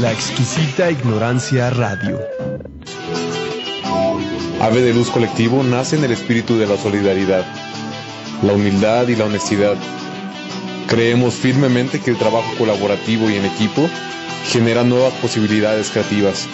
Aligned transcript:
La 0.00 0.12
exquisita 0.12 0.90
ignorancia 0.90 1.70
radio. 1.70 2.20
Ave 4.60 4.82
de 4.82 4.92
Luz 4.92 5.08
Colectivo 5.10 5.62
nace 5.62 5.96
en 5.96 6.04
el 6.04 6.10
espíritu 6.12 6.58
de 6.58 6.66
la 6.66 6.76
solidaridad, 6.76 7.46
la 8.42 8.52
humildad 8.52 9.08
y 9.08 9.16
la 9.16 9.24
honestidad. 9.24 9.74
Creemos 10.86 11.34
firmemente 11.34 12.00
que 12.00 12.10
el 12.10 12.18
trabajo 12.18 12.52
colaborativo 12.58 13.30
y 13.30 13.36
en 13.36 13.46
equipo 13.46 13.88
genera 14.50 14.84
nuevas 14.84 15.14
posibilidades 15.14 15.90
creativas 15.90 16.46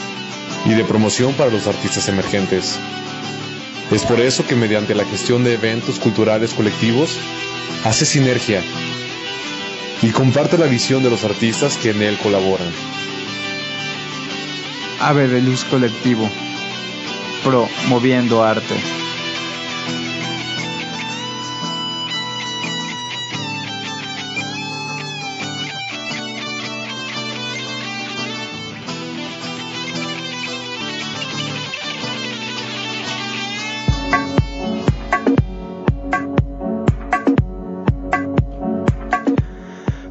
y 0.65 0.75
de 0.75 0.85
promoción 0.85 1.33
para 1.35 1.51
los 1.51 1.67
artistas 1.67 2.09
emergentes. 2.09 2.79
Es 3.91 4.03
por 4.05 4.21
eso 4.21 4.47
que 4.47 4.55
mediante 4.55 4.95
la 4.95 5.05
gestión 5.05 5.43
de 5.43 5.55
eventos 5.55 5.99
culturales 5.99 6.55
colectivos 6.55 7.19
hace 7.85 8.05
sinergia 8.05 8.63
y 10.01 10.11
comparte 10.11 10.59
la 10.59 10.67
visión 10.67 11.03
de 11.03 11.11
los 11.11 11.25
artistas 11.25 11.77
que 11.77 11.91
en 11.91 12.03
él 12.03 12.19
colaboran. 12.23 12.69
Ave 15.05 15.27
de 15.27 15.43
Luz 15.43 15.64
Colectivo, 15.64 16.31
promoviendo 17.43 18.45
arte. 18.45 18.77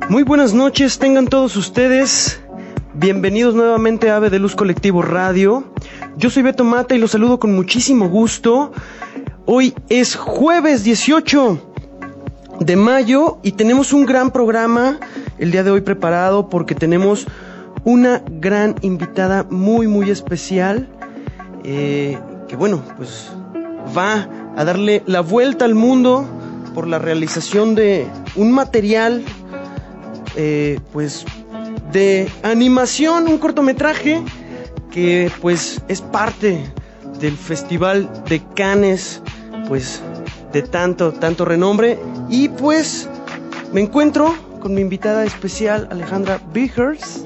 Muy 0.10 0.24
buenas 0.24 0.54
noches, 0.54 1.00
tengan 1.00 1.28
todos 1.28 1.56
ustedes. 1.56 2.41
Bienvenidos 3.02 3.56
nuevamente 3.56 4.12
a 4.12 4.18
Ave 4.18 4.30
de 4.30 4.38
Luz 4.38 4.56
Colectivo 4.56 5.02
Radio. 5.02 5.64
Yo 6.18 6.30
soy 6.30 6.44
Beto 6.44 6.64
Mata 6.64 6.94
y 6.94 7.00
los 7.00 7.10
saludo 7.10 7.40
con 7.40 7.52
muchísimo 7.56 8.08
gusto. 8.08 8.74
Hoy 9.48 9.74
es 9.90 10.16
jueves 10.16 10.84
18 10.84 11.74
de 12.60 12.76
mayo 12.76 13.40
y 13.42 13.54
tenemos 13.54 13.92
un 13.92 14.06
gran 14.06 14.30
programa 14.30 15.00
el 15.40 15.50
día 15.50 15.64
de 15.64 15.72
hoy 15.72 15.82
preparado 15.82 16.48
porque 16.48 16.76
tenemos 16.76 17.26
una 17.86 18.22
gran 18.40 18.76
invitada 18.82 19.48
muy 19.50 19.88
muy 19.88 20.12
especial 20.12 20.88
eh, 21.64 22.20
que 22.48 22.56
bueno 22.56 22.84
pues 22.98 23.32
va 23.98 24.30
a 24.56 24.64
darle 24.64 25.02
la 25.08 25.22
vuelta 25.22 25.66
al 25.66 25.74
mundo 25.74 26.28
por 26.76 26.86
la 26.86 27.00
realización 27.00 27.74
de 27.74 28.06
un 28.36 28.52
material 28.52 29.24
eh, 30.36 30.80
pues 30.94 31.26
de 31.92 32.30
animación, 32.44 33.28
un 33.28 33.38
cortometraje 33.38 34.22
que 34.92 35.32
pues 35.42 35.82
es 35.88 36.02
parte 36.02 36.64
del 37.20 37.36
Festival 37.38 38.10
de 38.28 38.42
Cannes, 38.56 39.22
pues 39.68 40.02
de 40.52 40.62
tanto, 40.62 41.12
tanto 41.14 41.46
renombre. 41.46 42.00
Y 42.30 42.50
pues 42.50 43.10
me 43.74 43.82
encuentro 43.82 44.36
con 44.60 44.74
mi 44.74 44.82
invitada 44.82 45.26
especial, 45.26 45.88
Alejandra 45.92 46.40
Biggers. 46.54 47.24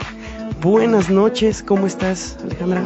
Buenas 0.62 1.10
noches, 1.10 1.64
¿cómo 1.64 1.86
estás, 1.86 2.38
Alejandra? 2.44 2.84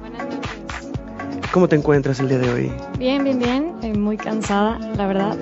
Buenas 0.00 0.26
noches. 0.26 1.50
¿Cómo 1.52 1.68
te 1.68 1.76
encuentras 1.76 2.20
el 2.20 2.28
día 2.28 2.38
de 2.38 2.52
hoy? 2.52 2.72
Bien, 2.98 3.24
bien, 3.24 3.38
bien. 3.38 3.72
Eh, 3.82 3.94
muy 3.96 4.16
cansada, 4.16 4.78
la 4.96 5.06
verdad. 5.06 5.36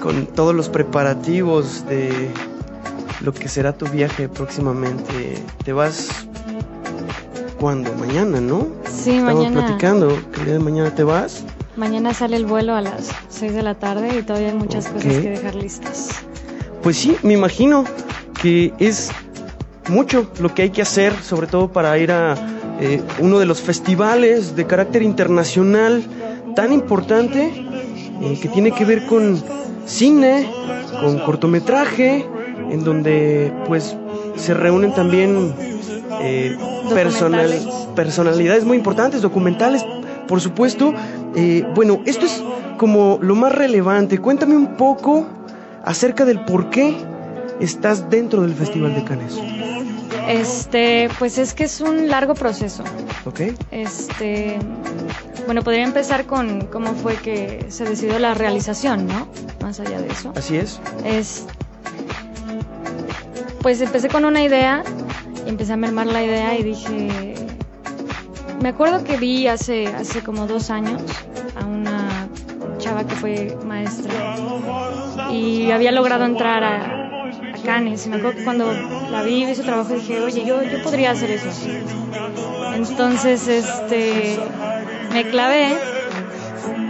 Con 0.00 0.26
todos 0.26 0.54
los 0.54 0.68
preparativos 0.68 1.86
de 1.86 2.30
lo 3.24 3.32
que 3.32 3.48
será 3.48 3.72
tu 3.72 3.86
viaje 3.86 4.28
próximamente. 4.28 5.38
¿Te 5.64 5.72
vas 5.72 6.08
cuándo? 7.58 7.92
Mañana, 7.94 8.40
¿no? 8.40 8.68
Sí, 8.88 9.12
Estamos 9.16 9.34
mañana. 9.34 9.66
platicando 9.66 10.08
que 10.32 10.40
el 10.40 10.44
día 10.44 10.54
de 10.54 10.60
mañana 10.60 10.94
te 10.94 11.04
vas. 11.04 11.42
Mañana 11.76 12.14
sale 12.14 12.36
el 12.36 12.46
vuelo 12.46 12.74
a 12.74 12.80
las 12.80 13.10
6 13.30 13.54
de 13.54 13.62
la 13.62 13.74
tarde 13.74 14.18
y 14.18 14.22
todavía 14.22 14.48
hay 14.50 14.54
muchas 14.54 14.86
cosas 14.88 15.02
que 15.12 15.30
dejar 15.30 15.54
listas. 15.54 16.10
Pues 16.82 16.96
sí, 16.98 17.16
me 17.22 17.32
imagino 17.32 17.84
que 18.40 18.72
es 18.78 19.10
mucho 19.88 20.30
lo 20.40 20.54
que 20.54 20.62
hay 20.62 20.70
que 20.70 20.82
hacer, 20.82 21.14
sobre 21.22 21.46
todo 21.46 21.68
para 21.72 21.96
ir 21.98 22.12
a 22.12 22.34
eh, 22.80 23.02
uno 23.20 23.38
de 23.38 23.46
los 23.46 23.60
festivales 23.60 24.54
de 24.54 24.66
carácter 24.66 25.02
internacional 25.02 26.04
tan 26.54 26.72
importante 26.72 27.66
eh, 28.22 28.38
que 28.40 28.48
tiene 28.48 28.70
que 28.72 28.84
ver 28.84 29.06
con 29.06 29.42
cine, 29.86 30.48
con 31.00 31.18
cortometraje, 31.20 32.26
en 32.74 32.82
donde 32.82 33.52
pues 33.66 33.96
se 34.36 34.52
reúnen 34.52 34.92
también 34.94 35.54
eh, 36.20 36.56
personal, 36.92 37.50
personalidades 37.94 38.64
muy 38.64 38.76
importantes, 38.76 39.22
documentales, 39.22 39.84
por 40.26 40.40
supuesto. 40.40 40.92
Eh, 41.36 41.64
bueno, 41.74 42.00
esto 42.04 42.26
es 42.26 42.42
como 42.76 43.18
lo 43.22 43.36
más 43.36 43.52
relevante. 43.54 44.18
Cuéntame 44.18 44.56
un 44.56 44.76
poco 44.76 45.26
acerca 45.84 46.24
del 46.24 46.44
por 46.44 46.70
qué 46.70 46.96
estás 47.60 48.10
dentro 48.10 48.42
del 48.42 48.54
Festival 48.54 48.94
de 48.94 49.04
Cannes. 49.04 49.38
Este, 50.28 51.08
pues 51.18 51.38
es 51.38 51.54
que 51.54 51.64
es 51.64 51.80
un 51.80 52.08
largo 52.08 52.34
proceso. 52.34 52.82
¿Ok? 53.24 53.40
Este, 53.70 54.58
bueno, 55.46 55.62
podría 55.62 55.84
empezar 55.84 56.24
con 56.24 56.66
cómo 56.66 56.94
fue 56.94 57.14
que 57.16 57.66
se 57.68 57.84
decidió 57.84 58.18
la 58.18 58.34
realización, 58.34 59.06
¿no? 59.06 59.28
Más 59.62 59.78
allá 59.78 60.00
de 60.00 60.08
eso. 60.08 60.32
Así 60.34 60.56
es. 60.56 60.80
Es, 61.04 61.44
pues 63.64 63.80
empecé 63.80 64.10
con 64.10 64.26
una 64.26 64.42
idea 64.42 64.84
y 65.46 65.48
empecé 65.48 65.72
a 65.72 65.78
mermar 65.78 66.06
la 66.06 66.22
idea 66.22 66.54
y 66.58 66.62
dije, 66.62 67.34
me 68.60 68.68
acuerdo 68.68 69.02
que 69.04 69.16
vi 69.16 69.48
hace, 69.48 69.86
hace 69.86 70.22
como 70.22 70.46
dos 70.46 70.68
años 70.68 71.00
a 71.58 71.64
una 71.64 72.28
chava 72.76 73.06
que 73.06 73.14
fue 73.14 73.56
maestra 73.64 74.36
y 75.32 75.70
había 75.70 75.92
logrado 75.92 76.26
entrar 76.26 76.62
a, 76.62 76.84
a 77.54 77.62
Cannes 77.64 78.04
y 78.04 78.10
me 78.10 78.16
acuerdo 78.16 78.36
que 78.36 78.44
cuando 78.44 78.70
la 79.10 79.22
vi, 79.22 79.46
vi 79.46 79.54
su 79.54 79.62
trabajo 79.62 79.94
dije, 79.94 80.20
oye, 80.20 80.44
yo, 80.44 80.62
yo 80.62 80.82
podría 80.82 81.12
hacer 81.12 81.30
eso. 81.30 81.48
Entonces, 82.74 83.48
este, 83.48 84.38
me 85.10 85.24
clavé 85.30 85.74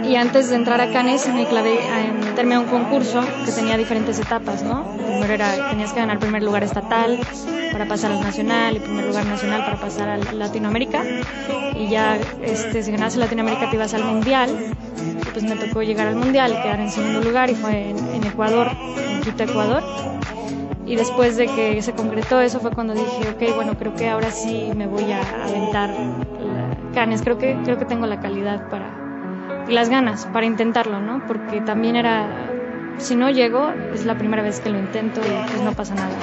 y 0.03 0.17
antes 0.17 0.49
de 0.49 0.57
entrar 0.57 0.81
a 0.81 0.91
Cannes 0.91 1.25
me 1.33 1.45
clavé 1.47 1.79
en 2.09 2.14
meterme 2.35 2.55
a 2.55 2.59
un 2.59 2.65
concurso 2.67 3.21
que 3.45 3.51
tenía 3.53 3.77
diferentes 3.77 4.19
etapas, 4.19 4.61
¿no? 4.61 4.83
Primero 4.97 5.33
era, 5.33 5.69
tenías 5.69 5.93
que 5.93 6.01
ganar 6.01 6.19
primer 6.19 6.43
lugar 6.43 6.65
estatal 6.65 7.17
para 7.71 7.85
pasar 7.85 8.11
al 8.11 8.19
nacional 8.19 8.75
y 8.75 8.79
primer 8.81 9.05
lugar 9.05 9.25
nacional 9.25 9.63
para 9.63 9.77
pasar 9.77 10.09
al 10.09 10.37
Latinoamérica 10.37 11.01
y 11.79 11.87
ya 11.87 12.17
este, 12.43 12.83
si 12.83 12.91
ganabas 12.91 13.15
Latinoamérica 13.15 13.69
te 13.69 13.77
ibas 13.77 13.93
al 13.93 14.03
mundial 14.03 14.49
y 15.25 15.29
pues 15.31 15.45
me 15.45 15.55
tocó 15.55 15.81
llegar 15.81 16.07
al 16.07 16.17
mundial 16.17 16.61
quedar 16.61 16.81
en 16.81 16.89
segundo 16.91 17.21
lugar 17.21 17.49
y 17.49 17.55
fue 17.55 17.91
en, 17.91 17.97
en 17.99 18.25
Ecuador, 18.25 18.69
en 18.97 19.21
Quito, 19.21 19.43
Ecuador. 19.43 19.81
Y 20.85 20.97
después 20.97 21.37
de 21.37 21.45
que 21.47 21.81
se 21.81 21.93
concretó 21.93 22.41
eso 22.41 22.59
fue 22.59 22.71
cuando 22.71 22.93
dije, 22.95 23.29
ok, 23.29 23.55
bueno, 23.55 23.77
creo 23.77 23.95
que 23.95 24.09
ahora 24.09 24.29
sí 24.29 24.73
me 24.75 24.87
voy 24.87 25.09
a 25.13 25.21
aventar 25.45 25.89
la- 26.37 26.91
Cannes, 26.93 27.21
creo 27.21 27.37
que, 27.37 27.61
creo 27.63 27.77
que 27.77 27.85
tengo 27.85 28.05
la 28.07 28.19
calidad 28.19 28.67
para, 28.69 29.04
las 29.67 29.89
ganas 29.89 30.25
para 30.27 30.45
intentarlo, 30.45 30.99
¿no? 31.01 31.25
Porque 31.27 31.61
también 31.61 31.95
era, 31.95 32.27
si 32.97 33.15
no 33.15 33.29
llego, 33.29 33.71
es 33.93 34.05
la 34.05 34.17
primera 34.17 34.41
vez 34.43 34.59
que 34.59 34.69
lo 34.69 34.77
intento 34.77 35.21
y 35.21 35.49
pues 35.51 35.61
no 35.63 35.71
pasa 35.73 35.95
nada. 35.95 36.15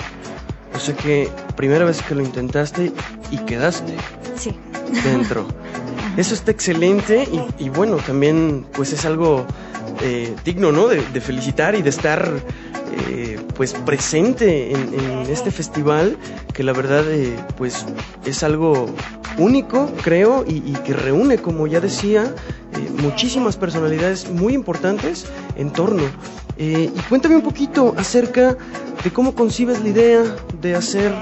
O 0.75 0.79
sea 0.79 0.95
que 0.97 1.29
primera 1.57 1.85
vez 1.85 2.03
que 2.03 2.15
lo 2.15 2.23
intentaste 2.23 2.93
y 3.31 3.37
quedaste 3.39 3.95
Sí. 4.37 4.57
dentro. 5.05 5.47
Eso 6.17 6.35
está 6.35 6.51
excelente 6.51 7.29
y, 7.59 7.65
y 7.65 7.69
bueno, 7.71 7.97
también 7.97 8.67
pues 8.73 8.93
es 8.93 9.05
algo 9.05 9.47
eh, 10.01 10.35
digno, 10.45 10.73
¿no? 10.73 10.89
De, 10.89 11.03
de 11.13 11.21
felicitar 11.21 11.75
y 11.75 11.83
de 11.83 11.91
estar 11.91 12.31
eh, 13.09 13.39
pues 13.55 13.73
presente 13.75 14.71
en, 14.73 14.79
en 14.95 15.31
este 15.31 15.51
festival 15.51 16.17
que 16.53 16.63
la 16.63 16.73
verdad 16.73 17.05
eh, 17.11 17.35
pues 17.57 17.85
es 18.25 18.43
algo 18.43 18.87
único, 19.39 19.91
creo, 20.03 20.45
y, 20.47 20.57
y 20.59 20.77
que 20.85 20.93
reúne, 20.93 21.39
como 21.39 21.67
ya 21.67 21.81
decía, 21.81 22.25
eh, 22.75 22.91
muchísimas 23.03 23.57
personalidades 23.57 24.29
muy 24.31 24.53
importantes 24.53 25.25
en 25.57 25.71
torno. 25.71 26.03
Eh, 26.59 26.91
y 26.95 27.01
cuéntame 27.09 27.37
un 27.37 27.43
poquito 27.43 27.95
acerca 27.97 28.57
de 29.03 29.11
cómo 29.11 29.35
concibes 29.35 29.81
la 29.83 29.89
idea 29.89 30.23
de 30.61 30.75
hacer 30.75 31.13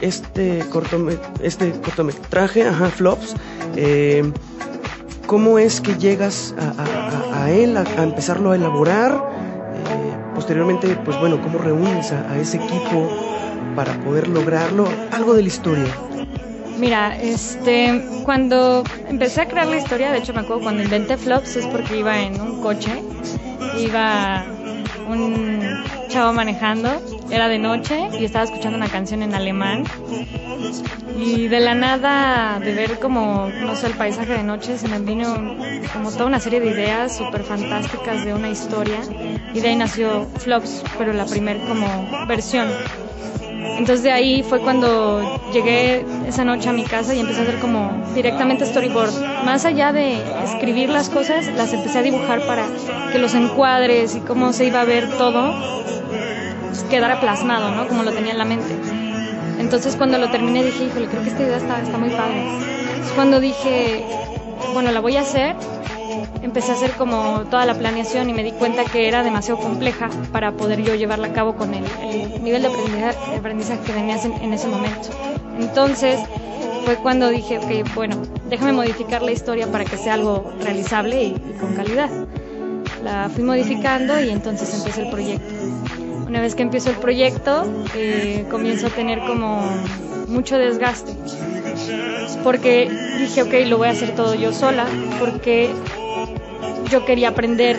este, 0.00 0.60
cortome- 0.70 1.18
este 1.42 1.72
cortometraje, 1.72 2.62
ajá, 2.66 2.88
Flops. 2.90 3.34
eh, 3.76 4.22
¿Cómo 5.28 5.58
es 5.58 5.82
que 5.82 5.94
llegas 5.98 6.54
a, 7.34 7.50
él, 7.50 7.76
a, 7.76 7.84
empezarlo 8.02 8.52
a 8.52 8.56
elaborar? 8.56 9.12
Eh, 9.12 10.32
posteriormente, 10.34 10.96
pues 11.04 11.20
bueno, 11.20 11.38
¿cómo 11.42 11.58
reúnes 11.58 12.12
a 12.12 12.38
ese 12.38 12.56
equipo 12.56 13.06
para 13.76 13.92
poder 14.00 14.26
lograrlo? 14.28 14.88
Algo 15.12 15.34
de 15.34 15.42
la 15.42 15.48
historia. 15.48 15.94
Mira, 16.78 17.14
este, 17.20 18.02
cuando 18.24 18.82
empecé 19.06 19.42
a 19.42 19.48
crear 19.48 19.66
la 19.66 19.76
historia, 19.76 20.12
de 20.12 20.20
hecho 20.20 20.32
me 20.32 20.40
acuerdo 20.40 20.62
cuando 20.62 20.82
inventé 20.82 21.18
Flops 21.18 21.56
es 21.56 21.66
porque 21.66 21.98
iba 21.98 22.18
en 22.18 22.40
un 22.40 22.62
coche, 22.62 23.02
iba 23.78 24.46
un 25.10 25.60
chavo 26.08 26.32
manejando 26.32 27.02
era 27.30 27.48
de 27.48 27.58
noche 27.58 28.08
y 28.18 28.24
estaba 28.24 28.44
escuchando 28.44 28.76
una 28.76 28.88
canción 28.88 29.22
en 29.22 29.34
alemán 29.34 29.84
y 31.18 31.48
de 31.48 31.60
la 31.60 31.74
nada 31.74 32.58
de 32.60 32.74
ver 32.74 32.98
como, 32.98 33.48
no 33.60 33.76
sé, 33.76 33.88
el 33.88 33.94
paisaje 33.94 34.32
de 34.32 34.42
noche 34.42 34.78
se 34.78 34.88
me 34.88 34.98
vino 34.98 35.56
como 35.92 36.10
toda 36.10 36.26
una 36.26 36.40
serie 36.40 36.60
de 36.60 36.70
ideas 36.70 37.16
súper 37.16 37.42
fantásticas 37.42 38.24
de 38.24 38.34
una 38.34 38.48
historia 38.48 38.98
y 39.52 39.60
de 39.60 39.68
ahí 39.68 39.76
nació 39.76 40.26
Flops, 40.38 40.82
pero 40.96 41.12
la 41.12 41.26
primer 41.26 41.58
como 41.60 41.86
versión. 42.26 42.68
Entonces 43.78 44.02
de 44.02 44.10
ahí 44.10 44.42
fue 44.42 44.60
cuando 44.60 45.40
llegué 45.52 46.04
esa 46.26 46.44
noche 46.44 46.68
a 46.68 46.72
mi 46.72 46.84
casa 46.84 47.14
y 47.14 47.20
empecé 47.20 47.40
a 47.40 47.42
hacer 47.42 47.58
como 47.58 47.92
directamente 48.14 48.66
storyboard. 48.66 49.44
Más 49.44 49.64
allá 49.64 49.92
de 49.92 50.18
escribir 50.44 50.88
las 50.88 51.08
cosas, 51.08 51.46
las 51.54 51.72
empecé 51.72 51.98
a 51.98 52.02
dibujar 52.02 52.40
para 52.46 52.66
que 53.12 53.18
los 53.18 53.34
encuadres 53.34 54.16
y 54.16 54.20
cómo 54.20 54.52
se 54.52 54.66
iba 54.66 54.80
a 54.80 54.84
ver 54.84 55.08
todo 55.16 55.78
pues, 56.68 56.82
quedara 56.84 57.20
plasmado, 57.20 57.70
¿no? 57.70 57.88
Como 57.88 58.02
lo 58.02 58.12
tenía 58.12 58.32
en 58.32 58.38
la 58.38 58.44
mente. 58.44 58.74
Entonces 59.58 59.96
cuando 59.96 60.18
lo 60.18 60.30
terminé 60.30 60.64
dije, 60.64 60.84
híjole, 60.84 61.06
creo 61.06 61.22
que 61.22 61.30
esta 61.30 61.42
idea 61.42 61.56
está, 61.56 61.98
muy 61.98 62.10
padre. 62.10 62.42
Es 63.04 63.12
cuando 63.12 63.40
dije, 63.40 64.04
bueno, 64.72 64.92
la 64.92 65.00
voy 65.00 65.16
a 65.16 65.22
hacer 65.22 65.56
empecé 66.42 66.72
a 66.72 66.74
hacer 66.74 66.92
como 66.92 67.44
toda 67.50 67.66
la 67.66 67.74
planeación 67.74 68.30
y 68.30 68.32
me 68.32 68.42
di 68.42 68.52
cuenta 68.52 68.84
que 68.84 69.08
era 69.08 69.22
demasiado 69.22 69.60
compleja 69.60 70.08
para 70.32 70.52
poder 70.52 70.82
yo 70.82 70.94
llevarla 70.94 71.28
a 71.28 71.32
cabo 71.32 71.56
con 71.56 71.74
el, 71.74 71.84
nivel 72.42 72.62
de 72.62 72.68
aprendizaje, 73.36 73.80
que 73.84 73.92
tenía 73.92 74.16
en, 74.22 74.52
ese 74.52 74.68
momento. 74.68 75.10
Entonces 75.58 76.18
fue 76.84 76.96
cuando 76.96 77.28
dije, 77.28 77.58
ok, 77.58 77.94
bueno, 77.94 78.16
déjame 78.48 78.72
modificar 78.72 79.22
la 79.22 79.32
historia 79.32 79.66
para 79.70 79.84
que 79.84 79.98
sea 79.98 80.14
algo 80.14 80.52
realizable 80.62 81.22
y, 81.24 81.32
con 81.60 81.74
calidad. 81.74 82.08
La 83.04 83.28
fui 83.28 83.44
modificando 83.44 84.18
y 84.20 84.30
entonces 84.30 84.72
empecé 84.74 85.02
el 85.02 85.10
proyecto. 85.10 85.54
Una 86.28 86.40
vez 86.42 86.54
que 86.54 86.62
empiezo 86.62 86.90
el 86.90 86.96
proyecto, 86.96 87.64
eh, 87.94 88.44
comienzo 88.50 88.88
a 88.88 88.90
tener 88.90 89.20
como 89.20 89.62
mucho 90.28 90.58
desgaste 90.58 91.16
porque 92.42 92.88
dije, 93.18 93.42
ok, 93.42 93.66
lo 93.66 93.78
voy 93.78 93.88
a 93.88 93.92
hacer 93.92 94.14
todo 94.14 94.34
yo 94.34 94.52
sola, 94.52 94.86
porque 95.18 95.70
yo 96.90 97.04
quería 97.04 97.30
aprender 97.30 97.76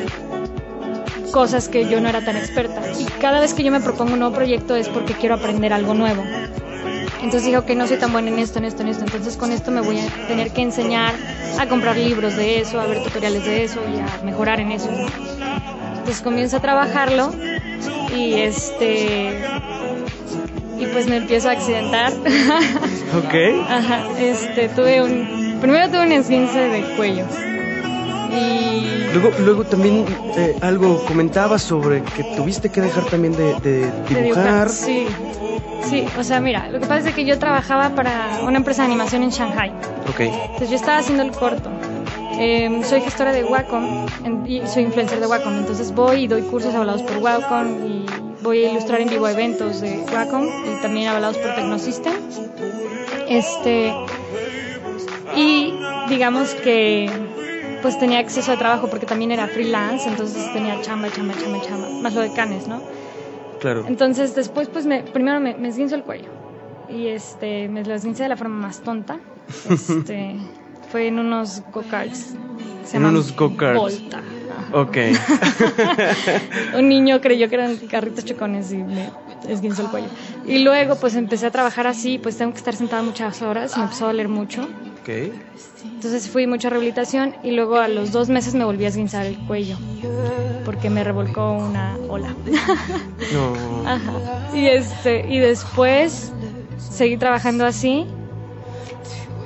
cosas 1.31 1.69
que 1.69 1.87
yo 1.87 2.01
no 2.01 2.09
era 2.09 2.23
tan 2.23 2.37
experta. 2.37 2.81
Y 2.99 3.05
cada 3.21 3.39
vez 3.39 3.53
que 3.53 3.63
yo 3.63 3.71
me 3.71 3.79
propongo 3.79 4.13
un 4.13 4.19
nuevo 4.19 4.35
proyecto 4.35 4.75
es 4.75 4.89
porque 4.89 5.13
quiero 5.13 5.35
aprender 5.35 5.73
algo 5.73 5.93
nuevo. 5.93 6.23
Entonces 7.21 7.45
dije, 7.45 7.57
ok, 7.57 7.69
no 7.71 7.87
soy 7.87 7.97
tan 7.97 8.11
buena 8.11 8.29
en 8.29 8.39
esto, 8.39 8.59
en 8.59 8.65
esto, 8.65 8.81
en 8.81 8.89
esto. 8.89 9.03
Entonces 9.05 9.37
con 9.37 9.51
esto 9.51 9.71
me 9.71 9.81
voy 9.81 9.99
a 9.99 10.27
tener 10.27 10.51
que 10.51 10.61
enseñar 10.61 11.13
a 11.59 11.67
comprar 11.67 11.97
libros 11.97 12.35
de 12.35 12.61
eso, 12.61 12.79
a 12.79 12.85
ver 12.85 13.03
tutoriales 13.03 13.45
de 13.45 13.63
eso 13.63 13.79
y 13.93 13.99
a 13.99 14.23
mejorar 14.23 14.59
en 14.59 14.71
eso. 14.71 14.89
Entonces 16.09 16.23
comienzo 16.23 16.57
a 16.57 16.59
trabajarlo 16.59 17.31
y 18.17 18.33
este 18.33 19.43
y 20.79 20.85
pues 20.87 21.05
me 21.07 21.17
empiezo 21.17 21.49
a 21.49 21.51
accidentar. 21.51 22.11
Ok. 23.09 23.33
Ajá, 23.67 24.07
este, 24.19 24.69
tuve 24.69 25.01
un, 25.01 25.57
primero 25.59 25.87
tuve 25.89 26.05
un 26.05 26.11
esguince 26.11 26.59
de 26.59 26.81
cuello. 26.95 27.25
Y 28.31 29.11
luego, 29.13 29.31
luego 29.39 29.63
también 29.63 30.05
eh, 30.35 30.55
algo 30.61 31.03
comentabas 31.05 31.63
sobre 31.63 32.03
que 32.03 32.23
tuviste 32.35 32.69
que 32.69 32.81
dejar 32.81 33.05
también 33.05 33.35
de, 33.35 33.91
dibujar. 34.07 34.69
Sí, 34.69 35.07
sí, 35.89 36.05
o 36.19 36.23
sea, 36.23 36.39
mira, 36.39 36.69
lo 36.69 36.79
que 36.79 36.85
pasa 36.85 37.09
es 37.09 37.15
que 37.15 37.25
yo 37.25 37.37
trabajaba 37.39 37.89
para 37.89 38.39
una 38.43 38.57
empresa 38.57 38.83
de 38.83 38.87
animación 38.87 39.23
en 39.23 39.29
Shanghai. 39.29 39.71
Ok. 40.09 40.19
Entonces 40.19 40.69
yo 40.69 40.75
estaba 40.75 40.99
haciendo 40.99 41.23
el 41.23 41.31
corto. 41.31 41.71
Em, 42.41 42.81
soy 42.83 43.01
gestora 43.01 43.33
de 43.33 43.43
Wacom 43.43 44.05
y 44.47 44.61
soy 44.65 44.83
influencer 44.83 45.19
de 45.19 45.27
Wacom, 45.27 45.57
entonces 45.57 45.93
voy 45.93 46.23
y 46.23 46.27
doy 46.27 46.41
cursos 46.43 46.73
avalados 46.73 47.03
por 47.03 47.17
Wacom 47.17 47.85
y 47.85 48.05
voy 48.41 48.63
a 48.63 48.71
ilustrar 48.71 49.01
en 49.01 49.09
vivo 49.09 49.27
eventos 49.27 49.81
de 49.81 50.05
Wacom 50.13 50.45
y 50.47 50.81
también 50.81 51.09
avalados 51.09 51.37
por 51.37 51.53
Tecnosystem. 51.53 52.13
Este, 53.27 53.93
y 55.35 55.73
digamos 56.07 56.53
que 56.55 57.09
pues 57.81 57.99
tenía 57.99 58.19
acceso 58.19 58.53
a 58.53 58.57
trabajo 58.57 58.89
porque 58.89 59.05
también 59.05 59.31
era 59.31 59.47
freelance, 59.47 60.07
entonces 60.07 60.51
tenía 60.53 60.79
chamba, 60.81 61.11
chamba, 61.11 61.33
chamba, 61.37 61.61
chamba, 61.61 61.89
más 62.01 62.13
lo 62.13 62.21
de 62.21 62.31
canes, 62.31 62.67
¿no? 62.69 62.81
Claro. 63.59 63.83
Entonces 63.85 64.33
después 64.33 64.69
pues 64.69 64.85
me, 64.85 65.03
primero 65.03 65.41
me, 65.41 65.55
me 65.55 65.67
esguinzo 65.67 65.95
el 65.95 66.03
cuello 66.03 66.29
y 66.89 67.07
este, 67.07 67.67
me 67.67 67.83
lo 67.83 67.93
esguince 67.93 68.23
de 68.23 68.29
la 68.29 68.37
forma 68.37 68.55
más 68.55 68.79
tonta. 68.79 69.19
Este, 69.69 70.35
fue 70.91 71.07
en 71.07 71.19
unos 71.19 71.61
go-karts. 71.71 72.33
En 72.93 73.05
unos 73.05 73.35
go-karts. 73.35 74.01
Ok. 74.71 74.97
un 76.77 76.89
niño 76.89 77.21
creyó 77.21 77.49
que 77.49 77.55
eran 77.55 77.77
carritos 77.77 78.25
chocones 78.25 78.71
y 78.71 78.77
me 78.77 79.09
esguinzó 79.47 79.83
el 79.83 79.89
cuello. 79.89 80.07
Y 80.45 80.59
luego 80.59 80.95
pues 80.95 81.15
empecé 81.15 81.47
a 81.47 81.51
trabajar 81.51 81.87
así, 81.87 82.17
pues 82.17 82.37
tengo 82.37 82.51
que 82.51 82.59
estar 82.59 82.75
sentada 82.75 83.01
muchas 83.01 83.41
horas, 83.41 83.75
me 83.77 83.83
empezó 83.83 84.05
a 84.05 84.07
doler 84.09 84.27
mucho. 84.27 84.67
Ok. 85.01 85.09
Entonces 85.83 86.29
fui 86.29 86.45
mucha 86.45 86.69
rehabilitación 86.69 87.35
y 87.43 87.51
luego 87.51 87.77
a 87.77 87.87
los 87.87 88.11
dos 88.11 88.29
meses 88.29 88.53
me 88.53 88.63
volví 88.63 88.85
a 88.85 88.89
esguinzar 88.89 89.25
el 89.25 89.37
cuello 89.39 89.77
porque 90.65 90.89
me 90.89 91.03
revolcó 91.03 91.53
una 91.53 91.97
ola. 92.07 92.35
no. 93.33 93.87
Ajá. 93.87 94.55
Y, 94.55 94.67
este, 94.67 95.25
y 95.27 95.39
después 95.39 96.31
seguí 96.77 97.17
trabajando 97.17 97.65
así 97.65 98.05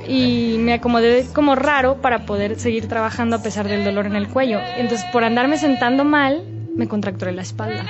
y 0.07 0.57
me 0.59 0.73
acomodé 0.73 1.25
como 1.33 1.55
raro 1.55 2.01
para 2.01 2.25
poder 2.25 2.59
seguir 2.59 2.88
trabajando 2.88 3.35
a 3.38 3.44
pesar 3.44 3.67
del 3.67 3.83
dolor 3.83 4.05
en 4.05 4.15
el 4.15 4.27
cuello. 4.27 4.59
Entonces, 4.77 5.05
por 5.11 5.23
andarme 5.23 5.57
sentando 5.57 6.03
mal, 6.03 6.44
me 6.75 6.88
contracturé 6.88 7.31
la 7.31 7.41
espalda. 7.41 7.85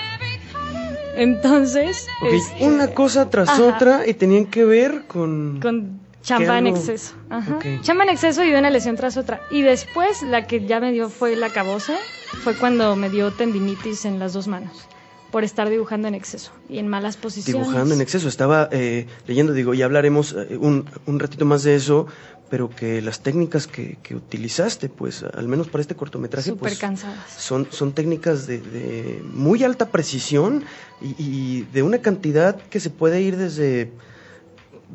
Entonces, 1.15 2.07
este, 2.31 2.65
una 2.65 2.87
cosa 2.87 3.29
tras 3.29 3.59
otra 3.59 4.07
y 4.07 4.13
tenían 4.15 4.45
que 4.47 4.65
ver 4.65 5.03
con 5.07 5.59
con 5.61 5.99
chamba 6.23 6.57
en 6.57 6.67
exceso. 6.67 7.13
Ajá. 7.29 7.59
Chamba 7.81 8.03
en 8.05 8.09
exceso 8.09 8.43
y 8.43 8.49
de 8.49 8.57
una 8.57 8.69
lesión 8.69 8.95
tras 8.95 9.17
otra. 9.17 9.41
Y 9.51 9.61
después 9.61 10.23
la 10.23 10.47
que 10.47 10.65
ya 10.65 10.79
me 10.79 10.91
dio 10.91 11.09
fue 11.09 11.35
la 11.35 11.49
cabosa, 11.49 11.93
fue 12.43 12.55
cuando 12.55 12.95
me 12.95 13.09
dio 13.09 13.31
tendinitis 13.31 14.05
en 14.05 14.17
las 14.19 14.33
dos 14.33 14.47
manos 14.47 14.87
por 15.33 15.43
estar 15.43 15.67
dibujando 15.67 16.07
en 16.07 16.13
exceso 16.13 16.51
y 16.69 16.77
en 16.77 16.87
malas 16.87 17.17
posiciones. 17.17 17.65
Dibujando 17.65 17.95
en 17.95 18.01
exceso. 18.01 18.27
Estaba 18.29 18.69
eh, 18.71 19.07
leyendo, 19.25 19.51
digo, 19.51 19.73
ya 19.73 19.85
hablaremos 19.85 20.33
eh, 20.33 20.57
un, 20.57 20.85
un, 21.07 21.19
ratito 21.19 21.43
más 21.43 21.63
de 21.63 21.73
eso, 21.73 22.05
pero 22.51 22.69
que 22.69 23.01
las 23.01 23.23
técnicas 23.23 23.65
que, 23.65 23.97
que 24.03 24.13
utilizaste, 24.13 24.89
pues, 24.89 25.23
al 25.23 25.47
menos 25.47 25.69
para 25.69 25.81
este 25.81 25.95
cortometraje, 25.95 26.53
pues, 26.53 26.77
cansadas. 26.77 27.17
Son, 27.35 27.67
son 27.71 27.93
técnicas 27.93 28.45
de, 28.45 28.59
de 28.59 29.23
muy 29.33 29.63
alta 29.63 29.89
precisión 29.89 30.65
y, 31.01 31.15
y, 31.17 31.67
de 31.73 31.81
una 31.81 31.97
cantidad 31.97 32.55
que 32.69 32.79
se 32.79 32.91
puede 32.91 33.19
ir 33.23 33.35
desde 33.35 33.91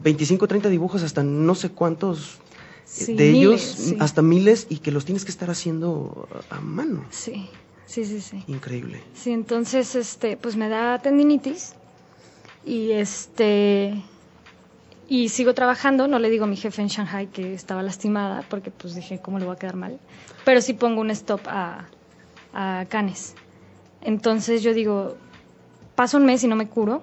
25 0.04 0.44
o 0.44 0.46
30 0.46 0.68
dibujos 0.68 1.02
hasta 1.02 1.24
no 1.24 1.56
sé 1.56 1.70
cuántos 1.70 2.38
eh, 3.00 3.12
de 3.12 3.30
ellos, 3.30 3.92
hasta 3.98 4.22
miles, 4.22 4.68
y 4.68 4.78
que 4.78 4.92
los 4.92 5.04
tienes 5.04 5.24
que 5.24 5.32
estar 5.32 5.50
haciendo 5.50 6.28
a 6.48 6.60
mano. 6.60 7.04
Sí. 7.10 7.50
Sí, 7.88 8.04
sí, 8.04 8.20
sí. 8.20 8.44
Increíble. 8.48 9.02
Sí, 9.14 9.32
entonces, 9.32 9.94
este, 9.94 10.36
pues 10.36 10.56
me 10.56 10.68
da 10.68 10.98
tendinitis 10.98 11.74
y 12.64 12.92
este 12.92 13.94
y 15.08 15.30
sigo 15.30 15.54
trabajando, 15.54 16.06
no 16.06 16.18
le 16.18 16.28
digo 16.28 16.44
a 16.44 16.46
mi 16.46 16.56
jefe 16.56 16.82
en 16.82 16.88
Shanghai 16.88 17.28
que 17.28 17.54
estaba 17.54 17.82
lastimada 17.82 18.44
porque 18.50 18.70
pues 18.70 18.94
dije, 18.94 19.20
¿cómo 19.20 19.38
le 19.38 19.46
va 19.46 19.54
a 19.54 19.56
quedar 19.56 19.74
mal? 19.74 19.98
Pero 20.44 20.60
sí 20.60 20.74
pongo 20.74 21.00
un 21.00 21.10
stop 21.10 21.40
a, 21.46 21.88
a 22.52 22.84
Canes. 22.90 23.34
Entonces 24.02 24.62
yo 24.62 24.74
digo, 24.74 25.16
paso 25.94 26.18
un 26.18 26.26
mes 26.26 26.44
y 26.44 26.46
no 26.46 26.56
me 26.56 26.68
curo 26.68 27.02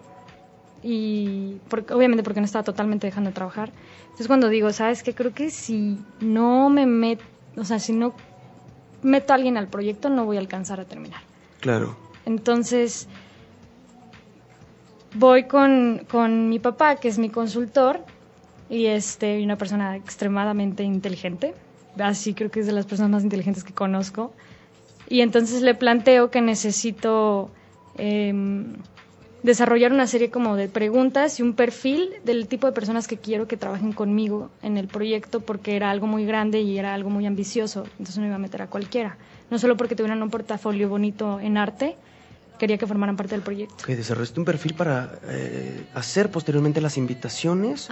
y 0.84 1.58
porque, 1.68 1.96
obviamente 1.96 2.22
porque 2.22 2.42
no 2.42 2.46
estaba 2.46 2.64
totalmente 2.64 3.08
dejando 3.08 3.32
de 3.32 3.34
trabajar. 3.34 3.72
Entonces 4.04 4.28
cuando 4.28 4.50
digo, 4.50 4.72
¿sabes 4.72 5.02
qué? 5.02 5.16
Creo 5.16 5.34
que 5.34 5.50
si 5.50 5.98
no 6.20 6.70
me 6.70 6.86
meto, 6.86 7.24
o 7.58 7.66
sea, 7.66 7.80
si 7.80 7.92
no 7.92 8.14
meto 9.06 9.34
a 9.34 9.36
alguien 9.36 9.58
al 9.58 9.68
proyecto, 9.68 10.10
no 10.10 10.26
voy 10.26 10.38
a 10.38 10.40
alcanzar 10.40 10.80
a 10.80 10.86
terminar. 10.86 11.22
Claro. 11.62 11.96
Entonces, 12.26 13.08
voy 15.14 15.44
con, 15.46 16.06
con 16.10 16.50
mi 16.50 16.60
papá, 16.60 16.98
que 16.98 17.08
es 17.08 17.18
mi 17.18 17.30
consultor, 17.30 18.02
y 18.70 18.88
este, 18.88 19.44
una 19.44 19.58
persona 19.58 19.96
extremadamente 19.96 20.84
inteligente. 20.84 21.54
Así 22.00 22.34
creo 22.34 22.52
que 22.52 22.60
es 22.62 22.66
de 22.66 22.74
las 22.74 22.86
personas 22.86 23.12
más 23.12 23.24
inteligentes 23.24 23.64
que 23.64 23.74
conozco. 23.74 24.34
Y 25.08 25.22
entonces 25.22 25.62
le 25.62 25.76
planteo 25.76 26.32
que 26.32 26.42
necesito 26.42 27.52
eh, 27.98 28.34
desarrollar 29.46 29.94
una 29.94 30.08
serie 30.08 30.32
como 30.32 30.56
de 30.56 30.68
preguntas 30.68 31.40
y 31.40 31.44
un 31.44 31.54
perfil 31.54 32.10
del 32.24 32.48
tipo 32.48 32.66
de 32.66 32.74
personas 32.74 33.08
que 33.08 33.18
quiero 33.18 33.48
que 33.48 33.58
trabajen 33.58 33.94
conmigo 33.94 34.50
en 34.64 34.76
el 34.76 34.88
proyecto 34.88 35.40
porque 35.40 35.76
era 35.76 35.92
algo 35.92 36.08
muy 36.08 36.26
grande 36.26 36.62
y 36.62 36.80
era 36.80 36.96
algo 36.96 37.12
muy 37.12 37.28
ambicioso, 37.28 37.84
entonces 38.00 38.18
no 38.18 38.26
iba 38.26 38.36
a 38.36 38.40
meter 38.40 38.64
a 38.64 38.68
cualquiera, 38.68 39.18
no 39.52 39.60
solo 39.60 39.78
porque 39.78 39.96
tuvieran 39.96 40.24
un 40.24 40.32
portafolio 40.32 40.90
bonito 40.90 41.40
en 41.40 41.58
arte, 41.58 41.96
quería 42.58 42.80
que 42.80 42.88
formaran 42.88 43.16
parte 43.18 43.36
del 43.36 43.44
proyecto. 43.44 43.86
Que 43.86 43.96
desarrollaste 43.96 44.40
un 44.40 44.46
perfil 44.46 44.74
para 44.74 45.20
eh, 45.28 45.86
hacer 45.94 46.32
posteriormente 46.32 46.82
las 46.82 46.98
invitaciones 46.98 47.90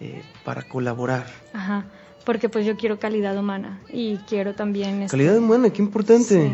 eh, 0.00 0.22
para 0.44 0.62
colaborar. 0.62 1.26
Ajá, 1.52 1.84
porque 2.24 2.48
pues 2.48 2.66
yo 2.66 2.76
quiero 2.76 2.98
calidad 2.98 3.38
humana 3.38 3.78
y 3.92 4.16
quiero 4.28 4.54
también... 4.54 5.02
Este 5.02 5.16
calidad 5.16 5.38
humana, 5.38 5.70
qué 5.70 5.82
importante. 5.82 6.50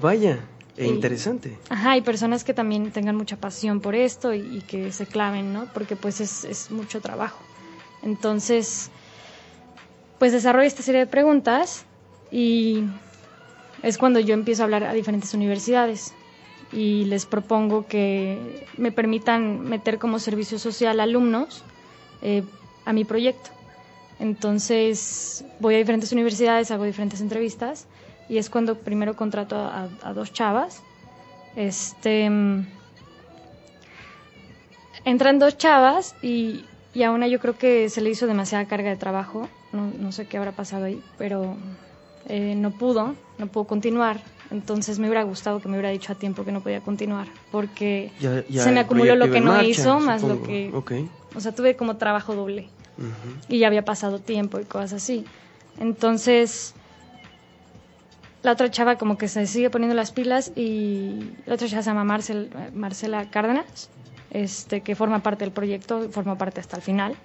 Vaya. 0.00 0.38
E 0.78 0.86
interesante. 0.86 1.56
Ajá, 1.70 1.96
y 1.96 2.02
personas 2.02 2.44
que 2.44 2.54
también 2.54 2.92
tengan 2.92 3.16
mucha 3.16 3.36
pasión 3.36 3.80
por 3.80 3.94
esto 3.94 4.32
y, 4.32 4.58
y 4.58 4.60
que 4.62 4.92
se 4.92 5.06
claven, 5.06 5.52
¿no? 5.52 5.66
Porque 5.74 5.96
pues 5.96 6.20
es, 6.20 6.44
es 6.44 6.70
mucho 6.70 7.00
trabajo. 7.00 7.38
Entonces, 8.02 8.90
pues 10.18 10.32
desarrollo 10.32 10.66
esta 10.66 10.82
serie 10.82 11.00
de 11.00 11.06
preguntas 11.06 11.84
y 12.30 12.84
es 13.82 13.98
cuando 13.98 14.20
yo 14.20 14.34
empiezo 14.34 14.62
a 14.62 14.64
hablar 14.64 14.84
a 14.84 14.92
diferentes 14.92 15.34
universidades 15.34 16.12
y 16.72 17.04
les 17.06 17.26
propongo 17.26 17.86
que 17.86 18.66
me 18.76 18.92
permitan 18.92 19.68
meter 19.68 19.98
como 19.98 20.18
servicio 20.18 20.58
social 20.58 21.00
alumnos 21.00 21.62
eh, 22.22 22.42
a 22.84 22.92
mi 22.92 23.04
proyecto. 23.04 23.50
Entonces 24.20 25.44
voy 25.60 25.76
a 25.76 25.78
diferentes 25.78 26.12
universidades, 26.12 26.70
hago 26.70 26.84
diferentes 26.84 27.20
entrevistas 27.20 27.86
y 28.28 28.38
es 28.38 28.50
cuando 28.50 28.76
primero 28.76 29.16
contrato 29.16 29.56
a, 29.56 29.88
a- 30.02 30.12
dos 30.12 30.32
chavas. 30.32 30.82
Este 31.56 32.28
mm, 32.28 32.66
entran 35.04 35.38
dos 35.38 35.56
chavas 35.56 36.14
y, 36.22 36.64
y 36.94 37.02
a 37.02 37.10
una 37.10 37.26
yo 37.28 37.38
creo 37.40 37.56
que 37.56 37.88
se 37.88 38.00
le 38.00 38.10
hizo 38.10 38.26
demasiada 38.26 38.66
carga 38.66 38.90
de 38.90 38.96
trabajo. 38.96 39.48
No, 39.72 39.90
no 39.98 40.12
sé 40.12 40.26
qué 40.26 40.36
habrá 40.38 40.52
pasado 40.52 40.84
ahí, 40.86 41.02
pero 41.18 41.56
eh, 42.28 42.54
no 42.56 42.70
pudo, 42.70 43.14
no 43.38 43.46
pudo 43.48 43.64
continuar. 43.64 44.20
Entonces 44.50 44.98
me 44.98 45.08
hubiera 45.08 45.24
gustado 45.24 45.60
que 45.60 45.68
me 45.68 45.74
hubiera 45.74 45.90
dicho 45.90 46.10
a 46.12 46.14
tiempo 46.14 46.42
que 46.44 46.52
no 46.52 46.62
podía 46.62 46.80
continuar, 46.80 47.28
porque 47.50 48.10
Ya- 48.18 48.44
ya 48.48 48.62
se 48.64 48.72
me 48.72 48.80
acumuló 48.80 49.14
lo 49.14 49.30
que 49.30 49.40
no 49.40 49.52
marcha, 49.52 49.68
hizo, 49.68 50.00
más 50.00 50.22
lo 50.22 50.36
supongo. 50.36 50.46
que... 50.46 50.70
Ok. 50.72 50.92
O 51.36 51.40
sea, 51.40 51.52
tuve 51.54 51.76
como 51.76 51.96
trabajo 51.98 52.34
doble 52.34 52.68
Ujú. 52.96 53.08
y 53.48 53.58
ya 53.58 53.66
había 53.66 53.84
pasado 53.84 54.18
tiempo 54.20 54.58
y 54.58 54.64
cosas 54.64 54.94
así. 54.94 55.26
Entonces, 55.78 56.74
la 58.42 58.52
otra 58.52 58.70
chava 58.70 58.96
como 58.96 59.18
que 59.18 59.28
se 59.28 59.46
sigue 59.46 59.68
poniendo 59.70 59.94
las 59.94 60.12
pilas 60.12 60.52
y 60.54 61.30
la 61.46 61.54
otra 61.54 61.66
chava 61.68 61.82
se 61.82 61.90
llama 61.90 62.04
Marcel, 62.04 62.50
Marcela 62.74 63.28
Cárdenas, 63.30 63.90
este, 64.30 64.80
que 64.82 64.94
forma 64.94 65.20
parte 65.20 65.44
del 65.44 65.52
proyecto, 65.52 66.08
forma 66.10 66.36
parte 66.38 66.60
hasta 66.60 66.76
el 66.76 66.82
final. 66.82 67.16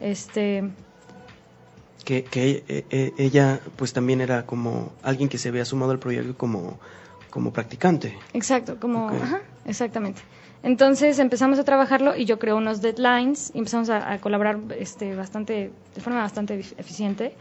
Este, 0.00 0.62
Que, 2.04 2.24
que 2.24 2.62
e- 2.68 2.84
e- 2.90 3.14
ella 3.16 3.60
pues 3.76 3.92
también 3.94 4.20
era 4.20 4.44
como 4.44 4.92
alguien 5.02 5.28
que 5.28 5.38
se 5.38 5.48
había 5.48 5.64
sumado 5.64 5.90
al 5.92 5.98
proyecto 5.98 6.36
como, 6.36 6.78
como 7.30 7.50
practicante. 7.52 8.14
exacto, 8.34 8.78
como, 8.78 9.08
ajá, 9.08 9.40
exactamente. 9.64 10.20
Entonces 10.62 11.18
empezamos 11.18 11.58
a 11.58 11.64
trabajarlo 11.64 12.16
y 12.16 12.24
yo 12.26 12.38
creo 12.38 12.56
unos 12.56 12.80
deadlines 12.82 13.50
y 13.54 13.58
empezamos 13.58 13.88
a, 13.90 14.12
a 14.12 14.18
colaborar 14.18 14.58
este, 14.78 15.14
bastante, 15.14 15.70
de 15.94 16.00
forma 16.00 16.20
bastante 16.20 16.58
efi- 16.58 16.74
eficiente 16.78 17.34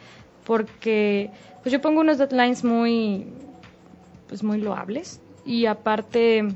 porque 0.46 1.30
pues 1.62 1.72
yo 1.72 1.82
pongo 1.82 2.02
unos 2.02 2.18
deadlines 2.18 2.64
muy, 2.64 3.26
pues 4.28 4.44
muy 4.44 4.60
loables 4.60 5.20
y 5.46 5.66
aparte 5.66 6.48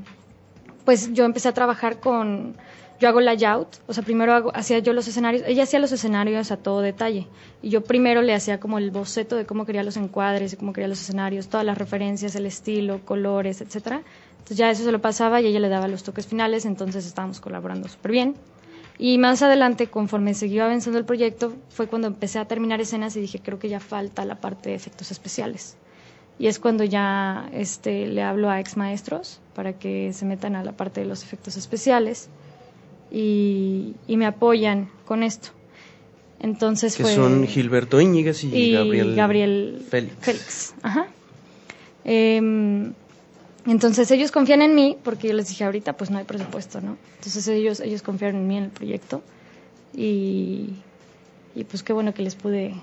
pues 0.84 1.12
yo 1.12 1.24
empecé 1.24 1.48
a 1.48 1.54
trabajar 1.54 2.00
con 2.00 2.56
yo 3.00 3.08
hago 3.08 3.20
layout, 3.20 3.68
o 3.86 3.92
sea, 3.92 4.02
primero 4.02 4.50
hacía 4.54 4.80
yo 4.80 4.92
los 4.92 5.06
escenarios, 5.06 5.44
ella 5.46 5.62
hacía 5.62 5.78
los 5.78 5.92
escenarios 5.92 6.50
a 6.50 6.56
todo 6.56 6.80
detalle 6.80 7.28
y 7.62 7.68
yo 7.68 7.82
primero 7.82 8.22
le 8.22 8.34
hacía 8.34 8.58
como 8.58 8.78
el 8.78 8.90
boceto 8.90 9.36
de 9.36 9.46
cómo 9.46 9.64
quería 9.66 9.84
los 9.84 9.96
encuadres, 9.96 10.52
y 10.52 10.56
cómo 10.56 10.72
quería 10.72 10.88
los 10.88 11.00
escenarios, 11.00 11.48
todas 11.48 11.64
las 11.64 11.78
referencias, 11.78 12.34
el 12.34 12.46
estilo, 12.46 13.00
colores, 13.04 13.60
etcétera. 13.60 14.02
Entonces 14.38 14.56
ya 14.56 14.70
eso 14.70 14.82
se 14.82 14.90
lo 14.90 15.00
pasaba 15.00 15.40
y 15.40 15.46
ella 15.46 15.60
le 15.60 15.68
daba 15.68 15.86
los 15.86 16.02
toques 16.02 16.26
finales, 16.26 16.64
entonces 16.64 17.06
estábamos 17.06 17.40
colaborando 17.40 17.88
súper 17.88 18.10
bien. 18.10 18.34
Y 18.98 19.18
más 19.18 19.42
adelante, 19.42 19.86
conforme 19.86 20.34
seguía 20.34 20.64
avanzando 20.64 20.98
el 20.98 21.04
proyecto, 21.04 21.54
fue 21.70 21.86
cuando 21.86 22.08
empecé 22.08 22.40
a 22.40 22.46
terminar 22.46 22.80
escenas 22.80 23.14
y 23.16 23.20
dije, 23.20 23.40
creo 23.40 23.58
que 23.58 23.68
ya 23.68 23.78
falta 23.78 24.24
la 24.24 24.40
parte 24.40 24.70
de 24.70 24.74
efectos 24.74 25.12
especiales. 25.12 25.76
Y 26.40 26.48
es 26.48 26.58
cuando 26.58 26.84
ya 26.84 27.48
este, 27.52 28.06
le 28.08 28.22
hablo 28.22 28.50
a 28.50 28.60
ex 28.60 28.76
maestros 28.76 29.40
para 29.54 29.72
que 29.74 30.12
se 30.12 30.24
metan 30.24 30.56
a 30.56 30.64
la 30.64 30.72
parte 30.72 31.00
de 31.00 31.06
los 31.06 31.22
efectos 31.22 31.56
especiales 31.56 32.28
y, 33.10 33.94
y 34.06 34.16
me 34.16 34.26
apoyan 34.26 34.88
con 35.04 35.22
esto. 35.22 35.50
Entonces 36.40 36.96
Que 36.96 37.02
fue... 37.04 37.14
son 37.14 37.46
Gilberto 37.46 38.00
Íñiguez 38.00 38.44
y, 38.44 38.54
y 38.54 38.72
Gabriel, 38.72 39.14
Gabriel 39.16 39.86
Félix. 39.88 40.16
Félix. 40.20 40.74
Ajá. 40.82 41.06
Em, 42.04 42.92
entonces 43.72 44.10
ellos 44.10 44.32
confían 44.32 44.62
en 44.62 44.74
mí 44.74 44.96
porque 45.02 45.28
yo 45.28 45.34
les 45.34 45.48
dije 45.48 45.64
ahorita 45.64 45.96
pues 45.96 46.10
no 46.10 46.18
hay 46.18 46.24
presupuesto, 46.24 46.80
¿no? 46.80 46.96
Entonces 47.16 47.46
ellos 47.48 47.80
ellos 47.80 48.02
confiaron 48.02 48.40
en 48.40 48.46
mí 48.46 48.56
en 48.56 48.64
el 48.64 48.70
proyecto 48.70 49.22
y, 49.94 50.74
pues 51.68 51.82
qué 51.82 51.92
bueno 51.92 52.14
que 52.14 52.22
les 52.22 52.34
pude 52.34 52.74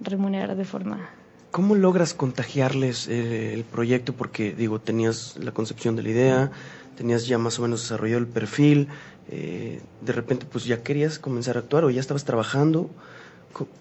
remunerar 0.00 0.56
de 0.56 0.64
forma 0.64 1.08
¿Cómo 1.52 1.74
logras 1.74 2.12
contagiarles 2.12 3.08
eh, 3.08 3.54
el 3.54 3.64
proyecto? 3.64 4.12
Porque, 4.12 4.52
digo, 4.52 4.78
tenías 4.78 5.38
la 5.38 5.52
concepción 5.52 5.96
de 5.96 6.02
la 6.02 6.10
idea, 6.10 6.50
tenías 6.98 7.26
ya 7.26 7.38
más 7.38 7.58
o 7.58 7.62
menos 7.62 7.80
desarrollado 7.80 8.18
el 8.18 8.26
perfil, 8.26 8.88
eh, 9.30 9.80
de 10.02 10.12
repente 10.12 10.44
pues 10.44 10.66
ya 10.66 10.82
querías 10.82 11.18
comenzar 11.18 11.56
a 11.56 11.60
actuar 11.60 11.84
o 11.84 11.90
ya 11.90 12.00
estabas 12.00 12.26
trabajando. 12.26 12.90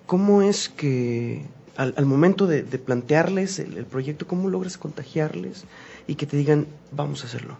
¿Cómo 0.06 0.42
es 0.42 0.70
que 0.70 1.44
al, 1.76 2.06
momento 2.06 2.48
de, 2.48 2.64
plantearles 2.64 3.60
el 3.60 3.86
proyecto, 3.86 4.26
cómo 4.26 4.50
logras 4.50 4.78
contagiarles 4.78 5.66
y 6.08 6.16
que 6.16 6.26
te 6.26 6.38
digan, 6.38 6.68
vamos 6.92 7.24
a 7.24 7.28
hacerlo? 7.28 7.58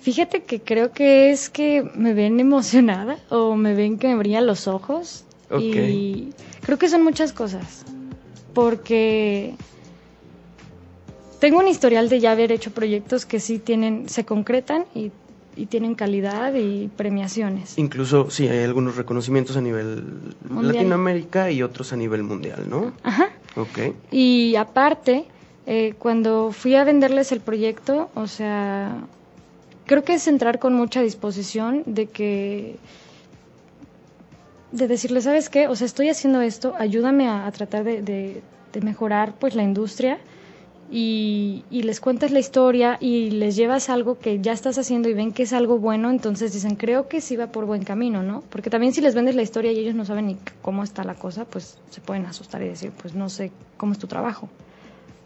Fíjate 0.00 0.44
que 0.44 0.60
creo 0.60 0.92
que 0.92 1.30
es 1.30 1.50
que 1.50 1.82
me 1.94 2.14
ven 2.14 2.38
emocionada 2.38 3.18
o 3.28 3.56
me 3.56 3.74
ven 3.74 3.98
que 3.98 4.06
me 4.08 4.16
brillan 4.16 4.46
los 4.46 4.68
ojos. 4.68 5.24
Ok. 5.50 5.60
Y 5.60 6.32
creo 6.62 6.78
que 6.78 6.88
son 6.88 7.02
muchas 7.02 7.32
cosas. 7.32 7.84
Porque 8.54 9.54
tengo 11.40 11.58
un 11.58 11.68
historial 11.68 12.08
de 12.08 12.20
ya 12.20 12.32
haber 12.32 12.52
hecho 12.52 12.70
proyectos 12.70 13.26
que 13.26 13.40
sí 13.40 13.58
tienen, 13.58 14.08
se 14.08 14.24
concretan 14.24 14.84
y, 14.94 15.10
y 15.56 15.66
tienen 15.66 15.94
calidad 15.94 16.54
y 16.54 16.88
premiaciones. 16.96 17.76
Incluso, 17.76 18.30
sí, 18.30 18.46
hay 18.48 18.62
algunos 18.62 18.96
reconocimientos 18.96 19.56
a 19.56 19.60
nivel 19.60 20.04
Mundial. 20.48 20.74
Latinoamérica 20.74 21.50
y 21.50 21.62
otros 21.62 21.92
a 21.92 21.96
nivel 21.96 22.22
mundial, 22.22 22.66
¿no? 22.68 22.92
Ajá. 23.02 23.30
Ok. 23.56 23.94
Y 24.12 24.54
aparte, 24.56 25.26
eh, 25.66 25.94
cuando 25.98 26.52
fui 26.52 26.74
a 26.74 26.84
venderles 26.84 27.32
el 27.32 27.40
proyecto, 27.40 28.10
o 28.14 28.26
sea, 28.26 28.96
creo 29.86 30.04
que 30.04 30.14
es 30.14 30.26
entrar 30.28 30.58
con 30.58 30.74
mucha 30.74 31.02
disposición 31.02 31.82
de 31.86 32.06
que 32.06 32.76
de 34.72 34.88
decirles, 34.88 35.24
¿sabes 35.24 35.48
qué? 35.48 35.68
O 35.68 35.76
sea, 35.76 35.86
estoy 35.86 36.08
haciendo 36.08 36.40
esto, 36.40 36.74
ayúdame 36.78 37.28
a, 37.28 37.50
tratar 37.52 37.84
de 37.84 38.42
mejorar 38.82 39.34
pues 39.38 39.54
la 39.54 39.62
industria 39.62 40.18
y, 40.90 41.64
y 41.70 41.82
les 41.82 42.00
cuentas 42.00 42.30
la 42.30 42.38
historia 42.38 42.96
y 43.00 43.30
les 43.30 43.56
llevas 43.56 43.90
algo 43.90 44.18
que 44.18 44.40
ya 44.40 44.52
estás 44.52 44.78
haciendo 44.78 45.08
y 45.08 45.14
ven 45.14 45.32
que 45.32 45.42
es 45.42 45.52
algo 45.52 45.78
bueno, 45.78 46.10
entonces 46.10 46.52
dicen, 46.52 46.76
creo 46.76 47.08
que 47.08 47.20
sí 47.20 47.36
va 47.36 47.48
por 47.48 47.64
buen 47.66 47.82
camino, 47.82 48.22
¿no? 48.22 48.42
Porque 48.50 48.70
también 48.70 48.92
si 48.92 49.00
les 49.00 49.14
vendes 49.14 49.34
la 49.34 49.42
historia 49.42 49.72
y 49.72 49.78
ellos 49.78 49.94
no 49.94 50.04
saben 50.04 50.26
ni 50.26 50.36
cómo 50.62 50.84
está 50.84 51.02
la 51.04 51.14
cosa, 51.14 51.44
pues 51.44 51.78
se 51.90 52.00
pueden 52.00 52.26
asustar 52.26 52.62
y 52.62 52.68
decir, 52.68 52.92
pues 53.00 53.14
no 53.14 53.28
sé 53.28 53.50
cómo 53.76 53.92
es 53.92 53.98
tu 53.98 54.06
trabajo. 54.06 54.48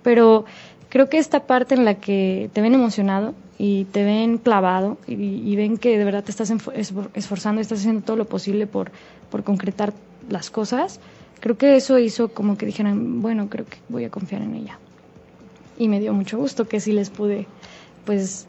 Pero 0.02 0.44
creo 0.88 1.08
que 1.08 1.18
esta 1.18 1.46
parte 1.46 1.74
en 1.74 1.84
la 1.84 1.94
que 1.94 2.50
te 2.52 2.60
ven 2.60 2.74
emocionado 2.74 3.34
y 3.58 3.84
te 3.86 4.04
ven 4.04 4.38
clavado 4.38 4.96
y, 5.06 5.54
ven 5.56 5.76
que 5.76 5.98
de 5.98 6.04
verdad 6.04 6.24
te 6.24 6.30
estás 6.30 6.50
esforzando 6.50 7.60
y 7.60 7.62
estás 7.62 7.80
haciendo 7.80 8.02
todo 8.02 8.16
lo 8.16 8.24
posible 8.24 8.66
por, 8.66 8.90
por 9.30 9.44
concretar 9.44 9.92
las 10.28 10.50
cosas, 10.50 11.00
creo 11.40 11.58
que 11.58 11.76
eso 11.76 11.98
hizo 11.98 12.28
como 12.28 12.56
que 12.56 12.66
dijeran, 12.66 13.20
bueno, 13.20 13.48
creo 13.48 13.66
que 13.66 13.78
voy 13.88 14.04
a 14.04 14.10
confiar 14.10 14.42
en 14.42 14.54
ella. 14.54 14.78
Y 15.78 15.88
me 15.88 16.00
dio 16.00 16.12
mucho 16.12 16.38
gusto 16.38 16.68
que 16.68 16.80
sí 16.80 16.92
les 16.92 17.10
pude, 17.10 17.46
pues, 18.04 18.46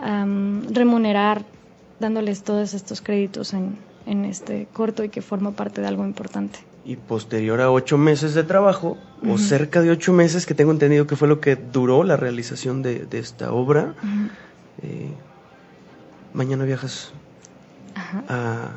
am, 0.00 0.62
remunerar 0.72 1.44
dándoles 2.00 2.42
todos 2.42 2.74
estos 2.74 3.00
créditos 3.00 3.54
en, 3.54 3.76
en 4.06 4.24
este 4.24 4.66
corto 4.72 5.04
y 5.04 5.08
que 5.08 5.22
forma 5.22 5.52
parte 5.52 5.80
de 5.80 5.88
algo 5.88 6.04
importante. 6.04 6.60
Y 6.84 6.96
posterior 6.96 7.60
a 7.60 7.70
ocho 7.70 7.96
meses 7.96 8.34
de 8.34 8.44
trabajo, 8.44 8.98
o 9.26 9.38
cerca 9.38 9.80
de 9.80 9.90
ocho 9.90 10.12
meses, 10.12 10.44
que 10.44 10.54
tengo 10.54 10.70
entendido 10.70 11.06
que 11.06 11.16
fue 11.16 11.28
lo 11.28 11.40
que 11.40 11.56
duró 11.56 12.04
la 12.04 12.16
realización 12.16 12.82
de, 12.82 13.06
de 13.06 13.18
esta 13.18 13.52
obra, 13.52 13.94
eh, 14.82 15.08
mañana 16.34 16.64
viajas 16.64 17.12
a, 18.28 18.70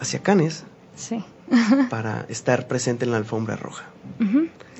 hacia 0.00 0.20
Cannes 0.20 0.64
sí. 0.96 1.24
para 1.90 2.26
estar 2.28 2.66
presente 2.66 3.04
en 3.04 3.12
la 3.12 3.18
alfombra 3.18 3.56
roja. 3.56 3.84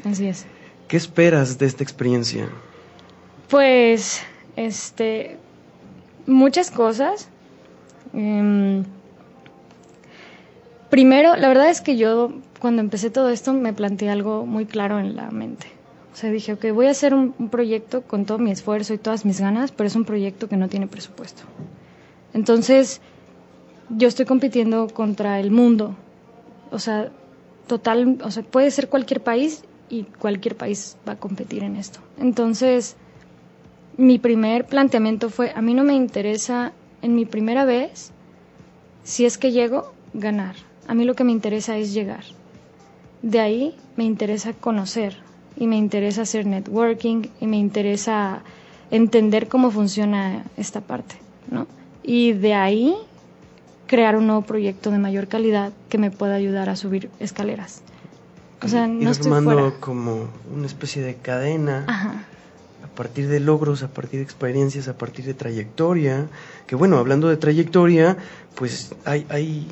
Así 0.05 0.27
es. 0.27 0.47
¿Qué 0.88 0.97
esperas 0.97 1.59
de 1.59 1.67
esta 1.67 1.85
experiencia? 1.85 2.49
Pues, 3.49 4.23
este, 4.57 5.38
muchas 6.27 6.71
cosas. 6.71 7.29
Em, 8.15 8.85
primero, 10.90 11.37
la 11.37 11.49
verdad 11.49 11.71
es 11.71 11.80
que 11.80 11.97
yo 11.97 12.33
cuando 12.61 12.80
empecé 12.80 13.11
todo 13.11 13.30
esto 13.30 13.52
me 13.52 13.73
planteé 13.73 14.11
algo 14.11 14.47
muy 14.47 14.66
claro 14.66 14.99
en 14.99 15.16
la 15.16 15.30
mente. 15.30 15.66
O 16.12 16.16
sea, 16.16 16.30
dije, 16.30 16.54
ok, 16.54 16.73
voy 16.73 16.87
a 16.87 16.90
hacer 16.90 17.14
un, 17.14 17.35
un 17.38 17.49
proyecto 17.49 18.02
con 18.02 18.25
todo 18.25 18.38
mi 18.38 18.50
esfuerzo 18.50 18.92
y 18.95 18.99
todas 18.99 19.25
mis 19.25 19.40
ganas, 19.40 19.71
pero 19.71 19.87
es 19.87 19.95
un 19.95 20.04
proyecto 20.04 20.49
que 20.49 20.57
no 20.57 20.68
tiene 20.68 20.88
presupuesto. 20.88 21.42
Entonces, 22.35 23.00
yo 23.88 24.09
estoy 24.09 24.26
compitiendo 24.26 24.88
contra 24.88 25.38
el 25.40 25.50
mundo. 25.50 25.95
O 26.71 26.78
sea, 26.78 27.11
total, 27.66 28.18
o 28.23 28.30
sea, 28.30 28.42
puede 28.42 28.71
ser 28.71 28.88
cualquier 28.88 29.23
país 29.23 29.62
y 29.88 30.04
cualquier 30.04 30.57
país 30.57 30.97
va 31.09 31.12
a 31.12 31.16
competir 31.16 31.62
en 31.62 31.76
esto. 31.76 32.00
Entonces, 32.18 32.97
mi 33.97 34.18
primer 34.18 34.66
planteamiento 34.66 35.30
fue, 35.30 35.52
a 35.54 35.62
mí 35.62 35.75
no 35.75 35.85
me 35.85 35.95
interesa 35.95 36.73
en 37.02 37.14
mi 37.14 37.25
primera 37.25 37.64
vez, 37.64 38.12
si 39.04 39.25
es 39.25 39.38
que 39.38 39.52
llego, 39.52 39.92
ganar. 40.12 40.57
A 40.88 40.95
mí 40.95 41.04
lo 41.04 41.14
que 41.14 41.23
me 41.23 41.33
interesa 41.33 41.76
es 41.76 41.92
llegar. 41.92 42.25
De 43.23 43.40
ahí 43.40 43.76
me 43.97 44.04
interesa 44.04 44.54
conocer 44.54 45.16
y 45.57 45.66
me 45.66 45.76
interesa 45.76 46.23
hacer 46.23 46.47
networking 46.47 47.28
y 47.40 47.47
me 47.47 47.59
interesa 47.59 48.40
entender 48.90 49.49
cómo 49.49 49.71
funciona 49.71 50.45
esta 50.57 50.80
parte, 50.80 51.16
¿no? 51.50 51.66
Y 52.02 52.33
de 52.33 52.54
ahí 52.54 52.97
crear 53.87 54.16
un 54.16 54.26
nuevo 54.26 54.42
proyecto 54.42 54.90
de 54.90 54.99
mayor 54.99 55.28
calidad 55.28 55.73
que 55.90 55.99
me 55.99 56.11
pueda 56.11 56.35
ayudar 56.35 56.71
a 56.71 56.76
subir 56.76 57.11
escaleras. 57.21 57.83
O 58.62 58.68
sea, 58.68 58.87
no 58.87 59.11
estoy 59.11 59.30
fuera. 59.42 59.73
como 59.80 60.26
una 60.54 60.66
especie 60.66 61.02
de 61.02 61.16
cadena. 61.16 61.85
A 62.83 62.97
partir 62.99 63.28
de 63.28 63.38
logros, 63.38 63.83
a 63.83 63.88
partir 63.88 64.18
de 64.18 64.25
experiencias, 64.25 64.88
a 64.88 64.97
partir 64.97 65.25
de 65.25 65.35
trayectoria. 65.35 66.26
Que 66.66 66.75
bueno, 66.75 66.99
hablando 66.99 67.28
de 67.28 67.37
trayectoria, 67.37 68.16
pues 68.57 68.95
hay, 69.04 69.25
hay 69.28 69.68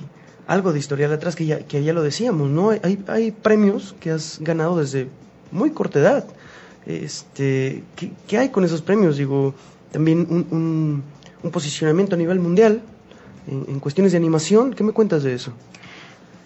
algo 0.47 0.73
de 0.73 0.79
historial 0.79 1.12
atrás 1.12 1.35
que 1.37 1.47
ya, 1.47 1.59
que 1.61 1.83
ya 1.83 1.93
lo 1.93 2.03
decíamos, 2.03 2.50
¿no? 2.50 2.71
Hay, 2.71 3.03
hay 3.09 3.31
premios 3.33 3.95
que 4.00 4.11
has 4.11 4.38
ganado 4.41 4.79
desde 4.79 5.09
muy 5.50 5.71
corta 5.71 5.99
edad. 5.99 6.26
Este, 6.87 7.83
¿qué, 7.97 8.12
qué 8.29 8.38
hay 8.38 8.49
con 8.50 8.65
esos 8.65 8.81
premios? 8.81 9.17
Digo, 9.17 9.55
también 9.91 10.26
un, 10.31 11.03
un, 11.43 11.50
posicionamiento 11.50 12.17
a 12.17 12.19
nivel 12.19 12.41
mundial 12.41 12.81
en, 13.49 13.65
en, 13.69 13.81
cuestiones 13.81 14.12
de 14.12 14.19
animación. 14.19 14.73
¿Qué 14.75 14.83
me 14.85 14.93
cuentas 14.93 15.23
de 15.23 15.35
eso? 15.35 15.53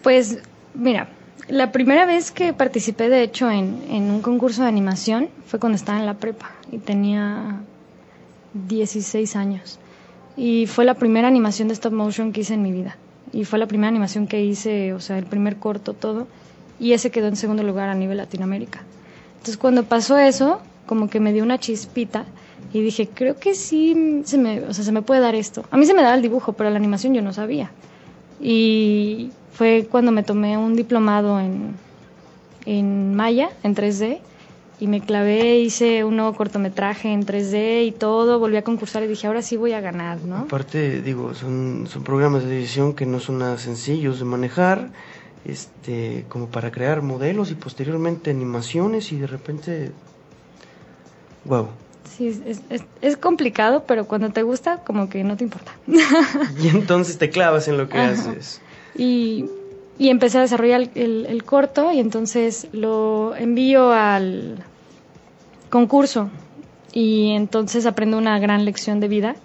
Pues, 0.03 0.39
mira, 0.75 1.09
la 1.49 1.73
primera 1.73 2.07
vez 2.07 2.31
que 2.31 2.53
participé, 2.53 3.09
de 3.09 3.23
hecho, 3.23 3.51
en, 3.51 3.83
en 3.91 4.11
un 4.11 4.23
concurso 4.23 4.63
de 4.63 4.69
animación 4.69 5.29
fue 5.47 5.59
cuando 5.59 5.77
estaba 5.77 5.99
en 5.99 6.07
la 6.07 6.15
prepa 6.15 6.53
y 6.71 6.79
tenía 6.79 7.61
16 8.55 9.37
años. 9.37 9.79
Y 10.37 10.67
fue 10.67 10.85
la 10.85 10.95
primera 10.95 11.29
animación 11.29 11.69
de 11.69 11.75
stop 11.75 11.93
motion 11.93 12.33
que 12.33 12.43
hice 12.43 12.55
en 12.55 12.63
mi 12.63 12.73
vida. 12.73 12.97
Y 13.33 13.45
fue 13.45 13.59
la 13.59 13.67
primera 13.67 13.89
animación 13.89 14.27
que 14.27 14.43
hice, 14.43 14.93
o 14.93 15.01
sea, 15.01 15.19
el 15.19 15.27
primer 15.27 15.57
corto, 15.57 15.95
todo. 15.95 16.27
Y 16.79 16.93
ese 16.93 17.11
quedó 17.11 17.29
en 17.29 17.37
segundo 17.37 17.63
lugar 17.63 17.89
a 17.89 17.95
nivel 17.95 18.17
Latinoamérica. 18.17 18.83
Entonces, 19.33 19.57
cuando 19.57 19.85
pasó 19.85 20.19
eso, 20.19 20.61
como 20.87 21.09
que 21.09 21.21
me 21.21 21.33
dio 21.33 21.45
una 21.45 21.59
chispita 21.59 22.25
y 22.73 22.81
dije, 22.83 23.09
creo 23.09 23.39
que 23.39 23.55
sí 23.55 24.23
se 24.25 24.39
me, 24.39 24.61
o 24.63 24.75
sea, 24.75 24.85
se 24.85 24.93
me 24.93 25.03
puede 25.03 25.21
dar 25.21 25.35
esto. 25.35 25.65
A 25.71 25.77
mí 25.77 25.87
se 25.87 25.95
me 25.95 26.03
daba 26.03 26.15
el 26.15 26.23
dibujo, 26.23 26.53
pero 26.53 26.71
la 26.71 26.77
animación 26.77 27.15
yo 27.15 27.23
no 27.23 27.33
sabía. 27.33 27.71
Y 28.41 29.31
fue 29.53 29.87
cuando 29.91 30.13
me 30.13 30.23
tomé 30.23 30.57
un 30.57 30.75
diplomado 30.75 31.41
en, 31.41 31.75
en 32.67 33.15
Maya, 33.15 33.51
en 33.63 33.75
3D, 33.75 34.21
y 34.81 34.87
me 34.87 35.03
clavé, 35.03 35.59
hice 35.59 36.05
un 36.05 36.17
nuevo 36.17 36.35
cortometraje 36.35 37.13
en 37.13 37.27
3D 37.27 37.85
y 37.85 37.93
todo, 37.93 38.39
volví 38.39 38.57
a 38.57 38.65
concursar 38.65 39.03
y 39.03 39.09
dije, 39.09 39.27
ahora 39.27 39.43
sí 39.43 39.59
voy 39.59 39.75
a 39.75 39.81
ganar, 39.83 40.23
¿no? 40.23 40.39
Aparte, 40.39 41.03
digo, 41.03 41.35
son, 41.35 41.87
son 41.87 42.03
programas 42.03 42.45
de 42.45 42.57
edición 42.57 42.95
que 42.95 43.05
no 43.05 43.21
son 43.21 43.39
nada 43.39 43.59
sencillos 43.59 44.19
de 44.19 44.25
manejar, 44.25 44.89
este, 45.45 46.25
como 46.31 46.47
para 46.47 46.71
crear 46.71 47.03
modelos 47.03 47.51
y 47.51 47.57
posteriormente 47.57 48.31
animaciones 48.31 49.13
y 49.13 49.19
de 49.19 49.27
repente, 49.27 49.93
wow. 51.45 51.69
Sí, 52.17 52.29
es, 52.29 52.63
es, 52.71 52.83
es, 53.03 53.17
complicado, 53.19 53.85
pero 53.87 54.07
cuando 54.07 54.31
te 54.31 54.43
gusta, 54.43 54.79
como 54.79 55.11
que 55.11 55.23
no 55.25 55.37
te 55.37 55.45
importa. 55.45 55.73
y 55.87 56.69
entonces 56.69 57.19
te 57.19 57.29
clavas 57.29 57.69
en 57.69 57.77
lo 57.77 57.87
que 57.89 57.99
haces. 57.99 58.63
Y, 58.97 59.45
y, 59.99 60.09
empecé 60.09 60.39
a 60.39 60.41
desarrollar 60.41 60.89
el, 60.95 61.27
el, 61.27 61.45
corto 61.45 61.93
y 61.93 62.01
entonces 62.01 62.67
lo 62.73 63.37
envío 63.37 63.93
al 63.93 64.65
concurso 65.71 66.29
y 66.93 67.31
entonces 67.31 67.87
aprendo 67.87 68.19
una 68.19 68.39
gran 68.39 68.65
lección 68.65 69.01
de 69.01 69.09
vida, 69.09 69.37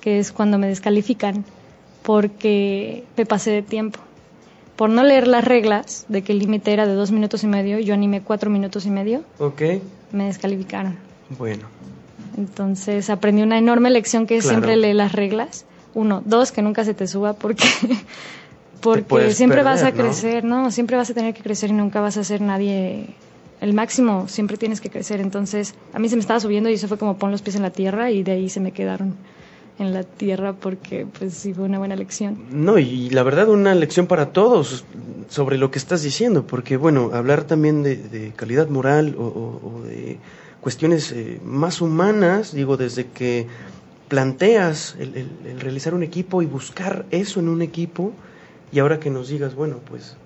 que 0.00 0.18
es 0.18 0.32
cuando 0.32 0.58
me 0.58 0.68
descalifican 0.68 1.44
porque 2.02 3.04
me 3.16 3.26
pasé 3.26 3.50
de 3.50 3.62
tiempo. 3.62 4.00
Por 4.76 4.90
no 4.90 5.04
leer 5.04 5.28
las 5.28 5.44
reglas 5.44 6.06
de 6.08 6.22
que 6.22 6.32
el 6.32 6.38
límite 6.38 6.72
era 6.72 6.86
de 6.86 6.94
dos 6.94 7.12
minutos 7.12 7.44
y 7.44 7.46
medio, 7.46 7.78
yo 7.78 7.94
animé 7.94 8.22
cuatro 8.22 8.50
minutos 8.50 8.86
y 8.86 8.90
medio. 8.90 9.22
Ok. 9.38 9.62
Me 10.12 10.24
descalificaron. 10.24 10.96
Bueno. 11.38 11.64
Entonces 12.36 13.10
aprendí 13.10 13.42
una 13.42 13.58
enorme 13.58 13.90
lección 13.90 14.26
que 14.26 14.38
es 14.38 14.46
siempre 14.46 14.76
lee 14.76 14.94
las 14.94 15.12
reglas. 15.12 15.66
Uno, 15.94 16.22
dos, 16.24 16.52
que 16.52 16.62
nunca 16.62 16.84
se 16.84 16.94
te 16.94 17.06
suba 17.06 17.34
porque 17.34 17.64
porque 18.80 19.32
siempre 19.32 19.58
perder, 19.58 19.72
vas 19.72 19.82
a 19.82 19.92
crecer, 19.92 20.44
¿no? 20.44 20.62
¿no? 20.62 20.70
Siempre 20.70 20.96
vas 20.96 21.10
a 21.10 21.14
tener 21.14 21.34
que 21.34 21.42
crecer 21.42 21.70
y 21.70 21.74
nunca 21.74 22.00
vas 22.00 22.16
a 22.16 22.24
ser 22.24 22.40
nadie 22.40 23.14
el 23.62 23.74
máximo, 23.74 24.26
siempre 24.26 24.56
tienes 24.56 24.80
que 24.80 24.90
crecer. 24.90 25.20
Entonces, 25.20 25.74
a 25.92 26.00
mí 26.00 26.08
se 26.08 26.16
me 26.16 26.20
estaba 26.20 26.40
subiendo 26.40 26.68
y 26.68 26.74
eso 26.74 26.88
fue 26.88 26.98
como 26.98 27.16
pon 27.16 27.30
los 27.30 27.42
pies 27.42 27.54
en 27.54 27.62
la 27.62 27.70
tierra 27.70 28.10
y 28.10 28.24
de 28.24 28.32
ahí 28.32 28.48
se 28.48 28.58
me 28.58 28.72
quedaron 28.72 29.14
en 29.78 29.94
la 29.94 30.02
tierra 30.02 30.52
porque 30.52 31.06
pues 31.06 31.34
sí 31.34 31.54
fue 31.54 31.64
una 31.64 31.78
buena 31.78 31.94
lección. 31.94 32.38
No, 32.50 32.78
y 32.78 33.08
la 33.10 33.22
verdad 33.22 33.48
una 33.48 33.74
lección 33.76 34.08
para 34.08 34.32
todos 34.32 34.84
sobre 35.28 35.58
lo 35.58 35.70
que 35.70 35.78
estás 35.78 36.02
diciendo, 36.02 36.44
porque 36.44 36.76
bueno, 36.76 37.10
hablar 37.14 37.44
también 37.44 37.84
de, 37.84 38.32
calidad 38.34 38.68
moral 38.68 39.14
o, 39.16 39.82
de 39.86 40.18
cuestiones 40.60 41.12
eh, 41.12 41.40
más 41.44 41.80
humanas, 41.80 42.52
digo, 42.52 42.76
desde 42.76 43.06
que 43.06 43.46
planteas 44.08 44.96
el, 44.98 45.28
el, 45.46 45.60
realizar 45.60 45.94
un 45.94 46.02
equipo 46.02 46.42
y 46.42 46.46
buscar 46.46 47.06
eso 47.12 47.38
en 47.38 47.48
un 47.48 47.62
equipo, 47.62 48.12
y 48.72 48.80
ahora 48.80 48.98
que 48.98 49.10
nos 49.10 49.28
digas, 49.28 49.54
bueno, 49.54 49.78
pues 49.88 50.16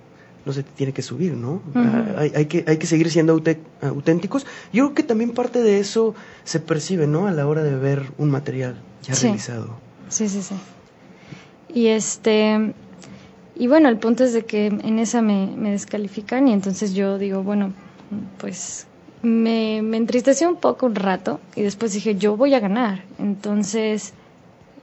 no 0.46 0.52
se 0.52 0.62
te 0.62 0.70
tiene 0.70 0.92
que 0.92 1.02
subir, 1.02 1.34
¿no? 1.34 1.54
Uh 1.54 1.60
-huh. 1.74 2.18
hay, 2.18 2.32
hay, 2.36 2.46
que, 2.46 2.64
hay 2.68 2.76
que 2.78 2.86
seguir 2.86 3.10
siendo 3.10 3.42
auténticos. 3.82 4.46
Yo 4.72 4.84
creo 4.84 4.94
que 4.94 5.02
también 5.02 5.32
parte 5.32 5.60
de 5.60 5.80
eso 5.80 6.14
se 6.44 6.60
percibe, 6.60 7.08
¿no? 7.08 7.26
A 7.26 7.32
la 7.32 7.46
hora 7.48 7.64
de 7.64 7.74
ver 7.76 8.04
un 8.16 8.30
material 8.30 8.76
ya 9.02 9.14
sí. 9.14 9.26
realizado. 9.26 9.76
Sí, 10.08 10.28
sí, 10.28 10.40
sí. 10.42 10.54
Y 11.74 11.88
este... 11.88 12.72
Y 13.58 13.66
bueno, 13.68 13.88
el 13.88 13.96
punto 13.96 14.22
es 14.22 14.32
de 14.34 14.44
que 14.44 14.66
en 14.66 14.98
esa 14.98 15.20
me, 15.20 15.48
me 15.56 15.70
descalifican 15.72 16.46
y 16.46 16.52
entonces 16.52 16.94
yo 16.94 17.18
digo, 17.18 17.42
bueno, 17.42 17.72
pues 18.38 18.86
me, 19.22 19.80
me 19.82 19.96
entristeció 19.96 20.48
un 20.48 20.56
poco 20.56 20.86
un 20.86 20.94
rato 20.94 21.40
y 21.56 21.62
después 21.62 21.92
dije, 21.92 22.16
yo 22.16 22.36
voy 22.36 22.54
a 22.54 22.60
ganar. 22.60 23.02
Entonces 23.18 24.12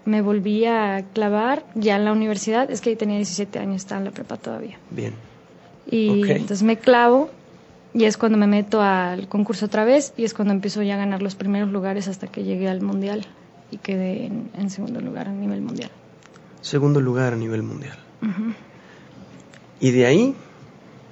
me 0.06 0.22
volví 0.22 0.66
a 0.66 1.06
clavar 1.14 1.64
ya 1.76 1.96
en 1.96 2.06
la 2.06 2.12
universidad, 2.12 2.70
es 2.70 2.82
que 2.82 2.90
ahí 2.90 2.96
tenía 2.96 3.18
17 3.18 3.60
años, 3.60 3.78
estaba 3.78 4.00
en 4.00 4.06
la 4.06 4.12
prepa 4.12 4.38
todavía. 4.38 4.78
Bien. 4.92 5.14
Y 5.90 6.24
okay. 6.24 6.32
entonces 6.38 6.64
me 6.64 6.78
clavo 6.78 7.30
y 7.94 8.06
es 8.06 8.18
cuando 8.18 8.38
me 8.38 8.48
meto 8.48 8.82
al 8.82 9.28
concurso 9.28 9.66
otra 9.66 9.86
vez 9.86 10.14
y 10.18 10.24
es 10.24 10.34
cuando 10.34 10.54
empiezo 10.54 10.82
ya 10.82 10.96
a 10.96 10.98
ganar 10.98 11.22
los 11.22 11.36
primeros 11.36 11.70
lugares 11.72 12.08
hasta 12.08 12.28
que 12.28 12.44
llegué 12.44 12.70
al 12.70 12.82
mundial 12.82 13.26
y 13.72 13.78
quedé 13.78 14.26
en, 14.26 14.50
en 14.58 14.70
segundo 14.70 15.02
lugar 15.02 15.28
a 15.28 15.32
nivel 15.32 15.62
mundial. 15.62 15.92
Segundo 16.62 17.02
lugar 17.02 17.34
a 17.34 17.36
nivel 17.36 17.64
mundial. 17.64 17.98
Uh 18.22 18.26
-huh. 18.26 18.54
¿Y 19.80 19.92
de 19.92 20.06
ahí? 20.06 20.36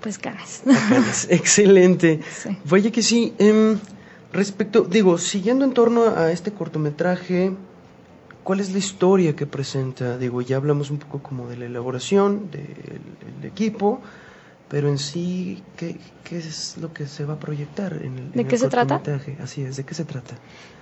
Pues 0.01 0.17
ganas. 0.17 0.63
ganas. 0.65 1.27
Excelente. 1.29 2.21
Sí. 2.31 2.57
Vaya 2.65 2.91
que 2.91 3.03
sí. 3.03 3.33
Eh, 3.37 3.77
respecto, 4.33 4.81
digo, 4.83 5.17
siguiendo 5.17 5.65
en 5.65 5.73
torno 5.73 6.05
a 6.05 6.31
este 6.31 6.51
cortometraje, 6.51 7.51
¿cuál 8.43 8.59
es 8.59 8.71
la 8.71 8.79
historia 8.79 9.35
que 9.35 9.45
presenta? 9.45 10.17
Digo, 10.17 10.41
ya 10.41 10.57
hablamos 10.57 10.89
un 10.89 10.97
poco 10.99 11.21
como 11.21 11.47
de 11.47 11.57
la 11.57 11.65
elaboración 11.65 12.49
del 12.51 13.41
de, 13.41 13.47
equipo, 13.47 14.01
pero 14.71 14.87
en 14.87 14.97
sí, 14.99 15.61
¿qué, 15.75 15.97
¿qué, 16.23 16.37
es 16.37 16.77
lo 16.77 16.93
que 16.93 17.05
se 17.05 17.25
va 17.25 17.33
a 17.33 17.39
proyectar 17.39 17.91
en 17.91 18.17
el, 18.17 18.31
¿De 18.31 18.41
en 18.43 18.47
qué 18.47 18.55
el 18.55 18.61
se 18.61 18.69
trata? 18.69 19.01
Así 19.43 19.63
es, 19.63 19.75
¿de 19.75 19.83
qué 19.83 19.93
se 19.93 20.05
trata? 20.05 20.35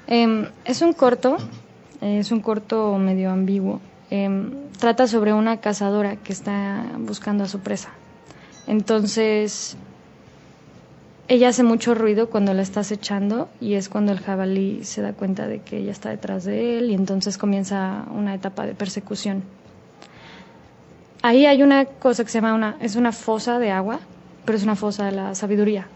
Eh, 0.06 0.48
es 0.64 0.84
un 0.84 0.94
corto, 0.94 1.38
es 2.00 2.32
un 2.32 2.42
corto 2.42 2.96
medio 3.00 3.32
ambiguo. 3.32 3.82
Eh, 4.12 4.30
trata 4.78 5.08
sobre 5.08 5.34
una 5.34 5.58
cazadora 5.58 6.18
que 6.18 6.34
está 6.34 6.86
buscando 7.00 7.46
a 7.46 7.48
su 7.48 7.62
presa. 7.62 7.90
Entonces, 8.68 9.76
ella 11.28 11.50
hace 11.50 11.64
mucho 11.64 11.96
ruido 11.96 12.30
cuando 12.30 12.54
la 12.54 12.62
estás 12.62 12.92
echando 12.92 13.50
y 13.60 13.74
es 13.74 13.90
cuando 13.90 14.12
el 14.12 14.20
jabalí 14.20 14.84
se 14.84 15.02
da 15.02 15.14
cuenta 15.14 15.48
de 15.48 15.62
que 15.62 15.78
ella 15.78 15.92
está 15.92 16.10
detrás 16.10 16.44
de 16.44 16.78
él 16.78 16.92
y 16.92 16.94
entonces 16.94 17.40
comienza 17.40 18.06
una 18.12 18.36
etapa 18.36 18.68
de 18.68 18.76
persecución. 18.76 19.42
Ahí 21.22 21.46
hay 21.46 21.64
una 21.64 21.86
cosa 21.86 22.24
que 22.24 22.30
se 22.30 22.38
llama 22.38 22.54
una, 22.54 22.78
es 22.80 22.96
una 22.96 23.12
fosa 23.12 23.60
de 23.60 23.72
agua, 23.72 24.00
pero 24.46 24.58
es 24.58 24.64
una 24.64 24.76
fosa 24.76 25.06
de 25.06 25.12
la 25.12 25.36
sabiduría. 25.36 25.88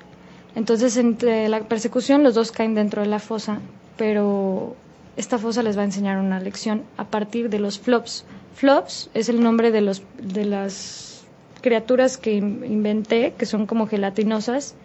Entonces, 0.56 0.98
entre 0.98 1.50
la 1.50 1.62
persecución, 1.62 2.24
los 2.24 2.36
dos 2.36 2.52
caen 2.52 2.76
dentro 2.76 3.02
de 3.02 3.08
la 3.08 3.20
fosa, 3.20 3.60
pero 3.98 4.76
esta 5.18 5.38
fosa 5.38 5.64
les 5.64 5.78
va 5.78 5.82
a 5.82 5.86
enseñar 5.86 6.18
una 6.18 6.40
lección 6.40 6.84
a 6.98 7.06
partir 7.06 7.50
de 7.50 7.60
los 7.60 7.80
flops. 7.80 8.26
Flops 8.56 9.10
es 9.14 9.30
el 9.30 9.42
nombre 9.42 9.72
de, 9.72 9.82
los, 9.82 10.04
de 10.22 10.46
las 10.46 11.24
criaturas 11.62 12.18
que 12.18 12.34
inventé, 12.34 13.34
que 13.38 13.46
son 13.46 13.66
como 13.66 13.88
gelatinosas, 13.88 14.76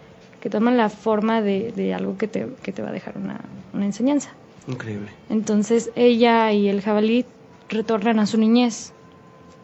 que 0.41 0.49
toman 0.49 0.77
la 0.77 0.89
forma 0.89 1.41
de, 1.41 1.73
de 1.75 1.93
algo 1.93 2.17
que 2.17 2.27
te, 2.27 2.47
que 2.63 2.71
te 2.71 2.81
va 2.81 2.89
a 2.89 2.93
dejar 2.93 3.17
una, 3.17 3.41
una 3.73 3.85
enseñanza. 3.85 4.31
Increíble. 4.67 5.09
Entonces, 5.29 5.91
ella 5.95 6.51
y 6.51 6.69
el 6.69 6.81
jabalí 6.81 7.25
retornan 7.69 8.19
a 8.19 8.25
su 8.25 8.37
niñez. 8.37 8.93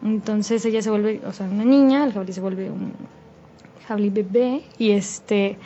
Entonces 0.02 0.64
ella 0.64 0.82
se 0.82 0.90
vuelve, 0.90 1.20
o 1.26 1.32
sea, 1.32 1.46
una 1.46 1.64
niña, 1.64 2.04
el 2.04 2.12
jabalí 2.12 2.32
se 2.32 2.40
vuelve 2.40 2.70
un 2.70 2.92
jabalí 3.86 4.10
bebé 4.10 4.62
y 4.78 4.90
este 4.90 5.56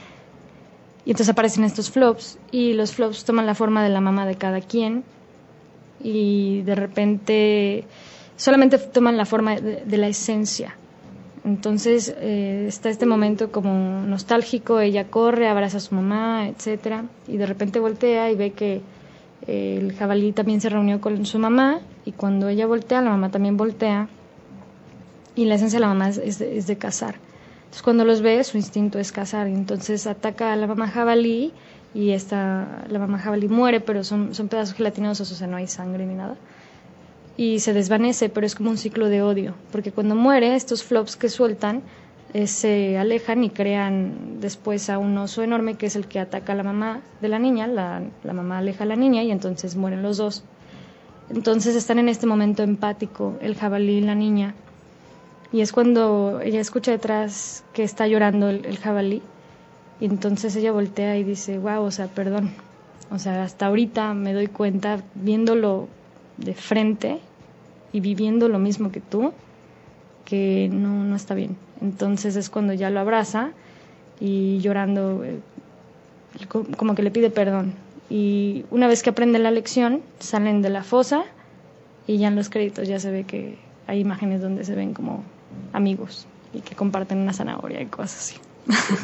Y 1.05 1.11
entonces 1.11 1.31
aparecen 1.31 1.65
estos 1.65 1.91
flops 1.91 2.39
y 2.51 2.75
los 2.75 2.93
flops 2.93 3.25
toman 3.25 3.47
la 3.47 3.55
forma 3.55 3.83
de 3.83 3.89
la 3.89 4.01
mamá 4.01 4.27
de 4.27 4.37
cada 4.37 4.61
quien 4.61 5.03
y 6.03 6.63
de 6.63 6.75
repente 6.75 7.85
solamente 8.37 8.79
toman 8.79 9.17
la 9.17 9.27
forma 9.27 9.57
de, 9.57 9.97
la 9.97 10.09
esencia. 10.09 10.77
Entonces 11.45 12.15
eh, 12.19 12.67
está 12.69 12.91
este 12.91 13.07
momento 13.07 13.51
como 13.51 14.03
nostálgico, 14.07 14.81
ella 14.81 15.09
corre, 15.09 15.49
abraza 15.49 15.79
a 15.79 15.81
su 15.81 15.95
mamá, 15.95 16.49
etcétera, 16.49 17.05
y 17.27 17.39
de 17.39 17.47
repente 17.47 17.81
voltea 17.81 18.31
y 18.31 18.37
ve 18.37 18.53
que 18.53 18.83
eh, 19.47 19.79
el 19.81 19.95
jabalí 19.95 20.33
también 20.33 20.61
se 20.61 20.69
reunió 20.69 21.01
con 21.01 21.25
su 21.27 21.39
mamá 21.39 21.81
y 22.05 22.13
cuando 22.13 22.49
ella 22.49 22.67
voltea, 22.67 23.01
la 23.01 23.11
mamá 23.11 23.31
también 23.31 23.57
voltea 23.57 24.09
y 25.41 25.47
la 25.47 25.55
esencia 25.55 25.79
de 25.79 25.81
la 25.81 25.89
mamá 25.89 26.11
es, 26.11 26.39
de, 26.39 26.77
cazar. 26.77 27.15
Entonces 27.61 27.83
cuando 27.83 28.05
los 28.05 28.21
ve, 28.21 28.45
su 28.45 28.59
instinto 28.59 28.99
es 28.99 29.11
cazar, 29.11 29.47
entonces 29.47 30.07
ataca 30.07 30.53
a 30.53 30.57
la 30.57 30.67
mamá 30.67 30.87
jabalí 30.87 31.55
y 31.95 32.11
esta, 32.11 32.85
la 32.91 32.99
mamá 32.99 33.19
jabalí 33.19 33.49
muere, 33.49 33.81
pero 33.81 34.05
son, 34.05 34.35
son 34.35 34.49
pedazos 34.49 34.75
gelatinosos, 34.75 35.33
o 35.33 35.35
sea, 35.35 35.47
no 35.47 35.57
hay 35.57 35.67
sangre 35.67 36.05
ni 36.05 36.15
nada. 36.15 36.37
Y 37.39 37.61
se 37.61 37.73
desvanece, 37.73 38.29
pero 38.29 38.47
es 38.47 38.55
como 38.55 38.69
un 38.69 38.77
ciclo 38.77 39.09
de 39.09 39.23
odio, 39.23 39.55
porque 39.73 39.93
cuando 39.93 40.15
muere, 40.15 40.55
estos 40.55 40.85
flops 40.85 41.17
que 41.17 41.31
sueltan 41.31 41.85
eh, 42.35 42.47
se 42.47 42.99
alejan 42.99 43.43
y 43.43 43.49
crean 43.49 44.41
después 44.41 44.91
a 44.91 44.99
un 44.99 45.17
oso 45.17 45.43
enorme 45.43 45.77
que 45.77 45.87
es 45.87 45.97
el 45.97 46.07
que 46.07 46.21
ataca 46.21 46.53
a 46.53 46.57
la 46.57 46.65
mamá 46.65 47.01
de 47.23 47.29
la 47.29 47.39
niña, 47.39 47.67
la, 47.67 48.03
la 48.25 48.35
mamá 48.35 48.59
aleja 48.59 48.85
a 48.85 48.87
la 48.87 48.97
niña 48.97 49.23
y 49.23 49.31
entonces 49.31 49.75
mueren 49.75 50.03
los 50.03 50.19
dos. 50.19 50.45
Entonces 51.31 51.77
están 51.77 51.99
en 51.99 52.11
este 52.11 52.27
momento 52.27 52.63
empático, 52.63 53.39
el 53.41 53.55
jabalí 53.55 53.99
y 53.99 54.01
la 54.03 54.15
niña. 54.15 54.55
Y 55.53 55.63
es 55.63 55.73
cuando 55.73 56.41
ella 56.43 56.61
escucha 56.61 56.93
detrás 56.93 57.65
que 57.73 57.83
está 57.83 58.07
llorando 58.07 58.51
el, 58.51 58.79
jabalí 58.79 59.21
y 60.01 60.05
entonces 60.05 60.55
ella 60.55 60.71
voltea 60.71 61.17
y 61.19 61.25
dice, 61.25 61.59
wow, 61.59 61.83
o 61.83 61.91
sea, 61.91 62.07
perdón. 62.07 62.53
O 63.11 63.19
sea, 63.19 63.43
hasta 63.43 63.67
ahorita 63.67 64.15
me 64.15 64.33
doy 64.33 64.47
cuenta, 64.47 65.03
viéndolo 65.15 65.89
de 66.37 66.55
frente 66.55 67.19
y 67.93 68.01
viviendo 68.01 68.49
lo 68.49 68.61
mismo 68.61 68.93
que 68.93 69.01
tú, 69.01 69.33
que 70.25 70.71
no, 70.73 71.05
no 71.05 71.17
está 71.17 71.35
bien. 71.35 71.57
Entonces 71.81 72.37
es 72.37 72.49
cuando 72.49 72.73
ya 72.73 72.89
lo 72.91 73.01
abraza 73.01 73.51
y 74.21 74.61
llorando, 74.61 75.25
eh, 75.25 75.41
como 76.77 76.95
que 76.95 77.03
le 77.03 77.11
pide 77.11 77.31
perdón. 77.31 77.75
Y 78.09 78.65
una 78.71 78.87
vez 78.87 79.03
que 79.03 79.11
aprende 79.11 79.41
la 79.41 79.51
lección, 79.51 80.03
salen 80.21 80.63
de 80.63 80.71
la 80.71 80.85
fosa 80.85 81.25
y 82.07 82.19
ya 82.19 82.29
en 82.29 82.37
los 82.37 82.49
créditos 82.49 82.87
ya 82.87 83.01
se 83.01 83.11
ve 83.11 83.25
que 83.25 83.59
hay 83.89 83.99
imágenes 83.99 84.41
donde 84.41 84.65
se 84.65 84.77
ven 84.77 84.95
como 84.95 85.25
amigos 85.73 86.27
y 86.53 86.61
que 86.61 86.75
comparten 86.75 87.19
una 87.19 87.33
zanahoria 87.33 87.81
y 87.81 87.87
cosas 87.87 88.19
así. 88.19 88.37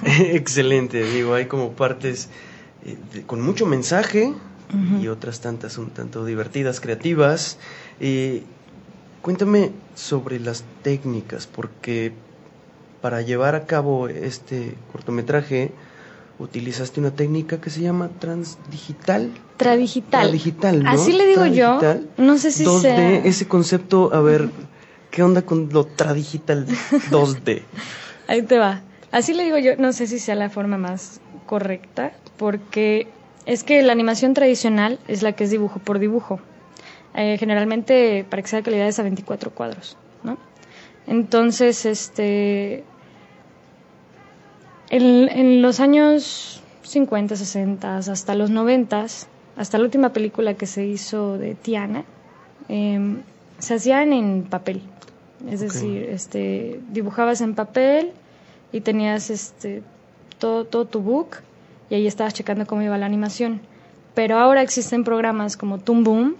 Excelente, 0.35 1.03
digo, 1.05 1.35
hay 1.35 1.47
como 1.47 1.73
partes 1.73 2.29
eh, 2.85 3.23
con 3.27 3.41
mucho 3.41 3.67
mensaje 3.67 4.35
y 5.01 5.07
otras 5.07 5.41
tantas 5.41 5.79
un 5.79 5.91
tanto 5.91 6.25
divertidas, 6.25 6.81
creativas. 6.81 7.57
Eh, 8.01 8.43
cuéntame 9.23 9.71
sobre 9.95 10.41
las 10.41 10.65
técnicas, 10.83 11.47
porque 11.47 12.13
para 13.01 13.23
llevar 13.23 13.55
a 13.55 13.65
cabo 13.67 14.09
este 14.09 14.75
cortometraje 14.91 15.71
utilizaste 16.39 17.01
una 17.01 17.13
técnica 17.13 17.61
que 17.61 17.71
se 17.71 17.81
llama 17.81 18.11
transdigital. 18.19 19.33
Tradigital. 19.57 20.23
Tradigital, 20.23 20.83
¿no? 20.83 20.91
Así 20.91 21.13
le 21.13 21.27
digo 21.27 21.47
yo. 21.47 21.79
No 22.19 22.37
sé 22.37 22.51
si 22.51 22.65
2D, 22.65 23.23
ese 23.25 23.47
concepto, 23.49 24.13
a 24.13 24.21
ver, 24.21 24.51
¿qué 25.17 25.23
onda 25.23 25.41
con 25.41 25.71
lo 25.73 25.87
tradigital 25.87 26.67
2D? 27.11 27.63
Ahí 28.29 28.43
te 28.43 28.59
va. 28.59 28.83
Así 29.11 29.33
le 29.33 29.45
digo 29.45 29.57
yo, 29.57 29.75
no 29.79 29.95
sé 29.95 30.07
si 30.07 30.19
sea 30.19 30.35
la 30.35 30.51
forma 30.51 30.77
más 30.77 31.23
correcta, 31.47 32.13
porque 32.37 33.07
es 33.47 33.65
que 33.65 33.83
la 33.83 33.93
animación 33.93 34.35
tradicional 34.35 34.99
es 35.09 35.23
la 35.23 35.33
que 35.33 35.45
es 35.45 35.51
dibujo 35.51 35.79
por 35.79 36.01
dibujo. 36.01 36.39
Eh, 37.15 37.39
generalmente, 37.39 38.27
para 38.29 38.43
que 38.43 38.49
sea 38.49 38.59
de 38.59 38.65
calidad, 38.65 38.89
es 38.89 38.99
a 38.99 39.05
24 39.05 39.53
cuadros, 39.53 39.97
¿no? 40.23 40.37
Entonces, 41.07 41.87
este. 41.87 42.85
En, 44.91 45.63
los 45.63 45.81
años 45.81 46.63
50, 46.83 47.37
60, 47.37 47.97
hasta 47.97 48.35
los 48.35 48.51
90, 48.51 49.07
hasta 49.57 49.79
la 49.79 49.85
última 49.85 50.13
película 50.13 50.55
que 50.55 50.67
se 50.67 50.85
hizo 50.85 51.39
de 51.39 51.55
Tiana, 51.55 52.05
em, 52.69 53.23
se 53.59 53.75
hacían 53.75 54.13
en 54.13 54.45
papel. 54.45 54.83
Es 55.51 55.61
decir, 55.61 56.09
este, 56.11 56.81
dibujabas 56.91 57.41
en 57.41 57.55
papel 57.55 58.13
y 58.73 58.81
tenías 58.81 59.31
este, 59.31 59.83
todo, 60.39 60.65
todo 60.65 60.87
tu 60.87 61.01
book 61.01 61.37
y 61.91 61.95
ahí 61.95 62.07
estabas 62.07 62.35
checando 62.35 62.67
cómo 62.67 62.83
iba 62.83 62.99
la 62.99 63.07
animación. 63.07 63.61
Pero 64.15 64.39
ahora 64.39 64.63
existen 64.63 65.05
programas 65.05 65.57
como 65.57 65.79
Toon 65.79 66.05
Boom 66.05 66.37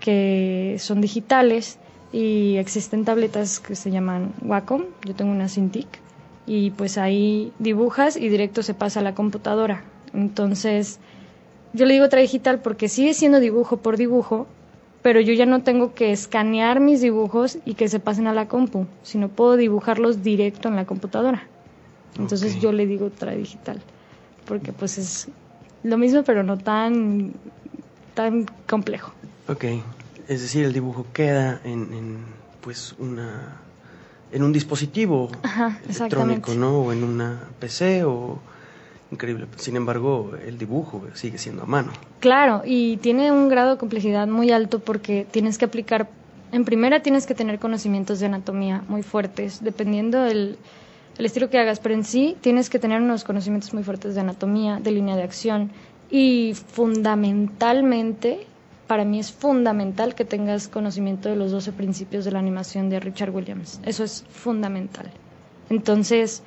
que 0.00 0.76
son 0.78 1.00
digitales 1.00 1.78
y 2.12 2.56
existen 2.56 3.04
tabletas 3.04 3.60
que 3.60 3.74
se 3.74 3.90
llaman 3.90 4.32
Wacom. 4.42 4.84
Yo 5.04 5.14
tengo 5.14 5.32
una 5.32 5.48
Cintiq 5.48 5.88
y 6.46 6.70
pues 6.70 6.96
ahí 6.96 7.52
dibujas 7.58 8.16
y 8.16 8.28
directo 8.28 8.62
se 8.62 8.74
pasa 8.74 9.00
a 9.00 9.02
la 9.02 9.14
computadora. 9.14 9.84
Entonces, 10.14 11.00
yo 11.74 11.84
le 11.84 11.94
digo 11.94 12.08
digital 12.08 12.60
porque 12.60 12.88
sigue 12.88 13.12
siendo 13.12 13.40
dibujo 13.40 13.78
por 13.78 13.96
dibujo, 13.96 14.46
pero 15.08 15.22
yo 15.22 15.32
ya 15.32 15.46
no 15.46 15.62
tengo 15.62 15.94
que 15.94 16.12
escanear 16.12 16.80
mis 16.80 17.00
dibujos 17.00 17.56
y 17.64 17.72
que 17.76 17.88
se 17.88 17.98
pasen 17.98 18.26
a 18.26 18.34
la 18.34 18.46
compu, 18.46 18.86
sino 19.02 19.30
puedo 19.30 19.56
dibujarlos 19.56 20.22
directo 20.22 20.68
en 20.68 20.76
la 20.76 20.84
computadora. 20.84 21.48
Entonces 22.18 22.60
yo 22.60 22.72
le 22.72 22.86
digo 22.86 23.10
digital, 23.34 23.80
porque 24.44 24.74
pues 24.74 24.98
es 24.98 25.28
lo 25.82 25.96
mismo 25.96 26.24
pero 26.24 26.42
no 26.42 26.58
tan, 26.58 27.32
tan 28.12 28.44
complejo. 28.68 29.14
Ok, 29.48 29.64
es 30.28 30.42
decir, 30.42 30.66
el 30.66 30.74
dibujo 30.74 31.06
queda 31.14 31.62
en, 31.64 31.90
en 31.94 32.18
pues 32.60 32.94
una 32.98 33.62
en 34.30 34.42
un 34.42 34.52
dispositivo 34.52 35.30
electrónico, 35.88 36.52
¿no? 36.52 36.80
O 36.80 36.92
en 36.92 37.02
una 37.02 37.44
PC 37.58 38.04
o 38.04 38.40
increíble. 39.10 39.46
Sin 39.56 39.76
embargo, 39.76 40.32
el 40.46 40.58
dibujo 40.58 41.02
sigue 41.14 41.38
siendo 41.38 41.62
a 41.62 41.66
mano. 41.66 41.92
Claro, 42.20 42.62
y 42.64 42.98
tiene 42.98 43.32
un 43.32 43.48
grado 43.48 43.72
de 43.72 43.78
complejidad 43.78 44.28
muy 44.28 44.50
alto 44.50 44.78
porque 44.78 45.26
tienes 45.30 45.58
que 45.58 45.64
aplicar 45.64 46.08
en 46.50 46.64
primera 46.64 47.02
tienes 47.02 47.26
que 47.26 47.34
tener 47.34 47.58
conocimientos 47.58 48.20
de 48.20 48.26
anatomía 48.26 48.82
muy 48.88 49.02
fuertes, 49.02 49.62
dependiendo 49.62 50.22
del 50.22 50.58
el 51.18 51.26
estilo 51.26 51.50
que 51.50 51.58
hagas, 51.58 51.80
pero 51.80 51.96
en 51.96 52.04
sí 52.04 52.36
tienes 52.40 52.70
que 52.70 52.78
tener 52.78 53.02
unos 53.02 53.24
conocimientos 53.24 53.74
muy 53.74 53.82
fuertes 53.82 54.14
de 54.14 54.20
anatomía, 54.20 54.78
de 54.78 54.92
línea 54.92 55.16
de 55.16 55.24
acción 55.24 55.72
y 56.10 56.54
fundamentalmente, 56.54 58.46
para 58.86 59.04
mí 59.04 59.18
es 59.18 59.32
fundamental 59.32 60.14
que 60.14 60.24
tengas 60.24 60.68
conocimiento 60.68 61.28
de 61.28 61.34
los 61.34 61.50
12 61.50 61.72
principios 61.72 62.24
de 62.24 62.30
la 62.30 62.38
animación 62.38 62.88
de 62.88 63.00
Richard 63.00 63.34
Williams. 63.34 63.80
Eso 63.84 64.04
es 64.04 64.24
fundamental. 64.30 65.10
Entonces, 65.68 66.42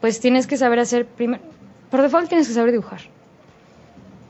pues 0.00 0.20
tienes 0.20 0.46
que 0.46 0.56
saber 0.56 0.78
hacer, 0.78 1.04
primero, 1.04 1.42
por 1.90 2.02
default 2.02 2.28
tienes 2.28 2.48
que 2.48 2.54
saber 2.54 2.72
dibujar. 2.72 3.00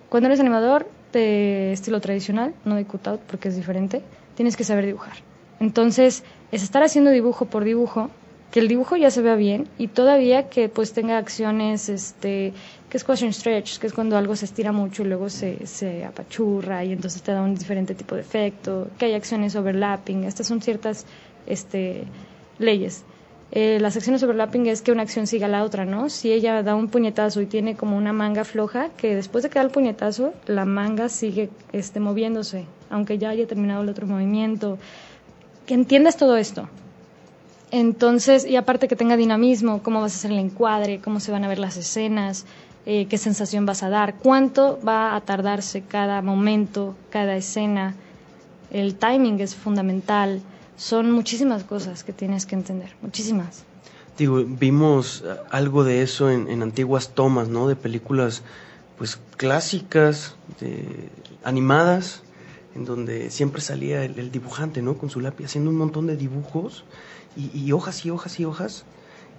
Cuando 0.09 0.29
eres 0.29 0.41
animador 0.41 0.89
de 1.13 1.73
estilo 1.73 2.01
tradicional, 2.01 2.55
no 2.65 2.75
de 2.77 2.85
cutout 2.85 3.21
porque 3.21 3.49
es 3.49 3.57
diferente, 3.57 4.03
tienes 4.35 4.57
que 4.57 4.65
saber 4.65 4.87
dibujar. 4.87 5.17
Entonces, 5.61 6.23
es 6.53 6.63
estar 6.63 6.83
haciendo 6.83 7.11
dibujo 7.11 7.47
por 7.47 7.65
dibujo 7.65 8.11
que 8.51 8.61
el 8.61 8.69
dibujo 8.69 8.97
ya 8.97 9.11
se 9.11 9.23
vea 9.23 9.35
bien 9.35 9.69
y 9.77 9.89
todavía 9.89 10.49
que 10.49 10.69
pues 10.69 10.93
tenga 10.93 11.19
acciones, 11.19 11.89
este, 11.89 12.53
que 12.89 12.97
es 12.97 13.05
question 13.05 13.33
stretch, 13.33 13.79
que 13.79 13.87
es 13.87 13.93
cuando 13.93 14.17
algo 14.17 14.37
se 14.37 14.45
estira 14.45 14.73
mucho 14.73 15.03
y 15.03 15.07
luego 15.07 15.29
se, 15.29 15.67
se 15.67 16.05
apachurra 16.05 16.85
y 16.85 16.93
entonces 16.93 17.23
te 17.23 17.33
da 17.33 17.43
un 17.43 17.55
diferente 17.55 17.95
tipo 17.95 18.15
de 18.15 18.21
efecto, 18.21 18.89
que 18.99 19.07
hay 19.07 19.15
acciones 19.15 19.57
overlapping, 19.57 20.25
estas 20.25 20.47
son 20.47 20.61
ciertas 20.61 21.07
este, 21.47 22.05
leyes. 22.59 23.05
Eh, 23.53 23.79
las 23.81 23.97
acciones 23.97 24.23
overlapping 24.23 24.67
es 24.67 24.83
que 24.83 24.93
una 24.93 25.03
acción 25.03 25.27
siga 25.27 25.49
la 25.49 25.63
otra, 25.63 25.85
¿no? 25.85 26.11
Si 26.11 26.33
ella 26.33 26.63
da 26.63 26.75
un 26.75 26.89
puñetazo 26.89 27.41
y 27.41 27.47
tiene 27.47 27.77
como 27.77 27.97
una 27.97 28.13
manga 28.13 28.45
floja, 28.45 28.89
que 28.97 29.15
después 29.15 29.45
de 29.45 29.51
que 29.51 29.59
da 29.59 29.65
el 29.65 29.71
puñetazo, 29.71 30.33
la 30.47 30.65
manga 30.65 31.09
sigue 31.09 31.51
este, 31.73 32.01
moviéndose, 32.01 32.67
aunque 32.91 33.19
ya 33.19 33.31
haya 33.31 33.47
terminado 33.47 33.83
el 33.83 33.89
otro 33.89 34.07
movimiento. 34.07 34.79
Que 35.65 35.75
entiendas 35.75 36.17
todo 36.17 36.37
esto, 36.37 36.69
entonces, 37.71 38.47
y 38.47 38.57
aparte 38.57 38.87
que 38.89 38.97
tenga 38.97 39.17
dinamismo, 39.17 39.83
cómo 39.83 40.01
vas 40.01 40.13
a 40.13 40.17
hacer 40.17 40.31
el 40.31 40.39
encuadre, 40.39 41.01
cómo 41.01 41.19
se 41.19 41.33
van 41.33 41.45
a 41.45 41.49
ver 41.49 41.59
las 41.59 41.77
escenas, 41.77 42.47
eh, 42.87 43.07
qué 43.07 43.19
sensación 43.19 43.67
vas 43.67 43.83
a 43.83 43.89
dar, 43.89 44.15
cuánto 44.15 44.79
va 44.87 45.17
a 45.17 45.21
tardarse 45.21 45.83
cada 45.83 46.23
momento, 46.23 46.95
cada 47.11 47.35
escena. 47.37 47.97
El 48.71 48.95
timing 48.95 49.41
es 49.41 49.57
fundamental. 49.57 50.43
Son 50.77 51.11
muchísimas 51.11 51.65
cosas 51.65 52.05
que 52.05 52.13
tienes 52.13 52.47
que 52.47 52.55
entender, 52.55 52.95
muchísimas. 53.01 53.65
Digo, 54.19 54.43
vimos 54.47 55.25
algo 55.51 55.85
de 55.85 56.03
eso 56.03 56.31
en, 56.31 56.63
antiguas 56.63 57.15
tomas, 57.15 57.49
¿no? 57.49 57.69
De 57.69 57.77
películas, 57.77 58.43
pues, 58.97 59.19
clásicas, 59.37 60.37
animadas, 61.45 62.23
en 62.75 62.85
donde 62.85 63.31
siempre 63.31 63.61
salía 63.61 64.05
el, 64.05 64.31
dibujante, 64.31 64.83
¿no? 64.83 64.97
Con 64.97 65.11
su 65.11 65.21
lápiz 65.21 65.47
haciendo 65.47 65.71
un 65.71 65.77
montón 65.77 66.07
de 66.07 66.17
dibujos 66.17 66.85
y, 67.37 67.73
hojas 67.73 68.05
y 68.07 68.11
hojas 68.11 68.41
y 68.41 68.45
hojas, 68.45 68.85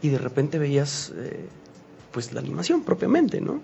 y 0.01 0.09
de 0.09 0.19
repente 0.19 0.59
veías 0.59 1.11
eh, 1.15 1.47
pues 2.11 2.33
la 2.33 2.39
animación 2.39 2.83
propiamente, 2.83 3.41
¿no? 3.41 3.61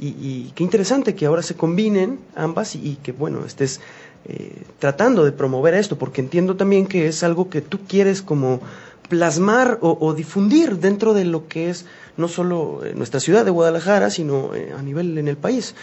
y, 0.00 0.52
qué 0.54 0.64
interesante 0.64 1.14
que 1.14 1.26
ahora 1.26 1.42
se 1.42 1.54
combinen 1.54 2.20
ambas 2.34 2.74
y, 2.74 2.96
que, 3.02 3.12
bueno, 3.12 3.44
estés 3.44 3.80
eh, 4.26 4.62
tratando 4.78 5.24
de 5.24 5.32
promover 5.32 5.74
esto, 5.74 5.96
porque 5.96 6.20
entiendo 6.20 6.56
también 6.56 6.86
que 6.86 7.06
es 7.06 7.22
algo 7.22 7.48
que 7.48 7.60
tú 7.60 7.80
quieres 7.86 8.22
como 8.22 8.60
plasmar 9.08 9.78
o, 9.80 10.14
difundir 10.14 10.78
dentro 10.78 11.14
de 11.14 11.24
lo 11.24 11.48
que 11.48 11.68
es 11.68 11.84
no 12.16 12.28
solo 12.28 12.82
nuestra 12.94 13.18
ciudad 13.18 13.44
de 13.44 13.50
Guadalajara, 13.50 14.08
sino 14.08 14.54
eh, 14.54 14.72
a 14.76 14.82
nivel 14.82 15.18
en 15.18 15.26
el 15.26 15.36
país. 15.36 15.74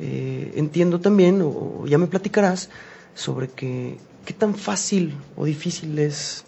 Eh, 0.00 0.52
entiendo 0.54 1.00
también, 1.00 1.42
o 1.42 1.84
ya 1.86 1.98
me 1.98 2.06
platicarás, 2.06 2.70
sobre 3.14 3.48
que, 3.48 3.96
qué 4.24 4.34
tan 4.34 4.54
fácil 4.54 5.14
o 5.36 5.46
difícil 5.46 5.98
es, 5.98 6.44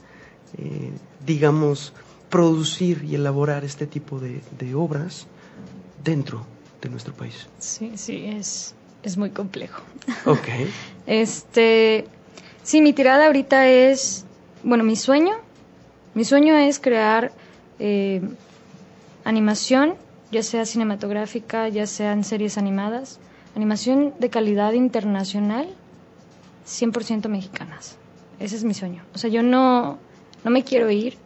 digamos, 1.26 1.92
producir 2.28 3.04
y 3.04 3.14
elaborar 3.14 3.64
este 3.64 3.86
tipo 3.86 4.20
de, 4.20 4.40
de 4.58 4.74
obras 4.74 5.26
dentro 6.04 6.46
de 6.80 6.88
nuestro 6.88 7.14
país. 7.14 7.46
Sí, 7.58 7.92
sí, 7.96 8.26
es, 8.26 8.74
es 9.02 9.16
muy 9.16 9.30
complejo. 9.30 9.82
Ok. 10.24 10.48
este, 11.06 12.06
sí, 12.62 12.80
mi 12.80 12.92
tirada 12.92 13.26
ahorita 13.26 13.68
es, 13.68 14.24
bueno, 14.62 14.84
mi 14.84 14.96
sueño, 14.96 15.34
mi 16.14 16.24
sueño 16.24 16.56
es 16.56 16.78
crear 16.78 17.32
eh, 17.78 18.20
animación, 19.24 19.94
ya 20.32 20.42
sea 20.42 20.64
cinematográfica, 20.64 21.68
ya 21.68 21.86
sean 21.86 22.24
series 22.24 22.58
animadas, 22.58 23.20
animación 23.54 24.14
de 24.18 24.30
calidad 24.30 24.72
internacional, 24.72 25.68
100% 26.66 27.28
mexicanas. 27.28 27.96
Ese 28.40 28.56
es 28.56 28.64
mi 28.64 28.74
sueño. 28.74 29.02
O 29.14 29.18
sea, 29.18 29.30
yo 29.30 29.42
no, 29.42 29.98
no 30.44 30.50
me 30.50 30.62
quiero 30.64 30.90
ir. 30.90 31.16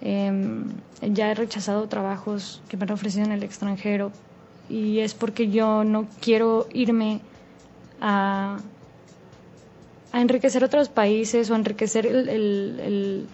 Em, 0.00 0.64
ya 1.00 1.30
he 1.30 1.34
rechazado 1.34 1.88
trabajos 1.88 2.60
que 2.68 2.76
me 2.76 2.84
han 2.84 2.90
ofrecido 2.90 3.24
en 3.24 3.32
el 3.32 3.42
extranjero 3.42 4.12
y 4.68 5.00
es 5.00 5.14
porque 5.14 5.50
yo 5.50 5.84
no 5.84 6.06
quiero 6.20 6.66
irme 6.72 7.20
a, 8.00 8.58
a 10.12 10.20
enriquecer 10.20 10.64
otros 10.64 10.88
países 10.88 11.50
o 11.50 11.54
a 11.54 11.58
enriquecer 11.58 12.06
el, 12.06 13.26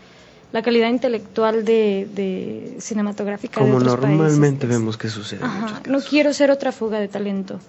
la 0.52 0.62
calidad 0.62 0.88
intelectual 0.88 1.64
de, 1.64 2.08
de 2.14 2.76
cinematográfica 2.80 3.60
Como 3.60 3.78
de 3.80 3.88
otros 3.90 4.00
normalmente 4.08 4.66
vemos 4.66 4.96
que 4.96 5.08
sucede. 5.08 5.40
no 5.88 6.00
quiero 6.00 6.32
ser 6.32 6.50
otra 6.50 6.72
fuga 6.72 6.98
de 6.98 7.08
talento. 7.08 7.60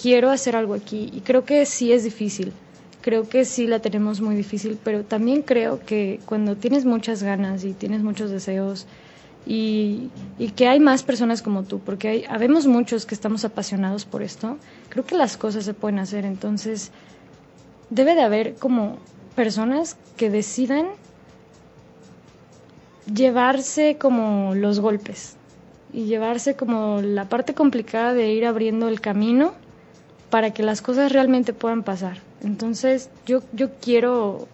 Quiero 0.00 0.30
hacer 0.30 0.54
algo 0.56 0.74
aquí 0.74 1.10
y 1.12 1.20
creo 1.20 1.44
que 1.44 1.66
sí 1.66 1.92
es 1.92 2.04
difícil. 2.04 2.52
Creo 3.00 3.28
que 3.28 3.44
sí 3.44 3.66
la 3.66 3.78
tenemos 3.78 4.20
muy 4.20 4.34
difícil, 4.34 4.78
pero 4.82 5.04
también 5.04 5.42
creo 5.42 5.80
que 5.84 6.20
cuando 6.26 6.56
tienes 6.56 6.84
muchas 6.84 7.22
ganas 7.22 7.64
y 7.64 7.72
tienes 7.72 8.02
muchos 8.02 8.30
deseos, 8.30 8.86
y, 9.50 10.10
que 10.56 10.68
hay 10.68 10.78
más 10.78 11.02
personas 11.02 11.40
como 11.40 11.62
tú, 11.62 11.78
porque 11.78 12.08
hay, 12.08 12.24
habemos 12.28 12.66
muchos 12.66 13.06
que 13.06 13.14
estamos 13.14 13.46
apasionados 13.46 14.04
por 14.04 14.22
esto, 14.22 14.58
creo 14.90 15.06
que 15.06 15.16
las 15.16 15.38
cosas 15.38 15.64
se 15.64 15.72
pueden 15.72 15.98
hacer. 15.98 16.26
Entonces, 16.26 16.90
debe 17.88 18.14
de 18.14 18.20
haber 18.20 18.56
como 18.56 18.98
personas 19.34 19.96
que 20.18 20.28
decidan 20.28 20.86
llevarse 23.12 23.96
como 23.96 24.54
los 24.54 24.80
golpes 24.80 25.36
y 25.94 26.04
llevarse 26.04 26.54
como 26.54 27.00
la 27.00 27.30
parte 27.30 27.54
complicada 27.54 28.12
de 28.12 28.30
ir 28.32 28.44
abriendo 28.44 28.88
el 28.88 29.00
camino 29.00 29.54
para 30.28 30.50
que 30.50 30.62
las 30.62 30.82
cosas 30.82 31.10
realmente 31.10 31.54
puedan 31.54 31.84
pasar. 31.84 32.18
Entonces, 32.42 33.08
yo, 33.24 33.42
yo 33.54 33.70
quiero 33.80 34.46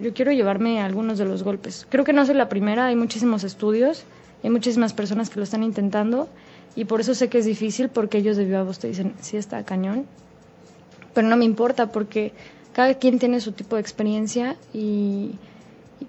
yo 0.00 0.14
quiero 0.14 0.30
llevarme 0.30 0.80
algunos 0.80 1.18
de 1.18 1.24
los 1.24 1.42
golpes. 1.42 1.84
Creo 1.88 2.04
que 2.04 2.12
no 2.12 2.24
soy 2.24 2.36
la 2.36 2.48
primera, 2.48 2.86
hay 2.86 2.94
muchísimos 2.94 3.42
estudios 3.42 4.04
hay 4.42 4.50
muchísimas 4.50 4.92
personas 4.92 5.30
que 5.30 5.40
lo 5.40 5.44
están 5.44 5.62
intentando 5.62 6.28
y 6.76 6.84
por 6.84 7.00
eso 7.00 7.14
sé 7.14 7.28
que 7.28 7.38
es 7.38 7.44
difícil 7.44 7.88
porque 7.88 8.18
ellos 8.18 8.36
de 8.36 8.44
viva 8.44 8.62
voz 8.62 8.78
te 8.78 8.88
dicen, 8.88 9.14
sí 9.20 9.36
está 9.36 9.64
cañón, 9.64 10.06
pero 11.14 11.26
no 11.26 11.36
me 11.36 11.44
importa 11.44 11.90
porque 11.90 12.32
cada 12.72 12.94
quien 12.94 13.18
tiene 13.18 13.40
su 13.40 13.50
tipo 13.50 13.74
de 13.74 13.82
experiencia 13.82 14.56
y, 14.72 15.32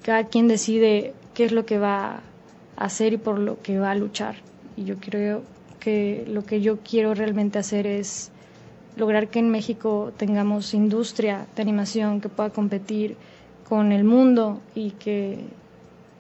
cada 0.04 0.26
quien 0.26 0.48
decide 0.48 1.16
qué 1.34 1.46
es 1.46 1.52
lo 1.52 1.66
que 1.66 1.80
va 1.80 2.22
a 2.78 2.86
hacer 2.86 3.14
y 3.14 3.18
por 3.18 3.40
lo 3.40 3.60
que 3.60 3.80
va 3.80 3.90
a 3.90 3.96
luchar. 3.96 4.36
Y 4.78 4.84
yo 4.84 4.98
creo 4.98 5.42
que 5.80 6.26
lo 6.28 6.46
que 6.46 6.62
yo 6.62 6.78
quiero 6.78 7.16
realmente 7.16 7.58
hacer 7.58 7.88
es 7.88 8.30
lograr 8.96 9.30
que 9.30 9.40
en 9.40 9.50
México 9.50 10.14
tengamos 10.16 10.76
industria 10.76 11.48
de 11.56 11.64
animación 11.64 12.22
que 12.22 12.30
pueda 12.30 12.52
competir 12.52 13.18
con 13.68 13.92
el 13.92 14.04
mundo 14.04 14.62
y 14.76 14.92
que 14.92 15.40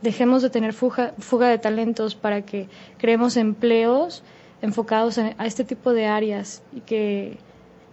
dejemos 0.01 0.41
de 0.41 0.49
tener 0.49 0.73
fuga, 0.73 1.13
fuga 1.19 1.49
de 1.49 1.57
talentos 1.57 2.15
para 2.15 2.41
que 2.41 2.67
creemos 2.97 3.37
empleos 3.37 4.23
enfocados 4.61 5.17
a 5.17 5.45
este 5.45 5.63
tipo 5.63 5.93
de 5.93 6.05
áreas 6.07 6.61
y 6.73 6.81
que 6.81 7.37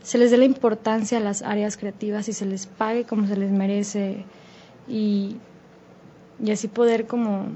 se 0.02 0.18
les 0.18 0.30
dé 0.30 0.36
la 0.36 0.44
importancia 0.44 1.18
a 1.18 1.20
las 1.20 1.42
áreas 1.42 1.76
creativas 1.76 2.28
y 2.28 2.32
se 2.32 2.46
les 2.46 2.66
pague 2.66 3.04
como 3.04 3.26
se 3.26 3.36
les 3.36 3.50
merece 3.50 4.24
y, 4.88 5.36
y 6.42 6.50
así 6.50 6.68
poder 6.68 7.06
como 7.06 7.46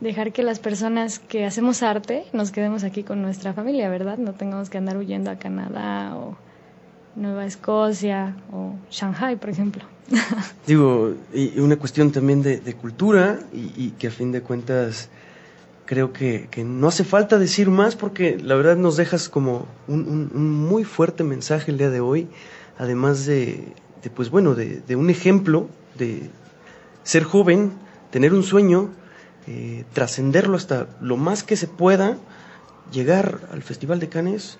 dejar 0.00 0.32
que 0.32 0.42
las 0.42 0.58
personas 0.58 1.18
que 1.18 1.44
hacemos 1.44 1.82
arte 1.82 2.24
nos 2.32 2.50
quedemos 2.50 2.84
aquí 2.84 3.02
con 3.04 3.22
nuestra 3.22 3.52
familia, 3.52 3.88
¿verdad? 3.88 4.18
No 4.18 4.32
tengamos 4.32 4.70
que 4.70 4.78
andar 4.78 4.96
huyendo 4.96 5.30
a 5.30 5.36
Canadá 5.36 6.16
o 6.16 6.36
Nueva 7.16 7.46
Escocia 7.46 8.36
o 8.52 8.74
Shanghai, 8.90 9.36
por 9.36 9.50
ejemplo. 9.50 9.84
Digo, 10.66 11.14
y 11.32 11.58
una 11.60 11.76
cuestión 11.76 12.12
también 12.12 12.42
de, 12.42 12.74
cultura 12.74 13.40
y, 13.52 13.90
que 13.90 14.08
a 14.08 14.10
fin 14.10 14.32
de 14.32 14.42
cuentas 14.42 15.08
creo 15.86 16.12
que, 16.12 16.48
no 16.64 16.88
hace 16.88 17.04
falta 17.04 17.38
decir 17.38 17.70
más 17.70 17.96
porque 17.96 18.38
la 18.38 18.54
verdad 18.54 18.76
nos 18.76 18.96
dejas 18.96 19.28
como 19.28 19.66
un, 19.88 20.30
muy 20.34 20.84
fuerte 20.84 21.24
mensaje 21.24 21.70
el 21.70 21.78
día 21.78 21.90
de 21.90 22.00
hoy, 22.00 22.28
además 22.78 23.26
de, 23.26 23.72
pues 24.14 24.30
bueno, 24.30 24.54
de, 24.54 24.96
un 24.96 25.10
ejemplo 25.10 25.68
de 25.96 26.30
ser 27.02 27.24
joven, 27.24 27.72
tener 28.10 28.32
un 28.32 28.42
sueño, 28.42 28.90
eh, 29.46 29.84
trascenderlo 29.92 30.56
hasta 30.56 30.88
lo 31.00 31.16
más 31.16 31.42
que 31.42 31.56
se 31.56 31.66
pueda, 31.66 32.18
llegar 32.92 33.40
al 33.52 33.62
Festival 33.62 34.00
de 34.00 34.08
Cannes. 34.08 34.58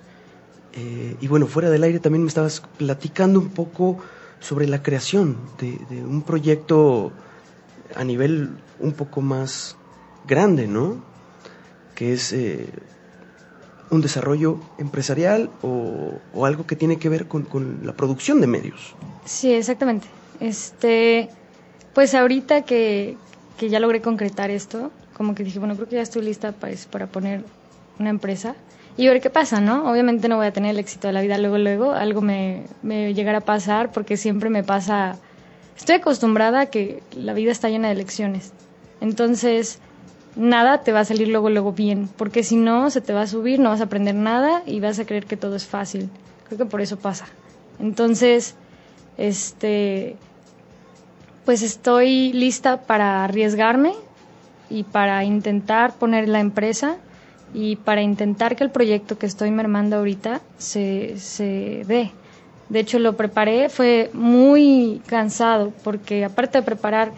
Eh, 0.75 1.15
y 1.21 1.27
bueno, 1.27 1.47
fuera 1.47 1.69
del 1.69 1.83
aire 1.83 1.99
también 1.99 2.23
me 2.23 2.27
estabas 2.27 2.61
platicando 2.77 3.39
un 3.39 3.49
poco 3.49 3.97
sobre 4.39 4.67
la 4.67 4.83
creación 4.83 5.37
de, 5.59 6.03
un 6.03 6.21
proyecto 6.21 7.11
a 7.95 8.03
nivel 8.03 8.49
un 8.79 8.93
poco 8.93 9.21
más 9.21 9.77
grande, 10.27 10.67
¿no? 10.67 10.97
Que 11.95 12.13
es 12.13 12.33
eh, 12.33 12.67
un 13.89 14.01
desarrollo 14.01 14.59
empresarial 14.77 15.49
o, 15.61 16.19
algo 16.45 16.67
que 16.67 16.75
tiene 16.75 16.97
que 16.97 17.07
ver 17.07 17.27
con, 17.27 17.79
la 17.83 17.93
producción 17.93 18.41
de 18.41 18.47
medios. 18.47 18.95
Sí, 19.23 19.53
exactamente. 19.53 20.07
Este, 20.41 21.29
pues 21.93 22.13
ahorita 22.13 22.63
que, 22.63 23.17
que, 23.57 23.69
ya 23.69 23.79
logré 23.79 24.01
concretar 24.01 24.51
esto, 24.51 24.91
como 25.15 25.33
que 25.35 25.45
dije, 25.45 25.59
bueno, 25.59 25.75
creo 25.75 25.87
que 25.87 25.95
ya 25.95 26.01
estoy 26.01 26.23
lista 26.23 26.51
para, 26.51 26.75
para 26.91 27.07
poner 27.07 27.45
una 27.97 28.09
empresa 28.09 28.55
y 28.97 29.07
ver 29.07 29.21
qué 29.21 29.29
pasa, 29.29 29.59
¿no? 29.59 29.89
Obviamente 29.89 30.29
no 30.29 30.37
voy 30.37 30.47
a 30.47 30.53
tener 30.53 30.71
el 30.71 30.79
éxito 30.79 31.07
de 31.07 31.13
la 31.13 31.21
vida 31.21 31.37
luego, 31.37 31.57
luego, 31.57 31.91
algo 31.91 32.21
me, 32.21 32.63
me 32.81 33.13
llegará 33.13 33.39
a 33.39 33.41
pasar 33.41 33.91
porque 33.91 34.17
siempre 34.17 34.49
me 34.49 34.63
pasa, 34.63 35.17
estoy 35.77 35.95
acostumbrada 35.95 36.61
a 36.61 36.65
que 36.67 37.03
la 37.15 37.33
vida 37.33 37.51
está 37.51 37.69
llena 37.69 37.89
de 37.89 37.95
lecciones, 37.95 38.53
entonces 39.01 39.79
nada 40.35 40.81
te 40.81 40.91
va 40.91 41.01
a 41.01 41.05
salir 41.05 41.27
luego, 41.27 41.49
luego 41.49 41.73
bien, 41.73 42.09
porque 42.15 42.43
si 42.43 42.55
no, 42.55 42.89
se 42.89 43.01
te 43.01 43.13
va 43.13 43.21
a 43.21 43.27
subir, 43.27 43.59
no 43.59 43.69
vas 43.69 43.81
a 43.81 43.85
aprender 43.85 44.15
nada 44.15 44.63
y 44.65 44.79
vas 44.79 44.99
a 44.99 45.05
creer 45.05 45.25
que 45.25 45.37
todo 45.37 45.55
es 45.55 45.65
fácil, 45.65 46.09
creo 46.47 46.57
que 46.57 46.65
por 46.65 46.81
eso 46.81 46.97
pasa. 46.97 47.25
Entonces, 47.79 48.55
este, 49.17 50.15
pues 51.43 51.61
estoy 51.61 52.33
lista 52.33 52.81
para 52.81 53.23
arriesgarme 53.23 53.93
y 54.69 54.83
para 54.83 55.23
intentar 55.23 55.93
poner 55.93 56.27
la 56.27 56.39
empresa 56.39 56.97
y 57.55 57.77
para 57.77 58.01
intentar 58.01 58.57
que 58.57 58.65
el 58.65 58.69
proyecto 58.69 59.17
que 59.17 59.25
estoy 59.25 59.49
mermando 59.49 59.95
ahorita 59.95 60.41
se, 60.57 61.17
se. 61.17 61.85
De 62.67 62.79
hecho, 62.79 62.99
lo 62.99 63.15
preparé, 63.15 63.69
fue 63.69 64.09
muy 64.13 65.01
cansado, 65.07 65.71
porque 65.83 66.25
aparte 66.25 66.57
de 66.57 66.63
preparar, 66.63 67.13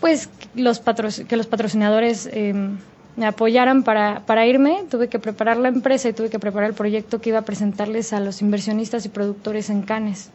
pues, 0.00 0.30
los 0.54 0.80
que 1.28 1.36
los 1.36 1.46
patrocinadores 1.46 2.26
em, 2.32 2.78
me 3.16 3.26
apoyaran 3.26 3.82
para, 3.82 4.20
para 4.24 4.46
irme, 4.46 4.84
tuve 4.90 5.08
que 5.08 5.18
preparar 5.18 5.58
la 5.58 5.68
empresa 5.68 6.08
y 6.08 6.14
tuve 6.14 6.30
que 6.30 6.38
preparar 6.38 6.70
el 6.70 6.74
proyecto 6.74 7.20
que 7.20 7.28
iba 7.30 7.40
a 7.40 7.42
presentarles 7.44 8.14
a 8.14 8.20
los 8.20 8.40
inversionistas 8.40 9.04
y 9.04 9.10
productores 9.10 9.68
en 9.68 9.82
Cannes. 9.82 10.30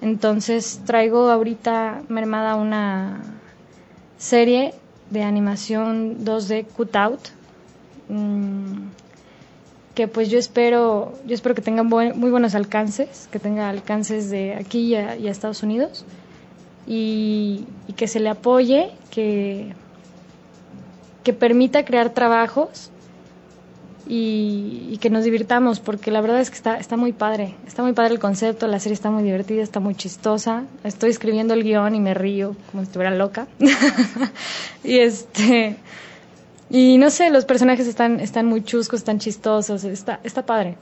Entonces, 0.00 0.80
traigo 0.86 1.30
ahorita 1.30 2.02
mermada 2.08 2.56
una 2.56 3.20
serie 4.16 4.74
de 5.10 5.22
animación 5.22 6.24
2D 6.24 6.66
Cutout, 6.66 7.37
Mm, 8.08 8.88
que 9.98 10.06
pues 10.06 10.30
yo 10.30 10.38
espero, 10.38 11.12
yo 11.26 11.34
espero 11.34 11.56
que 11.56 11.60
tenga 11.60 11.82
muy 11.82 12.30
buenos 12.30 12.54
alcances, 12.54 13.28
que 13.32 13.40
tenga 13.40 13.68
alcances 13.68 14.30
de 14.30 14.54
aquí 14.54 14.90
y 14.90 14.94
a, 14.94 15.14
Estados 15.14 15.64
Unidos 15.64 16.04
y, 16.86 17.64
que 17.96 18.06
se 18.06 18.20
le 18.20 18.28
apoye, 18.28 18.92
que, 19.10 19.72
que 21.24 21.32
permita 21.32 21.84
crear 21.84 22.14
trabajos 22.14 22.92
y, 24.06 24.86
y 24.88 24.98
que 24.98 25.10
nos 25.10 25.24
divirtamos, 25.24 25.80
porque 25.80 26.12
la 26.12 26.20
verdad 26.20 26.38
es 26.38 26.50
que 26.50 26.56
está, 26.56 26.76
está 26.76 26.96
muy 26.96 27.12
padre, 27.12 27.56
está 27.66 27.82
muy 27.82 27.92
padre 27.92 28.14
el 28.14 28.20
concepto, 28.20 28.68
la 28.68 28.78
serie 28.78 28.94
está 28.94 29.10
muy 29.10 29.24
divertida, 29.24 29.64
está 29.64 29.80
muy 29.80 29.96
chistosa, 29.96 30.62
estoy 30.84 31.10
escribiendo 31.10 31.54
el 31.54 31.64
guion 31.64 31.96
y 31.96 31.98
me 31.98 32.14
río 32.14 32.54
como 32.70 32.84
si 32.84 32.86
estuviera 32.86 33.12
loca. 33.16 33.48
y 34.84 35.00
este... 35.00 35.76
Y 36.70 36.98
no 36.98 37.10
sé, 37.10 37.30
los 37.30 37.44
personajes 37.44 37.86
están, 37.86 38.20
están 38.20 38.46
muy 38.46 38.62
chuscos, 38.62 39.00
están 39.00 39.18
chistosos, 39.18 39.84
está, 39.84 40.20
está 40.22 40.44
padre. 40.44 40.76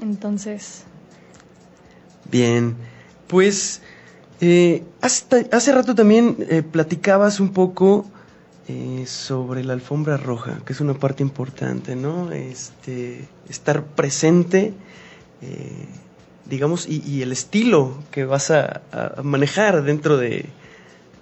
Entonces, 0.00 0.84
Bien, 2.30 2.76
pues 3.26 3.82
eh, 4.40 4.84
hace, 5.00 5.48
hace 5.50 5.72
rato 5.72 5.94
también 5.96 6.36
eh, 6.48 6.62
platicabas 6.62 7.40
un 7.40 7.52
poco 7.52 8.06
eh, 8.68 9.04
sobre 9.06 9.64
la 9.64 9.72
alfombra 9.72 10.16
roja, 10.16 10.60
que 10.64 10.72
es 10.72 10.80
una 10.80 10.94
parte 10.94 11.24
importante, 11.24 11.96
¿no? 11.96 12.30
Este, 12.30 13.26
estar 13.48 13.84
presente, 13.84 14.72
eh, 15.42 15.86
digamos, 16.46 16.86
y, 16.88 17.22
el 17.22 17.32
estilo 17.32 17.98
que 18.12 18.24
vas 18.24 18.52
a, 18.52 18.82
a 18.92 19.22
manejar 19.24 19.82
dentro 19.82 20.18
de, 20.18 20.46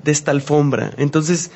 de 0.05 0.13
esta 0.13 0.31
alfombra. 0.31 0.93
Entonces, 0.99 1.51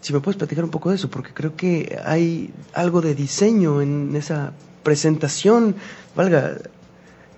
si 0.00 0.12
me 0.12 0.20
puedes 0.20 0.36
platicar 0.38 0.64
un 0.64 0.70
poco 0.70 0.90
de 0.90 0.96
eso, 0.96 1.10
porque 1.10 1.32
creo 1.34 1.56
que 1.56 1.98
hay 2.04 2.50
algo 2.72 3.00
de 3.00 3.14
diseño 3.14 3.82
en 3.82 4.14
esa 4.16 4.52
presentación, 4.82 5.74
valga, 6.16 6.56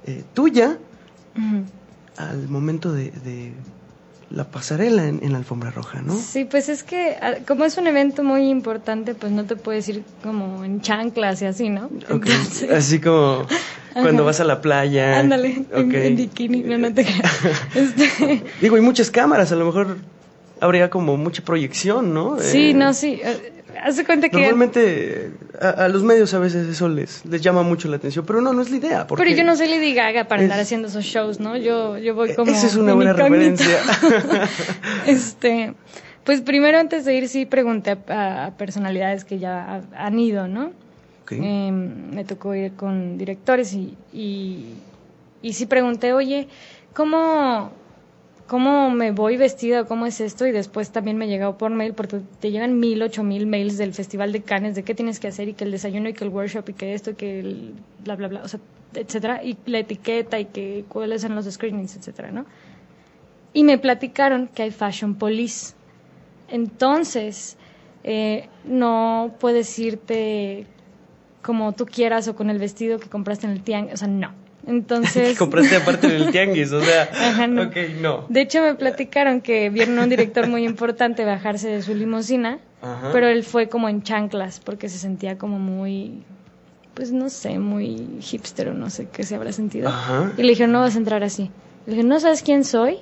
eh, 0.07 0.22
tuya 0.35 0.79
al 2.16 2.48
momento 2.48 2.92
de, 2.92 3.11
de 3.11 3.53
la 4.31 4.44
pasarela 4.44 5.07
en, 5.07 5.20
en 5.22 5.33
la 5.33 5.38
alfombra 5.38 5.70
roja, 5.70 6.01
¿no? 6.03 6.16
Sí, 6.16 6.44
pues 6.44 6.68
es 6.68 6.83
que 6.83 7.16
como 7.46 7.64
es 7.64 7.77
un 7.79 7.87
evento 7.87 8.22
muy 8.22 8.48
importante, 8.48 9.14
pues 9.14 9.33
no 9.33 9.44
te 9.44 9.57
puedes 9.57 9.88
ir 9.88 10.05
como 10.22 10.64
en 10.64 10.81
chanclas 10.81 11.42
y 11.42 11.46
así, 11.46 11.68
¿no? 11.68 11.90
Entonces, 12.09 12.70
Así 12.70 13.01
como 13.01 13.46
cuando 13.92 14.22
Ajá. 14.22 14.22
vas 14.22 14.40
a 14.40 14.44
la 14.44 14.61
playa. 14.61 15.18
ándale, 15.18 15.64
en, 15.72 15.94
en 15.94 16.16
bikini, 16.16 16.62
no, 16.62 16.79
no 16.79 16.94
te. 16.94 17.03
Este, 17.75 18.42
Digo, 18.61 18.77
hay 18.77 18.83
muchas 18.83 19.11
cámaras, 19.11 19.53
a 19.53 19.57
lo 19.57 19.66
mejor 19.66 19.96
habría 20.62 20.88
como 20.90 21.16
mucha 21.16 21.42
proyección, 21.44 22.14
¿no? 22.14 22.38
sí, 22.38 22.70
Eh, 22.70 22.75
no, 22.75 22.94
sí. 22.94 23.20
eh, 23.22 23.48
Haz 23.83 23.96
de 23.96 24.05
cuenta 24.05 24.29
que... 24.29 24.37
Normalmente 24.37 25.31
a, 25.61 25.70
a 25.70 25.88
los 25.88 26.03
medios 26.05 26.33
a 26.35 26.38
veces 26.38 26.68
eso 26.68 26.88
les, 26.90 27.25
les 27.25 27.40
llama 27.40 27.62
mucho 27.62 27.88
la 27.88 27.96
atención, 27.96 28.25
pero 28.27 28.40
no, 28.42 28.53
no 28.53 28.61
es 28.62 28.70
la 28.70 28.77
idea. 28.77 29.07
Porque 29.07 29.25
Pero 29.25 29.35
yo 29.37 29.44
no 29.44 29.57
soy 29.57 29.68
Lady 29.68 29.94
Gaga 29.94 30.25
para 30.29 30.42
andar 30.42 30.61
haciendo 30.61 30.88
esos 30.88 31.05
shows, 31.05 31.40
¿no? 31.40 31.57
Yo, 31.57 31.96
yo 31.98 32.14
voy 32.14 32.35
como... 32.35 32.51
Esa 32.53 32.66
es 32.66 32.77
una 32.77 32.90
en 32.92 32.96
buena 32.96 33.12
incógnito. 33.12 33.62
referencia. 33.64 34.48
este, 35.07 35.75
pues 36.25 36.42
primero 36.42 36.79
antes 36.79 37.05
de 37.05 37.14
ir 37.16 37.29
sí 37.29 37.46
pregunté 37.46 37.96
a, 38.09 38.46
a 38.46 38.51
personalidades 38.57 39.25
que 39.25 39.38
ya 39.38 39.77
ha- 39.94 40.07
han 40.07 40.18
ido, 40.18 40.48
¿no? 40.48 40.72
Eh, 41.31 41.72
me 41.72 42.25
tocó 42.25 42.55
ir 42.55 42.72
con 42.75 43.16
directores 43.16 43.72
y, 43.72 43.96
y, 44.12 44.75
y 45.40 45.55
sí 45.55 45.64
pregunté, 45.64 46.12
oye, 46.12 46.46
¿cómo, 46.92 47.72
¿cómo 48.46 48.90
me 48.90 49.12
voy 49.12 49.37
vestida? 49.37 49.85
¿Cómo 49.85 50.07
es 50.07 50.20
esto? 50.20 50.46
Y 50.46 50.52
después 50.52 50.90
también 50.90 51.16
me 51.16 51.28
llegó 51.28 51.57
por 51.59 51.70
mail, 51.70 51.94
porque 51.94 52.20
te 52.40 52.50
llegan 52.50 52.78
mil, 52.78 53.02
ocho 53.02 53.22
mil 53.22 53.46
mails 53.46 53.78
del 53.78 53.94
Festival 53.94 54.33
de 54.33 54.42
Cannes, 54.42 54.74
de 54.74 54.83
qué 54.83 54.94
tienes 54.94 55.20
que 55.20 55.28
hacer 55.28 55.48
y 55.48 55.55
que 55.55 55.64
el 55.64 55.70
desayuno 55.70 56.09
y 56.09 56.14
que 56.14 56.24
el 56.24 56.31
workshop 56.31 56.68
y 56.68 56.72
que 56.74 56.94
esto 56.94 57.11
y 57.11 57.14
que 57.14 57.40
el 57.40 57.74
bla, 58.05 58.16
bla, 58.16 58.28
bla, 58.28 58.42
o 58.42 58.48
sea, 58.48 58.61
etcétera, 58.94 59.42
y 59.42 59.57
la 59.66 59.78
etiqueta 59.78 60.38
y 60.38 60.46
que 60.46 60.85
cuáles 60.88 61.22
son 61.22 61.35
los 61.35 61.46
screenings, 61.50 61.96
etcétera, 61.96 62.31
¿no? 62.31 62.44
Y 63.55 63.64
me 63.64 63.78
platicaron 63.78 64.48
que 64.48 64.62
hay 64.62 64.70
Fashion 64.70 65.14
Police. 65.14 65.74
Entonces, 66.48 67.57
eh, 68.05 68.48
no 68.64 69.35
puedes 69.38 69.78
irte 69.78 70.66
como 71.42 71.72
tú 71.72 71.87
quieras 71.87 72.28
o 72.28 72.37
con 72.37 72.50
el 72.50 72.59
vestido 72.59 72.98
que 72.98 73.09
compraste 73.09 73.46
en 73.46 73.52
el 73.52 73.62
tianguis, 73.62 73.94
o 73.94 73.96
sea, 73.96 74.09
no. 74.09 74.41
Entonces, 74.66 75.37
compraste 75.38 75.77
aparte 75.77 76.07
en 76.07 76.22
el 76.22 76.31
tianguis, 76.31 76.72
o 76.72 76.83
sea. 76.83 77.09
Ajá, 77.12 77.46
no. 77.46 77.62
Ok, 77.62 77.77
no. 78.01 78.27
de 78.29 78.40
hecho 78.40 78.62
me 78.62 78.75
platicaron 78.75 79.40
que 79.40 79.70
vieron 79.70 79.98
a 79.98 80.05
un 80.05 80.09
director 80.09 80.46
muy 80.46 80.64
importante 80.64 81.25
bajarse 81.25 81.68
de 81.68 81.83
su 81.83 81.94
limusina, 81.94 82.59
Ajá. 82.81 83.11
pero 83.12 83.29
él 83.29 83.44
fue 83.44 83.68
como 83.68 83.88
en 83.88 84.03
chanclas 84.03 84.61
porque 84.61 84.88
se 84.88 84.98
sentía 84.98 85.37
como 85.38 85.59
muy, 85.59 86.22
pues 86.94 87.12
no 87.12 87.29
sé, 87.29 87.59
muy 87.59 88.18
hipster 88.20 88.68
o 88.68 88.75
no 88.75 88.90
sé 88.90 89.09
qué 89.12 89.25
se 89.25 89.35
habrá 89.35 89.53
sentido. 89.53 89.88
Ajá. 89.88 90.33
Y 90.37 90.42
le 90.42 90.51
dijeron, 90.51 90.72
no 90.72 90.81
vas 90.81 90.94
a 90.94 90.98
entrar 90.98 91.25
así. 91.25 91.51
Le 91.87 91.94
dije, 91.94 92.07
¿no 92.07 92.20
sabes 92.20 92.42
quién 92.42 92.64
soy? 92.64 92.98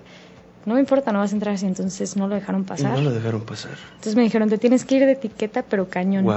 No 0.64 0.75
me 0.75 0.81
importa, 0.81 1.12
no 1.12 1.18
vas 1.18 1.33
a 1.33 1.35
entrar 1.35 1.55
así. 1.55 1.66
Entonces 1.66 2.16
no 2.16 2.29
lo 2.29 2.35
dejaron 2.35 2.64
pasar. 2.64 2.92
no 2.92 3.01
lo 3.03 3.11
dejaron 3.11 3.42
pasar. 3.42 3.73
Entonces 3.90 4.16
me 4.16 4.23
dijeron, 4.23 4.49
te 4.49 4.59
tienes 4.59 4.85
que 4.85 4.96
ir 4.96 5.07
de 5.07 5.12
etiqueta, 5.12 5.62
pero 5.62 5.88
cañón. 5.88 6.25
Wow. 6.25 6.35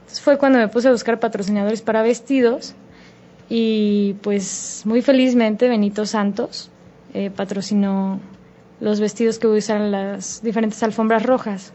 Entonces 0.00 0.20
fue 0.20 0.38
cuando 0.38 0.58
me 0.58 0.68
puse 0.68 0.88
a 0.88 0.90
buscar 0.92 1.20
patrocinadores 1.20 1.82
para 1.82 2.02
vestidos 2.02 2.74
y 3.56 4.14
pues 4.14 4.82
muy 4.84 5.00
felizmente 5.00 5.68
Benito 5.68 6.06
Santos 6.06 6.70
eh, 7.12 7.30
patrocinó 7.30 8.18
los 8.80 8.98
vestidos 8.98 9.38
que 9.38 9.46
voy 9.46 9.58
a 9.58 9.58
usar 9.60 9.80
en 9.80 9.92
las 9.92 10.42
diferentes 10.42 10.82
alfombras 10.82 11.22
rojas, 11.22 11.72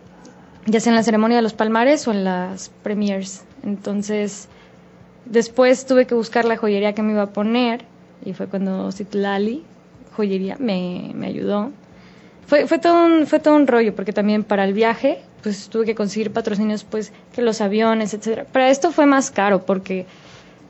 ya 0.65 0.81
sea 0.81 0.91
en 0.91 0.97
la 0.97 1.03
ceremonia 1.03 1.37
de 1.37 1.41
los 1.41 1.53
palmares 1.53 2.05
o 2.05 2.11
en 2.11 2.25
las 2.25 2.69
premiers. 2.83 3.45
Entonces 3.63 4.49
después 5.23 5.85
tuve 5.85 6.05
que 6.05 6.15
buscar 6.15 6.43
la 6.43 6.57
joyería 6.57 6.93
que 6.93 7.01
me 7.01 7.13
iba 7.13 7.21
a 7.21 7.31
poner 7.31 7.85
y 8.25 8.33
fue 8.33 8.47
cuando 8.47 8.91
Citlali 8.91 9.63
joyería 10.17 10.57
me, 10.59 11.13
me 11.15 11.27
ayudó. 11.27 11.71
Fue, 12.45 12.67
fue, 12.67 12.79
todo 12.79 13.05
un, 13.05 13.25
fue 13.25 13.39
todo 13.39 13.55
un 13.55 13.67
rollo, 13.67 13.95
porque 13.95 14.11
también 14.11 14.43
para 14.43 14.65
el 14.65 14.73
viaje, 14.73 15.21
pues 15.43 15.69
tuve 15.69 15.85
que 15.85 15.95
conseguir 15.95 16.33
patrocinios, 16.33 16.83
pues, 16.83 17.13
que 17.31 17.41
los 17.41 17.61
aviones, 17.61 18.13
etcétera. 18.13 18.45
Para 18.51 18.69
esto 18.69 18.91
fue 18.91 19.05
más 19.05 19.29
caro, 19.31 19.65
porque 19.65 20.07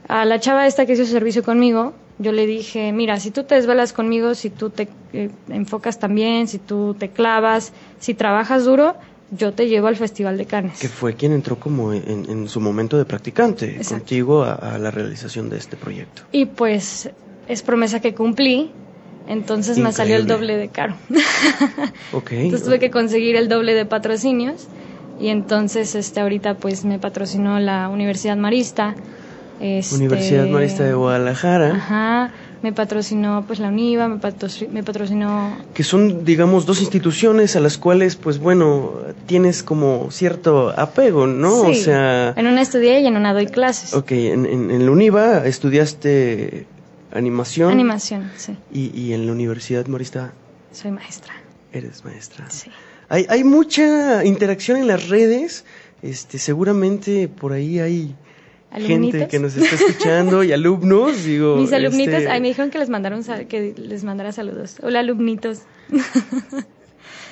a 0.10 0.26
la 0.26 0.40
chava 0.40 0.68
esta 0.68 0.86
que 0.86 0.94
hizo 0.94 1.06
servicio 1.06 1.44
conmigo, 1.44 1.94
yo 2.18 2.32
le 2.32 2.46
dije, 2.46 2.92
mira, 2.92 3.20
si 3.20 3.32
tú 3.32 3.44
te 3.44 3.56
desvelas 3.56 3.94
conmigo, 3.94 4.36
si 4.36 4.50
tú 4.50 4.72
te 4.72 4.90
eh, 5.14 5.30
enfocas 5.48 6.00
también, 6.00 6.48
si 6.48 6.58
tú 6.58 6.96
te 7.00 7.10
clavas, 7.10 7.72
si 8.00 8.16
trabajas 8.16 8.66
duro, 8.66 8.96
yo 9.32 9.54
te 9.54 9.68
llevo 9.68 9.88
al 9.88 9.96
Festival 9.96 10.38
de 10.38 10.46
Cannes. 10.46 10.80
Que 10.80 10.90
fue 10.90 11.14
quien 11.14 11.32
entró 11.32 11.58
como 11.58 11.94
en, 11.94 12.26
en 12.28 12.50
su 12.50 12.60
momento 12.60 12.98
de 12.98 13.06
practicante 13.06 13.68
Exacto. 13.78 14.00
contigo 14.00 14.44
a, 14.44 14.56
a 14.56 14.80
la 14.80 14.92
realización 14.92 15.48
de 15.50 15.58
este 15.58 15.78
proyecto. 15.78 16.24
Y 16.32 16.46
pues 16.46 17.10
es 17.48 17.62
promesa 17.62 18.00
que 18.00 18.16
cumplí, 18.16 18.72
entonces 19.28 19.78
me 19.78 19.92
salió 19.94 20.16
el 20.16 20.26
doble 20.26 20.58
de 20.58 20.70
caro. 20.70 20.96
Ok. 22.14 22.32
Entonces 22.32 22.66
tuve 22.66 22.80
que 22.80 22.90
conseguir 22.90 23.36
el 23.36 23.48
doble 23.48 23.76
de 23.76 23.86
patrocinios 23.86 24.68
y 25.20 25.28
entonces 25.28 25.94
este 25.94 26.20
ahorita 26.20 26.56
pues 26.56 26.84
me 26.84 26.98
patrocinó 26.98 27.60
la 27.60 27.90
Universidad 27.90 28.36
Marista. 28.38 28.96
Este- 29.60 29.96
Universidad 29.96 30.48
Marista 30.48 30.84
de 30.84 30.94
Guadalajara. 30.94 31.76
Ajá, 31.76 32.32
me 32.62 32.74
patrocinó 32.74 33.46
pues 33.48 33.60
la 33.60 33.70
UNIVA, 33.70 34.08
me, 34.10 34.18
patro- 34.20 34.68
me 34.70 34.84
patrocinó 34.84 35.58
que 35.74 35.84
son, 35.84 36.26
digamos, 36.26 36.66
dos 36.66 36.82
instituciones 36.82 37.56
a 37.56 37.60
las 37.62 37.78
cuales, 37.78 38.16
pues 38.18 38.38
bueno, 38.40 38.92
tienes 39.28 39.64
como 39.64 40.12
cierto 40.12 40.74
apego, 40.78 41.26
¿no? 41.28 41.62
O 41.62 41.74
sea, 41.74 42.34
en 42.36 42.48
una 42.48 42.62
estudié 42.62 43.00
y 43.02 43.08
en 43.08 43.16
una 43.16 43.34
doy 43.34 43.48
clases. 43.48 43.94
ok, 43.94 44.12
en, 44.12 44.46
en, 44.46 44.72
en 44.72 44.86
la 44.86 44.92
UNIVA 44.92 45.46
estudiaste 45.48 46.66
animación. 47.12 47.72
Animación, 47.72 48.30
sí, 48.36 48.56
Y, 48.72 48.92
y 49.00 49.14
en 49.14 49.26
la 49.26 49.32
Universidad 49.32 49.88
Marista 49.88 50.34
soy 50.72 50.92
maestra. 50.92 51.34
eres 51.74 52.04
maestra. 52.06 52.46
Sí. 52.50 52.70
Hay, 53.08 53.26
hay 53.30 53.44
mucha 53.44 54.24
interacción 54.24 54.78
en 54.78 54.88
las 54.88 55.08
redes, 55.10 55.66
este, 56.04 56.38
seguramente 56.38 57.28
por 57.28 57.54
ahí 57.54 57.80
hay 57.80 58.16
gente 58.72 58.94
¿Alumnitos? 58.94 59.28
que 59.30 59.40
nos 59.40 59.56
está 59.56 59.76
escuchando 59.76 60.44
y 60.44 60.52
alumnos, 60.52 61.24
digo. 61.26 61.58
Mis 61.58 61.74
alumnitos, 61.74 62.16
este, 62.16 62.30
ay, 62.30 62.42
me 62.42 62.50
dijeron 62.50 62.70
que 62.70 62.80
les 62.80 62.90
mandaron 62.90 63.24
que 63.48 63.74
les 63.78 64.04
mandara 64.04 64.32
saludos. 64.32 64.78
Hola 64.82 65.00
alumnitos. 65.00 65.60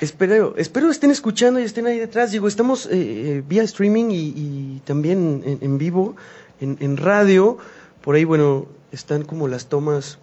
Espero, 0.00 0.54
espero 0.56 0.92
estén 0.92 1.10
escuchando 1.10 1.58
y 1.58 1.64
estén 1.64 1.86
ahí 1.86 1.98
detrás. 1.98 2.30
Digo, 2.30 2.46
estamos 2.46 2.86
eh, 2.86 2.90
eh, 2.92 3.42
vía 3.48 3.64
streaming 3.64 4.10
y, 4.12 4.32
y 4.36 4.82
también 4.84 5.42
en, 5.44 5.58
en 5.60 5.76
vivo, 5.76 6.14
en, 6.60 6.76
en 6.78 6.96
radio. 6.96 7.58
Por 8.00 8.14
ahí, 8.14 8.22
bueno, 8.22 8.66
están 8.92 9.24
como 9.24 9.48
las 9.48 9.66
tomas. 9.66 10.18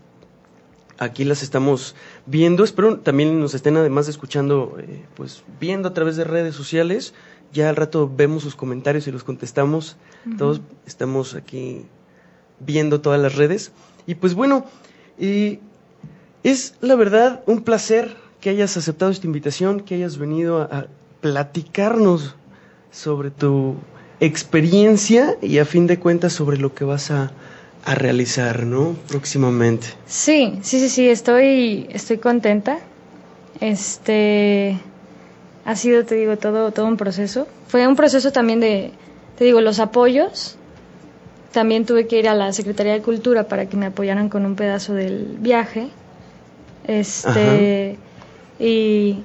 Aquí 0.97 1.25
las 1.25 1.43
estamos 1.43 1.93
viendo. 2.25 2.63
Espero 2.63 2.99
también 2.99 3.37
nos 3.41 3.53
estén 3.53 3.75
además 3.75 4.05
de 4.05 4.11
escuchando, 4.11 4.77
eh, 4.79 5.03
pues 5.15 5.43
viendo 5.59 5.89
a 5.89 5.93
través 5.93 6.15
de 6.15 6.23
redes 6.23 6.55
sociales. 6.55 7.13
Ya 7.53 7.69
al 7.69 7.75
rato 7.75 8.11
vemos 8.13 8.43
sus 8.43 8.55
comentarios 8.55 9.07
y 9.07 9.11
los 9.11 9.23
contestamos. 9.23 9.97
Todos 10.37 10.61
estamos 10.85 11.35
aquí 11.35 11.85
viendo 12.59 13.01
todas 13.01 13.19
las 13.19 13.35
redes. 13.35 13.71
Y 14.07 14.15
pues 14.15 14.33
bueno, 14.33 14.65
es 16.43 16.75
la 16.81 16.95
verdad 16.95 17.43
un 17.47 17.61
placer 17.61 18.15
que 18.41 18.49
hayas 18.49 18.77
aceptado 18.77 19.11
esta 19.11 19.25
invitación, 19.27 19.79
que 19.79 19.95
hayas 19.95 20.17
venido 20.17 20.61
a, 20.61 20.65
a 20.65 20.87
platicarnos 21.21 22.35
sobre 22.91 23.31
tu 23.31 23.75
experiencia 24.19 25.37
y 25.41 25.57
a 25.57 25.65
fin 25.65 25.87
de 25.87 25.99
cuentas 25.99 26.33
sobre 26.33 26.57
lo 26.57 26.73
que 26.73 26.85
vas 26.85 27.11
a, 27.11 27.31
a 27.85 27.95
realizar, 27.95 28.63
¿no? 28.65 28.95
Próximamente. 29.07 29.87
Sí, 30.07 30.59
sí, 30.61 30.79
sí, 30.79 30.89
sí, 30.89 31.09
estoy, 31.09 31.87
estoy 31.91 32.17
contenta. 32.17 32.79
Este 33.61 34.79
ha 35.65 35.75
sido, 35.75 36.05
te 36.05 36.15
digo, 36.15 36.37
todo, 36.37 36.71
todo 36.71 36.85
un 36.85 36.95
proceso. 36.95 37.47
Fue 37.67 37.87
un 37.87 37.95
proceso 37.95 38.31
también 38.31 38.59
de, 38.59 38.91
te 39.37 39.43
digo, 39.43 39.61
los 39.61 39.79
apoyos 39.79 40.57
también 41.51 41.85
tuve 41.85 42.05
que 42.05 42.19
ir 42.19 42.27
a 42.29 42.35
la 42.35 42.53
Secretaría 42.53 42.93
de 42.93 43.01
Cultura 43.01 43.47
para 43.47 43.65
que 43.67 43.77
me 43.77 43.87
apoyaran 43.87 44.29
con 44.29 44.45
un 44.45 44.55
pedazo 44.55 44.93
del 44.93 45.37
viaje. 45.39 45.89
Este 46.85 47.97
y 48.59 49.23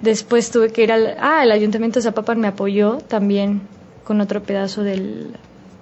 después 0.00 0.50
tuve 0.50 0.70
que 0.70 0.84
ir 0.84 0.92
al 0.92 1.16
ah, 1.18 1.42
el 1.42 1.50
Ayuntamiento 1.50 1.98
de 1.98 2.04
Zapopan 2.04 2.40
me 2.40 2.48
apoyó 2.48 2.98
también 2.98 3.62
con 4.04 4.20
otro 4.20 4.42
pedazo 4.42 4.82
del 4.82 5.34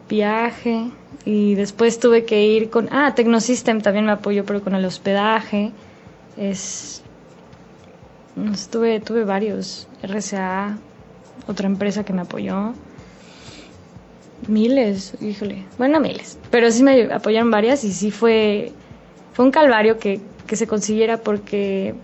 viaje 0.08 0.90
y 1.24 1.54
después 1.56 1.98
tuve 2.00 2.24
que 2.24 2.46
ir 2.46 2.70
con 2.70 2.88
ah, 2.90 3.12
Tecnosystem 3.14 3.80
también 3.80 4.06
me 4.06 4.12
apoyó 4.12 4.44
pero 4.44 4.62
con 4.62 4.74
el 4.74 4.84
hospedaje. 4.84 5.72
Es 6.36 7.02
tuve 8.70 9.00
tuve 9.00 9.24
varios 9.24 9.88
RCA, 10.02 10.78
otra 11.46 11.66
empresa 11.66 12.04
que 12.04 12.12
me 12.12 12.22
apoyó. 12.22 12.74
Miles, 14.46 15.14
híjole. 15.20 15.64
Bueno, 15.78 16.00
miles. 16.00 16.38
Pero 16.50 16.70
sí 16.70 16.82
me 16.82 17.12
apoyaron 17.12 17.50
varias 17.50 17.82
y 17.84 17.92
sí 17.92 18.10
fue, 18.10 18.72
fue 19.32 19.44
un 19.44 19.50
calvario 19.50 19.98
que, 19.98 20.20
que 20.46 20.56
se 20.56 20.66
consiguiera 20.66 21.18
porque... 21.18 21.94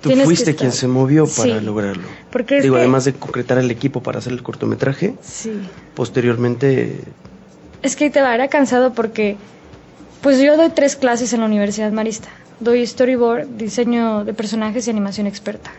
Tú 0.00 0.10
fuiste 0.10 0.54
quien 0.54 0.72
se 0.72 0.86
movió 0.86 1.26
para 1.26 1.60
lograrlo. 1.62 2.02
Porque 2.30 2.60
Digo, 2.60 2.76
además 2.76 3.06
de 3.06 3.14
concretar 3.14 3.56
el 3.56 3.70
equipo 3.70 4.02
para 4.02 4.18
hacer 4.18 4.34
el 4.34 4.42
cortometraje. 4.42 5.14
Sí. 5.22 5.52
Posteriormente... 5.94 7.00
Es 7.82 7.96
que 7.96 8.10
te 8.10 8.20
va, 8.20 8.34
era 8.34 8.48
cansado 8.48 8.92
porque... 8.92 9.36
Pues 10.20 10.40
yo 10.40 10.56
doy 10.56 10.70
tres 10.70 10.96
clases 10.96 11.32
en 11.32 11.40
la 11.40 11.46
Universidad 11.46 11.92
Marista. 11.92 12.28
Doy 12.64 12.86
storyboard, 12.86 13.58
diseño 13.58 14.24
de 14.24 14.32
personajes 14.32 14.86
y 14.86 14.90
animación 14.90 15.26
experta. 15.26 15.70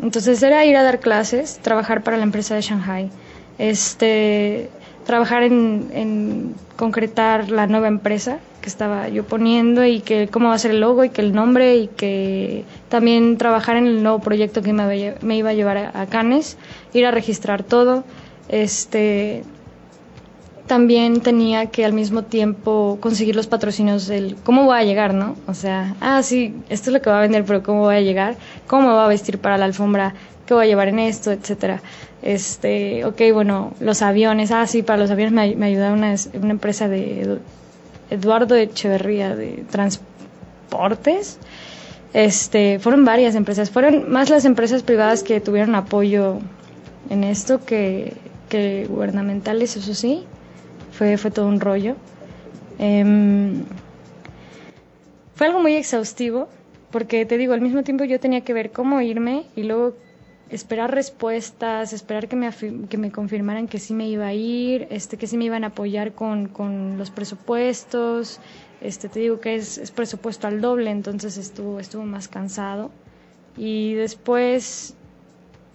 Entonces 0.00 0.40
era 0.40 0.64
ir 0.64 0.76
a 0.76 0.84
dar 0.84 1.00
clases, 1.00 1.58
trabajar 1.62 2.04
para 2.04 2.16
la 2.16 2.22
empresa 2.22 2.54
de 2.54 2.60
Shanghai. 2.60 3.10
Este, 3.58 4.70
trabajar 5.04 5.42
en, 5.42 6.54
concretar 6.76 7.50
la 7.50 7.66
nueva 7.66 7.88
empresa 7.88 8.38
que 8.60 8.68
estaba 8.68 9.08
yo 9.08 9.24
poniendo 9.24 9.84
y 9.84 9.98
que 9.98 10.28
cómo 10.28 10.50
va 10.50 10.54
a 10.54 10.58
ser 10.58 10.70
el 10.70 10.80
logo 10.80 11.02
y 11.02 11.10
que 11.10 11.22
el 11.22 11.34
nombre 11.34 11.76
y 11.76 11.88
que 11.88 12.64
también 12.88 13.36
trabajar 13.36 13.76
en 13.76 13.88
el 13.88 14.04
nuevo 14.04 14.20
proyecto 14.20 14.62
que 14.62 14.72
me, 14.72 15.36
iba 15.36 15.50
a 15.50 15.54
llevar 15.54 15.90
a, 15.92 16.06
Canes, 16.06 16.56
ir 16.94 17.04
a 17.04 17.10
registrar 17.10 17.64
todo. 17.64 18.04
Este, 18.48 19.42
también 20.68 21.20
tenía 21.20 21.66
que 21.66 21.84
al 21.84 21.92
mismo 21.92 22.22
tiempo 22.22 22.98
conseguir 23.00 23.34
los 23.34 23.48
patrocinios 23.48 24.06
del 24.06 24.36
cómo 24.44 24.64
voy 24.64 24.78
a 24.78 24.84
llegar, 24.84 25.14
¿no? 25.14 25.34
O 25.48 25.54
sea, 25.54 25.96
ah, 26.00 26.22
sí, 26.22 26.54
esto 26.68 26.90
es 26.90 26.94
lo 26.94 27.02
que 27.02 27.10
va 27.10 27.18
a 27.18 27.22
vender, 27.22 27.44
pero 27.44 27.64
cómo 27.64 27.80
voy 27.80 27.96
a 27.96 28.00
llegar, 28.00 28.36
cómo 28.68 28.88
me 28.88 28.94
va 28.94 29.06
a 29.06 29.08
vestir 29.08 29.38
para 29.40 29.58
la 29.58 29.64
alfombra, 29.64 30.14
qué 30.46 30.54
voy 30.54 30.66
a 30.66 30.68
llevar 30.68 30.88
en 30.88 31.00
esto, 31.00 31.32
etcétera. 31.32 31.82
Este, 32.22 33.04
ok, 33.04 33.20
bueno, 33.32 33.72
los 33.80 34.02
aviones, 34.02 34.52
ah, 34.52 34.66
sí, 34.68 34.82
para 34.82 34.98
los 34.98 35.10
aviones 35.10 35.32
me, 35.32 35.56
me 35.56 35.66
ayuda 35.66 35.92
una, 35.92 36.14
una 36.34 36.50
empresa 36.50 36.86
de 36.88 37.38
Eduardo 38.10 38.54
Echeverría 38.54 39.34
de 39.34 39.64
transportes. 39.70 41.38
Este, 42.12 42.78
fueron 42.78 43.04
varias 43.04 43.34
empresas, 43.34 43.70
fueron 43.70 44.10
más 44.10 44.30
las 44.30 44.44
empresas 44.44 44.82
privadas 44.82 45.22
que 45.22 45.40
tuvieron 45.40 45.74
apoyo 45.74 46.38
en 47.10 47.24
esto 47.24 47.64
que 47.64 48.14
gubernamentales, 48.88 49.76
eso 49.76 49.94
sí, 49.94 50.24
fue, 50.98 51.16
fue 51.16 51.30
todo 51.30 51.46
un 51.46 51.60
rollo. 51.60 51.94
Em, 52.78 53.62
fue 55.36 55.46
algo 55.46 55.60
muy 55.60 55.76
exhaustivo, 55.76 56.48
porque 56.90 57.24
te 57.24 57.38
digo, 57.38 57.54
al 57.54 57.60
mismo 57.60 57.84
tiempo 57.84 58.02
yo 58.02 58.18
tenía 58.18 58.40
que 58.40 58.52
ver 58.52 58.72
cómo 58.72 59.00
irme 59.00 59.44
y 59.54 59.62
luego 59.62 59.94
esperar 60.50 60.92
respuestas, 60.92 61.92
esperar 61.92 62.26
que 62.26 62.34
me, 62.34 62.50
que 62.88 62.98
me 62.98 63.12
confirmaran 63.12 63.68
que 63.68 63.78
sí 63.78 63.94
me 63.94 64.08
iba 64.08 64.26
a 64.26 64.34
ir, 64.34 64.88
este, 64.90 65.16
que 65.16 65.28
sí 65.28 65.36
me 65.36 65.44
iban 65.44 65.62
a 65.62 65.68
apoyar 65.68 66.12
con, 66.12 66.48
con 66.48 66.98
los 66.98 67.10
presupuestos. 67.10 68.40
Este, 68.80 69.08
te 69.08 69.20
digo 69.20 69.38
que 69.38 69.54
es, 69.54 69.78
es, 69.78 69.92
presupuesto 69.92 70.48
al 70.48 70.60
doble, 70.60 70.90
entonces 70.90 71.36
estuvo, 71.36 71.78
estuvo 71.78 72.04
más 72.04 72.26
cansado. 72.26 72.90
Y 73.56 73.94
después, 73.94 74.94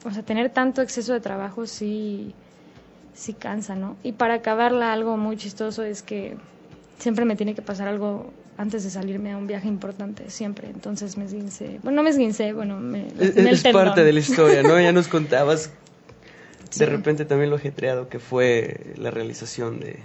o 0.03 0.11
sea, 0.11 0.23
tener 0.23 0.49
tanto 0.49 0.81
exceso 0.81 1.13
de 1.13 1.21
trabajo 1.21 1.65
sí, 1.65 2.33
sí 3.13 3.33
cansa, 3.33 3.75
¿no? 3.75 3.97
Y 4.03 4.13
para 4.13 4.35
acabarla, 4.35 4.93
algo 4.93 5.17
muy 5.17 5.37
chistoso 5.37 5.83
es 5.83 6.03
que 6.03 6.37
siempre 6.99 7.25
me 7.25 7.35
tiene 7.35 7.55
que 7.55 7.61
pasar 7.61 7.87
algo 7.87 8.31
antes 8.57 8.83
de 8.83 8.89
salirme 8.89 9.31
a 9.31 9.37
un 9.37 9.47
viaje 9.47 9.67
importante, 9.67 10.29
siempre. 10.29 10.69
Entonces 10.69 11.17
me 11.17 11.25
esguincé. 11.25 11.79
Bueno, 11.83 11.97
no 11.97 12.03
me 12.03 12.09
esguincé, 12.09 12.53
bueno, 12.53 12.79
me. 12.79 13.07
Es, 13.19 13.63
parte 13.63 14.03
de 14.03 14.13
la 14.13 14.19
historia, 14.19 14.63
¿no? 14.63 14.79
ya 14.79 14.91
nos 14.91 15.07
contabas 15.07 15.71
de 16.77 16.85
repente 16.85 17.25
también 17.25 17.49
lo 17.49 17.55
ajetreado 17.57 18.09
que 18.09 18.19
fue 18.19 18.93
la 18.97 19.11
realización 19.11 19.79
de, 19.79 19.99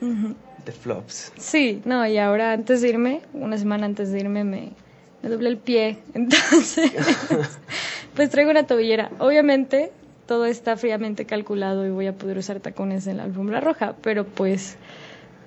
de 0.00 0.72
Flops. 0.72 1.32
Sí, 1.38 1.82
no, 1.84 2.06
y 2.06 2.18
ahora 2.18 2.52
antes 2.52 2.82
de 2.82 2.88
irme, 2.88 3.22
una 3.32 3.58
semana 3.58 3.86
antes 3.86 4.10
de 4.10 4.20
irme, 4.20 4.44
me, 4.44 4.70
me 5.22 5.28
doblé 5.28 5.48
el 5.48 5.58
pie. 5.58 5.98
Entonces, 6.14 6.92
pues 8.14 8.30
traigo 8.30 8.50
una 8.50 8.66
tobillera. 8.66 9.10
Obviamente, 9.18 9.92
todo 10.32 10.46
está 10.46 10.78
fríamente 10.78 11.26
calculado 11.26 11.86
y 11.86 11.90
voy 11.90 12.06
a 12.06 12.14
poder 12.14 12.38
usar 12.38 12.58
tacones 12.58 13.06
en 13.06 13.18
la 13.18 13.24
alfombra 13.24 13.60
roja, 13.60 13.96
pero 14.00 14.24
pues 14.24 14.78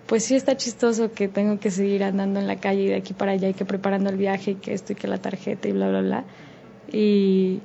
pues 0.06 0.24
sí 0.26 0.36
está 0.36 0.56
chistoso 0.58 1.12
que 1.12 1.28
tengo 1.28 1.60
que 1.60 1.72
seguir 1.72 2.04
andando 2.04 2.40
en 2.40 2.46
la 2.46 2.58
calle 2.58 2.84
y 2.84 2.88
de 2.90 2.96
aquí 2.98 3.16
para 3.16 3.32
allá 3.32 3.50
y 3.50 3.56
que 3.56 3.66
preparando 3.66 4.12
el 4.12 4.18
viaje 4.18 4.52
y 4.52 4.56
que 4.56 4.76
esto 4.76 4.94
y 4.94 4.96
que 4.96 5.08
la 5.08 5.18
tarjeta 5.18 5.68
y 5.68 5.72
bla, 5.72 5.90
bla, 5.90 6.02
bla. 6.02 6.24
Y, 6.92 7.62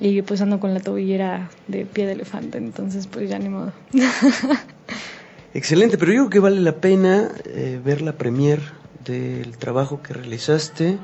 y 0.00 0.22
pues 0.22 0.42
ando 0.42 0.58
con 0.58 0.74
la 0.74 0.80
tobillera 0.80 1.50
de 1.68 1.86
pie 1.86 2.06
de 2.06 2.14
elefante, 2.14 2.58
entonces 2.58 3.06
pues 3.06 3.30
ya 3.30 3.38
ni 3.38 3.48
modo. 3.48 3.72
Excelente, 5.54 5.98
pero 5.98 6.10
yo 6.10 6.18
creo 6.22 6.30
que 6.30 6.40
vale 6.40 6.60
la 6.60 6.72
pena 6.72 7.30
eh, 7.44 7.80
ver 7.84 8.02
la 8.02 8.14
premier 8.14 8.58
del 9.04 9.56
trabajo 9.56 10.02
que 10.02 10.14
realizaste 10.14 10.98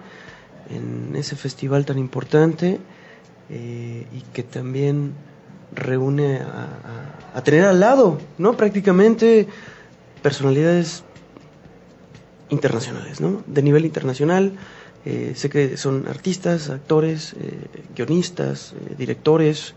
en 0.70 1.14
ese 1.14 1.36
festival 1.36 1.84
tan 1.84 2.00
importante 2.00 2.80
eh, 3.50 4.06
y 4.12 4.20
que 4.32 4.42
también 4.42 5.12
reúne 5.74 6.38
a, 6.38 6.68
a, 7.34 7.42
tener 7.42 7.64
al 7.64 7.80
lado, 7.80 8.18
¿no? 8.38 8.56
Prácticamente 8.56 9.48
personalidades 10.22 11.02
internacionales, 12.48 13.20
¿no? 13.20 13.42
De 13.46 13.62
nivel 13.62 13.84
internacional. 13.84 14.52
Eh, 15.04 15.34
sé 15.36 15.50
que 15.50 15.76
son 15.76 16.08
artistas, 16.08 16.70
actores, 16.70 17.34
eh, 17.38 17.66
guionistas, 17.94 18.72
eh, 18.72 18.94
directores, 18.96 19.74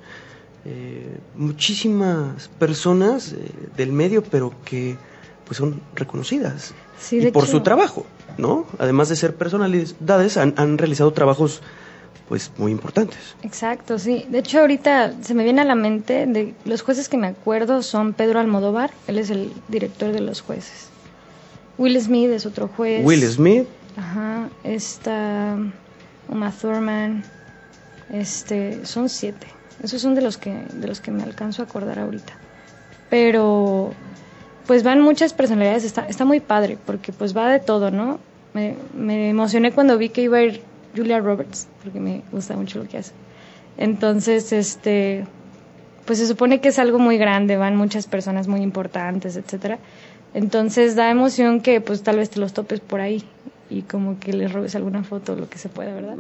muchísimas 1.38 2.50
personas 2.60 3.34
del 3.78 3.94
medio, 3.94 4.22
pero 4.22 4.52
que 4.66 4.98
pues 5.46 5.56
son 5.56 5.80
reconocidas 5.96 6.74
y 7.10 7.32
por 7.32 7.48
su 7.48 7.62
trabajo, 7.62 8.06
¿no? 8.38 8.66
Además 8.78 9.08
de 9.08 9.16
ser 9.16 9.34
personalidades, 9.34 10.36
han, 10.36 10.54
han 10.58 10.78
realizado 10.78 11.14
trabajos 11.14 11.62
pues 12.28 12.52
muy 12.58 12.72
importantes. 12.72 13.36
Exacto, 13.42 13.98
sí. 14.00 14.26
De 14.30 14.40
hecho, 14.40 14.60
ahorita 14.60 15.14
se 15.22 15.34
me 15.34 15.44
viene 15.44 15.62
a 15.62 15.66
la 15.66 15.76
mente 15.76 16.26
de 16.26 16.54
los 16.66 16.82
jueces 16.82 17.10
que 17.10 17.18
me 17.18 17.28
acuerdo 17.28 17.82
son 17.84 18.14
Pedro 18.14 18.40
Almodóvar, 18.40 18.92
él 19.08 19.18
es 19.18 19.30
el 19.30 19.52
director 19.68 20.12
de 20.12 20.22
los 20.22 20.42
jueces. 20.42 20.90
Will 21.78 22.00
Smith 22.02 22.32
es 22.32 22.46
otro 22.46 22.68
juez. 22.68 23.06
Will 23.06 23.24
Smith. 23.24 23.68
Ajá, 23.96 24.50
está 24.64 25.58
Uma 26.28 26.52
Thurman. 26.52 27.24
Este, 28.12 28.86
son 28.86 29.10
siete. 29.10 29.48
Esos 29.84 30.02
son 30.02 30.16
de 30.16 30.22
los 30.22 30.38
que 30.38 30.56
de 30.74 30.88
los 30.88 31.02
que 31.02 31.12
me 31.12 31.24
alcanzo 31.24 31.62
a 31.62 31.66
acordar 31.66 32.00
ahorita. 32.00 32.34
Pero 33.10 33.94
pues 34.66 34.84
van 34.84 35.02
muchas 35.02 35.34
personalidades, 35.34 35.84
está, 35.86 36.08
está 36.08 36.26
muy 36.26 36.40
padre 36.40 36.78
porque 36.86 37.14
pues 37.14 37.36
va 37.38 37.50
de 37.50 37.60
todo, 37.60 37.92
¿no? 37.92 38.20
Me, 38.54 38.76
me 38.96 39.30
emocioné 39.30 39.72
cuando 39.72 39.98
vi 39.98 40.10
que 40.10 40.24
iba 40.24 40.40
a 40.40 40.44
ir 40.44 40.62
Julia 40.98 41.20
Roberts, 41.20 41.68
porque 41.84 42.00
me 42.00 42.24
gusta 42.32 42.56
mucho 42.56 42.80
lo 42.80 42.88
que 42.88 42.98
hace. 42.98 43.14
Entonces, 43.78 44.52
este, 44.52 45.26
pues 46.06 46.20
se 46.20 46.28
supone 46.28 46.60
que 46.62 46.70
es 46.70 46.80
algo 46.80 47.00
muy 47.00 47.18
grande, 47.18 47.58
van 47.58 47.76
muchas 47.76 48.08
personas 48.08 48.48
muy 48.48 48.62
importantes, 48.62 49.36
etcétera. 49.36 49.78
Entonces 50.34 50.96
da 50.96 51.10
emoción 51.10 51.62
que 51.62 51.82
pues 51.82 52.04
tal 52.04 52.18
vez 52.18 52.30
te 52.30 52.40
los 52.40 52.54
topes 52.54 52.80
por 52.80 53.02
ahí 53.02 53.24
y 53.70 53.82
como 53.82 54.20
que 54.20 54.34
les 54.34 54.52
robes 54.52 54.76
alguna 54.76 55.04
foto, 55.04 55.36
lo 55.36 55.50
que 55.50 55.58
se 55.58 55.70
pueda, 55.70 55.94
¿verdad? 55.94 56.16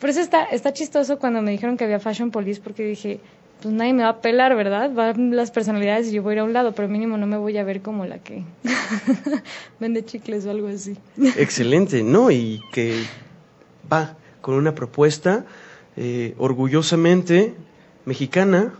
Por 0.00 0.10
eso 0.10 0.20
está, 0.20 0.44
está 0.44 0.72
chistoso 0.72 1.18
cuando 1.18 1.42
me 1.42 1.50
dijeron 1.50 1.76
que 1.76 1.84
había 1.84 2.00
Fashion 2.00 2.30
Police 2.30 2.60
porque 2.62 2.84
dije, 2.84 3.20
pues 3.62 3.74
nadie 3.74 3.92
me 3.92 4.02
va 4.02 4.10
a 4.10 4.20
pelar, 4.20 4.54
¿verdad? 4.56 4.90
Van 4.92 5.34
las 5.34 5.50
personalidades 5.50 6.08
y 6.08 6.12
yo 6.12 6.22
voy 6.22 6.32
a 6.32 6.34
ir 6.34 6.38
a 6.40 6.44
un 6.44 6.52
lado, 6.52 6.72
pero 6.72 6.88
mínimo 6.88 7.16
no 7.16 7.26
me 7.26 7.36
voy 7.36 7.56
a 7.58 7.64
ver 7.64 7.80
como 7.82 8.06
la 8.06 8.18
que 8.18 8.44
vende 9.80 10.04
chicles 10.04 10.46
o 10.46 10.50
algo 10.50 10.68
así. 10.68 10.96
Excelente, 11.36 12.02
¿no? 12.02 12.30
Y 12.30 12.60
que 12.72 13.02
va 13.90 14.16
con 14.40 14.54
una 14.54 14.74
propuesta 14.74 15.44
eh, 15.96 16.34
orgullosamente 16.38 17.54
mexicana, 18.04 18.74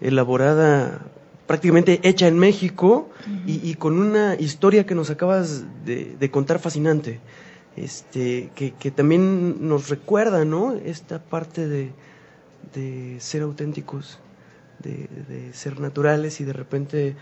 elaborada 0.00 1.02
prácticamente 1.46 2.00
hecha 2.02 2.26
en 2.26 2.38
México 2.38 3.10
y, 3.46 3.74
con 3.74 3.98
una 3.98 4.34
historia 4.34 4.86
que 4.86 4.94
nos 4.94 5.10
acabas 5.10 5.64
de, 5.84 6.30
contar 6.30 6.58
fascinante, 6.58 7.20
este, 7.76 8.50
que, 8.54 8.90
también 8.90 9.68
nos 9.68 9.90
recuerda, 9.90 10.44
¿no? 10.44 10.72
Esta 10.72 11.22
parte 11.22 11.68
de, 11.68 13.20
ser 13.20 13.42
auténticos, 13.42 14.18
de, 14.82 15.50
ser 15.52 15.80
naturales 15.80 16.40
y 16.40 16.44
de 16.44 16.52
repente 16.52 17.16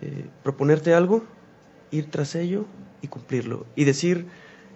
eh, 0.00 0.26
proponerte 0.42 0.92
algo 0.94 1.24
ir 1.92 2.10
tras 2.10 2.34
ello 2.34 2.64
y 3.00 3.08
cumplirlo. 3.08 3.66
Y 3.76 3.84
decir, 3.84 4.26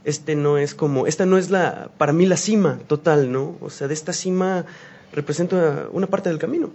este 0.06 0.34
no 0.36 0.56
es 0.56 0.74
como, 0.74 1.06
esta 1.06 1.26
no 1.26 1.36
es 1.36 1.50
la, 1.50 1.90
para 1.98 2.14
mí 2.14 2.24
la 2.24 2.38
cima 2.38 2.78
total, 2.86 3.30
¿no? 3.30 3.56
O 3.60 3.68
sea, 3.68 3.88
de 3.88 3.94
esta 3.94 4.12
cima 4.14 4.64
representa 5.12 5.88
una 5.92 6.06
parte 6.06 6.30
del 6.30 6.38
camino, 6.38 6.70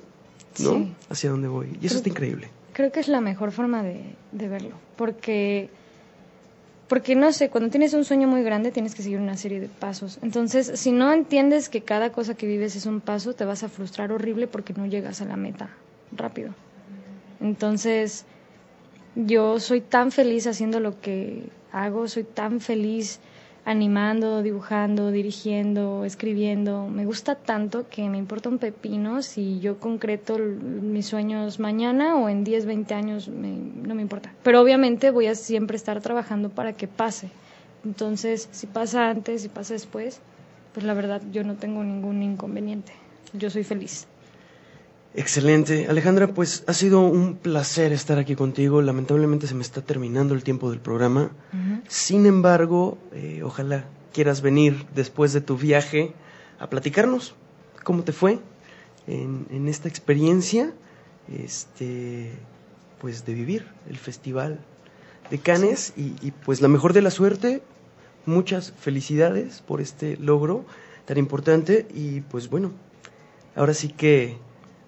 ¿no? 0.59 0.69
Sí. 0.73 0.93
Hacia 1.09 1.31
donde 1.31 1.47
voy. 1.47 1.67
Y 1.81 1.85
eso 1.87 1.95
Creo- 1.95 1.97
está 1.97 2.09
increíble. 2.09 2.47
Creo 2.73 2.91
que 2.91 2.99
es 2.99 3.07
la 3.07 3.19
mejor 3.21 3.51
forma 3.51 3.81
de, 3.83 4.01
de 4.31 4.47
verlo, 4.47 4.75
porque, 4.95 5.69
porque 6.87 7.15
no 7.15 7.31
sé, 7.33 7.49
cuando 7.49 7.69
tienes 7.69 7.93
un 7.93 8.05
sueño 8.05 8.27
muy 8.27 8.43
grande 8.43 8.71
tienes 8.71 8.95
que 8.95 9.01
seguir 9.03 9.19
una 9.19 9.35
serie 9.37 9.59
de 9.59 9.67
pasos. 9.67 10.19
Entonces, 10.21 10.71
si 10.75 10.91
no 10.91 11.11
entiendes 11.11 11.67
que 11.69 11.81
cada 11.81 12.11
cosa 12.11 12.35
que 12.35 12.45
vives 12.47 12.75
es 12.75 12.85
un 12.85 13.01
paso, 13.01 13.33
te 13.33 13.43
vas 13.45 13.63
a 13.63 13.69
frustrar 13.69 14.11
horrible 14.11 14.47
porque 14.47 14.73
no 14.73 14.85
llegas 14.85 15.21
a 15.21 15.25
la 15.25 15.35
meta 15.37 15.69
rápido. 16.15 16.53
Entonces, 17.41 18.25
yo 19.15 19.59
soy 19.59 19.81
tan 19.81 20.11
feliz 20.11 20.47
haciendo 20.47 20.79
lo 20.79 20.99
que 21.01 21.43
hago, 21.71 22.07
soy 22.07 22.23
tan 22.23 22.59
feliz 22.59 23.19
animando, 23.65 24.41
dibujando, 24.41 25.11
dirigiendo, 25.11 26.03
escribiendo. 26.05 26.87
Me 26.87 27.05
gusta 27.05 27.35
tanto 27.35 27.87
que 27.89 28.09
me 28.09 28.17
importa 28.17 28.49
un 28.49 28.57
pepino 28.57 29.21
si 29.21 29.59
yo 29.59 29.79
concreto 29.79 30.37
mis 30.37 31.05
sueños 31.05 31.59
mañana 31.59 32.15
o 32.15 32.29
en 32.29 32.43
10, 32.43 32.65
20 32.65 32.93
años, 32.93 33.27
no 33.27 33.95
me 33.95 34.01
importa. 34.01 34.33
Pero 34.43 34.61
obviamente 34.61 35.11
voy 35.11 35.27
a 35.27 35.35
siempre 35.35 35.77
estar 35.77 36.01
trabajando 36.01 36.49
para 36.49 36.73
que 36.73 36.87
pase. 36.87 37.29
Entonces, 37.85 38.47
si 38.51 38.67
pasa 38.67 39.09
antes, 39.09 39.41
si 39.41 39.49
pasa 39.49 39.73
después, 39.73 40.21
pues 40.73 40.85
la 40.85 40.93
verdad 40.93 41.21
yo 41.31 41.43
no 41.43 41.55
tengo 41.55 41.83
ningún 41.83 42.23
inconveniente. 42.23 42.93
Yo 43.33 43.49
soy 43.49 43.63
feliz. 43.63 44.07
Excelente. 45.13 45.87
Alejandra, 45.89 46.27
pues 46.27 46.63
ha 46.67 46.73
sido 46.73 47.01
un 47.01 47.35
placer 47.35 47.91
estar 47.91 48.17
aquí 48.17 48.35
contigo. 48.35 48.81
Lamentablemente 48.81 49.45
se 49.45 49.55
me 49.55 49.61
está 49.61 49.81
terminando 49.81 50.33
el 50.33 50.43
tiempo 50.43 50.69
del 50.69 50.79
programa. 50.79 51.31
Sin 51.89 52.25
embargo, 52.25 52.97
eh, 53.11 53.41
ojalá 53.43 53.85
quieras 54.13 54.41
venir 54.41 54.85
después 54.95 55.33
de 55.33 55.41
tu 55.41 55.57
viaje 55.57 56.13
a 56.59 56.69
platicarnos 56.69 57.35
cómo 57.83 58.03
te 58.03 58.13
fue 58.13 58.39
en, 59.07 59.47
en 59.49 59.67
esta 59.67 59.89
experiencia, 59.89 60.73
este, 61.27 62.31
pues 62.99 63.25
de 63.25 63.33
vivir 63.33 63.67
el 63.89 63.97
festival 63.97 64.59
de 65.29 65.39
Cannes 65.39 65.93
y, 65.97 66.13
y, 66.21 66.31
pues 66.31 66.61
la 66.61 66.67
mejor 66.67 66.93
de 66.93 67.01
la 67.01 67.11
suerte. 67.11 67.61
Muchas 68.25 68.71
felicidades 68.79 69.61
por 69.61 69.81
este 69.81 70.15
logro 70.17 70.63
tan 71.05 71.17
importante 71.17 71.87
y 71.93 72.21
pues 72.21 72.49
bueno, 72.49 72.71
ahora 73.55 73.73
sí 73.73 73.87
que 73.89 74.37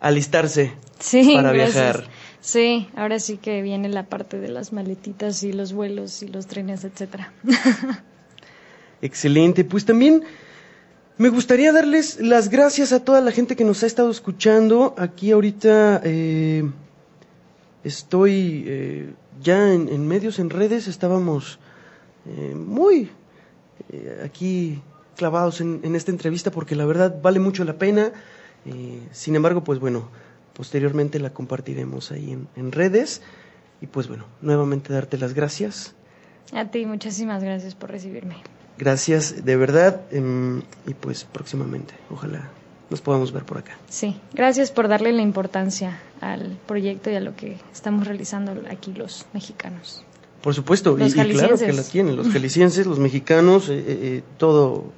alistarse 0.03 0.73
Sí, 0.99 1.33
para 1.35 1.51
gracias. 1.53 1.83
viajar. 1.83 2.07
Sí, 2.41 2.89
ahora 2.95 3.19
sí 3.19 3.37
que 3.37 3.61
viene 3.61 3.89
la 3.89 4.03
parte 4.07 4.37
de 4.39 4.49
las 4.49 4.73
maletitas 4.73 5.43
y 5.43 5.53
los 5.53 5.71
vuelos 5.73 6.21
y 6.23 6.27
los 6.27 6.45
trenes, 6.47 6.83
etcétera. 6.83 7.31
Excelente. 9.01 9.63
Pues 9.63 9.85
también 9.85 10.23
me 11.17 11.29
gustaría 11.29 11.71
darles 11.71 12.19
las 12.19 12.49
gracias 12.49 12.91
a 12.91 13.03
toda 13.03 13.21
la 13.21 13.31
gente 13.31 13.55
que 13.55 13.63
nos 13.65 13.83
ha 13.83 13.87
estado 13.87 14.09
escuchando. 14.11 14.93
Aquí 14.97 15.31
ahorita 15.31 16.01
eh, 16.03 16.63
estoy 17.83 18.63
eh, 18.67 19.13
ya 19.41 19.73
en, 19.73 19.89
en 19.89 20.07
medios, 20.07 20.39
en 20.39 20.49
redes, 20.49 20.87
estábamos 20.87 21.59
eh, 22.25 22.55
muy 22.55 23.09
eh, 23.91 24.21
aquí 24.25 24.81
clavados 25.15 25.61
en, 25.61 25.81
en 25.83 25.95
esta 25.95 26.11
entrevista 26.11 26.49
porque 26.51 26.75
la 26.75 26.85
verdad 26.85 27.21
vale 27.21 27.39
mucho 27.39 27.63
la 27.63 27.77
pena. 27.77 28.11
Eh, 28.65 28.99
sin 29.11 29.35
embargo, 29.35 29.63
pues 29.63 29.79
bueno, 29.79 30.09
posteriormente 30.53 31.19
la 31.19 31.31
compartiremos 31.31 32.11
ahí 32.11 32.31
en, 32.31 32.47
en 32.55 32.71
redes. 32.71 33.21
Y 33.81 33.87
pues 33.87 34.07
bueno, 34.07 34.25
nuevamente 34.41 34.93
darte 34.93 35.17
las 35.17 35.33
gracias. 35.33 35.93
A 36.53 36.65
ti, 36.65 36.85
muchísimas 36.85 37.43
gracias 37.43 37.75
por 37.75 37.89
recibirme. 37.91 38.35
Gracias, 38.77 39.43
de 39.45 39.55
verdad. 39.55 40.01
em, 40.11 40.61
y 40.87 40.93
pues 40.93 41.25
próximamente, 41.25 41.93
ojalá 42.09 42.49
nos 42.89 43.01
podamos 43.01 43.31
ver 43.31 43.43
por 43.43 43.57
acá. 43.57 43.77
Sí, 43.89 44.19
gracias 44.33 44.71
por 44.71 44.87
darle 44.87 45.11
la 45.13 45.21
importancia 45.21 45.99
al 46.21 46.57
proyecto 46.67 47.09
y 47.09 47.15
a 47.15 47.19
lo 47.19 47.35
que 47.35 47.57
estamos 47.73 48.07
realizando 48.07 48.53
aquí 48.69 48.93
los 48.93 49.25
mexicanos. 49.33 50.03
Por 50.41 50.53
supuesto, 50.53 50.95
Los 50.97 51.11
y 51.11 51.13
claro 51.13 51.57
que 51.57 51.73
la 51.73 51.83
tienen, 51.83 52.15
los 52.15 52.27
jaliscienses, 52.33 52.85
los 52.85 52.99
mexicanos, 52.99 53.69
eh, 53.69 53.83
eh, 53.87 54.23
todo 54.37 54.91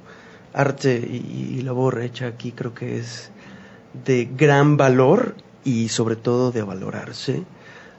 arte 0.52 0.96
y, 0.98 1.56
y 1.58 1.62
labor 1.62 2.00
hecha 2.02 2.26
aquí 2.26 2.52
creo 2.52 2.74
que 2.74 2.98
es 2.98 3.30
de 4.04 4.28
gran 4.36 4.76
valor 4.76 5.34
y 5.64 5.88
sobre 5.88 6.16
todo 6.16 6.52
de 6.52 6.62
valorarse 6.62 7.42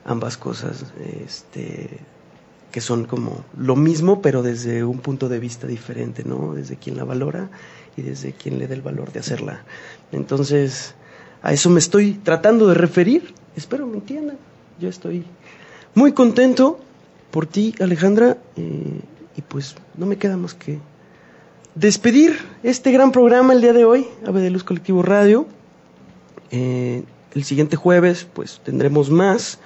ambas 0.04 0.36
cosas, 0.36 0.86
este, 1.24 1.98
que 2.72 2.80
son 2.80 3.04
como 3.04 3.44
lo 3.56 3.76
mismo 3.76 4.22
pero 4.22 4.42
desde 4.42 4.84
un 4.84 4.98
punto 4.98 5.28
de 5.28 5.38
vista 5.38 5.66
diferente, 5.66 6.24
¿no? 6.24 6.54
Desde 6.54 6.76
quien 6.76 6.96
la 6.96 7.04
valora 7.04 7.50
y 7.96 8.02
desde 8.02 8.32
quien 8.32 8.58
le 8.58 8.66
dé 8.66 8.74
el 8.74 8.82
valor 8.82 9.12
de 9.12 9.20
hacerla. 9.20 9.64
Entonces, 10.12 10.94
a 11.42 11.52
eso 11.52 11.70
me 11.70 11.78
estoy 11.78 12.14
tratando 12.14 12.66
de 12.68 12.74
referir, 12.74 13.34
espero 13.56 13.86
me 13.86 13.96
entiendan, 13.96 14.38
yo 14.80 14.88
estoy 14.88 15.24
muy 15.94 16.12
contento 16.12 16.80
por 17.30 17.46
ti, 17.46 17.74
Alejandra, 17.80 18.38
eh, 18.56 19.00
y 19.36 19.42
pues 19.42 19.76
no 19.96 20.06
me 20.06 20.16
queda 20.16 20.36
más 20.36 20.54
que 20.54 20.78
despedir 21.74 22.36
este 22.62 22.92
gran 22.92 23.12
programa 23.12 23.52
el 23.52 23.60
día 23.60 23.72
de 23.72 23.84
hoy, 23.84 24.06
Ave 24.26 24.40
de 24.40 24.50
Luz 24.50 24.64
Colectivo 24.64 25.02
Radio. 25.02 25.46
Eh, 26.50 27.02
el 27.34 27.44
siguiente 27.44 27.76
jueves, 27.76 28.26
pues 28.32 28.60
tendremos 28.64 29.10
más. 29.10 29.58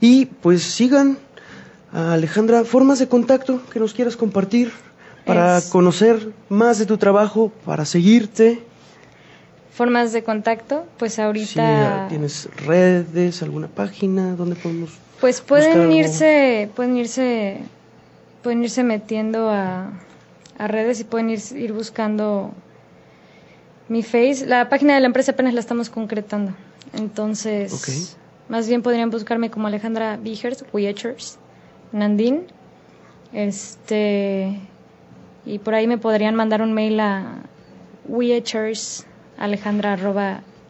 Y 0.00 0.26
pues 0.26 0.62
sigan 0.62 1.18
a 1.92 2.12
Alejandra, 2.14 2.64
formas 2.64 2.98
de 2.98 3.08
contacto 3.08 3.60
que 3.72 3.78
nos 3.80 3.94
quieras 3.94 4.16
compartir 4.16 4.72
para 5.24 5.58
Es- 5.58 5.66
conocer 5.70 6.32
más 6.48 6.78
de 6.78 6.86
tu 6.86 6.98
trabajo, 6.98 7.52
para 7.64 7.84
seguirte. 7.84 8.62
Formas 9.72 10.12
de 10.12 10.22
contacto, 10.22 10.84
pues 10.98 11.14
Si 11.14 11.20
ahorita... 11.22 12.04
ah, 12.04 12.08
tienes 12.08 12.48
redes, 12.66 13.42
alguna 13.42 13.68
página 13.68 14.34
donde 14.34 14.54
podemos 14.56 14.90
Pues 15.20 15.40
pueden 15.40 15.90
irse, 15.92 16.68
pueden 16.76 16.96
irse, 16.98 17.58
pueden 18.42 18.64
irse 18.64 18.82
metiendo 18.82 19.48
a, 19.48 19.90
a 20.58 20.66
redes 20.68 21.00
y 21.00 21.04
pueden 21.04 21.30
ir, 21.30 21.40
ir 21.56 21.72
buscando 21.72 22.52
mi 23.92 24.02
face. 24.02 24.46
La 24.46 24.68
página 24.70 24.94
de 24.94 25.00
la 25.00 25.06
empresa 25.06 25.32
apenas 25.32 25.52
la 25.52 25.60
estamos 25.60 25.90
concretando. 25.90 26.52
Entonces, 26.94 28.16
más 28.48 28.66
bien 28.66 28.82
podrían 28.82 29.10
buscarme 29.10 29.50
como 29.50 29.66
Alejandra 29.66 30.16
Vigers, 30.16 30.64
Wiechers, 30.72 31.38
Nandín. 31.92 32.46
Este, 33.34 34.58
y 35.44 35.58
por 35.58 35.74
ahí 35.74 35.86
me 35.86 35.98
podrían 35.98 36.34
mandar 36.34 36.62
un 36.62 36.72
mail 36.72 36.98
a 37.00 37.42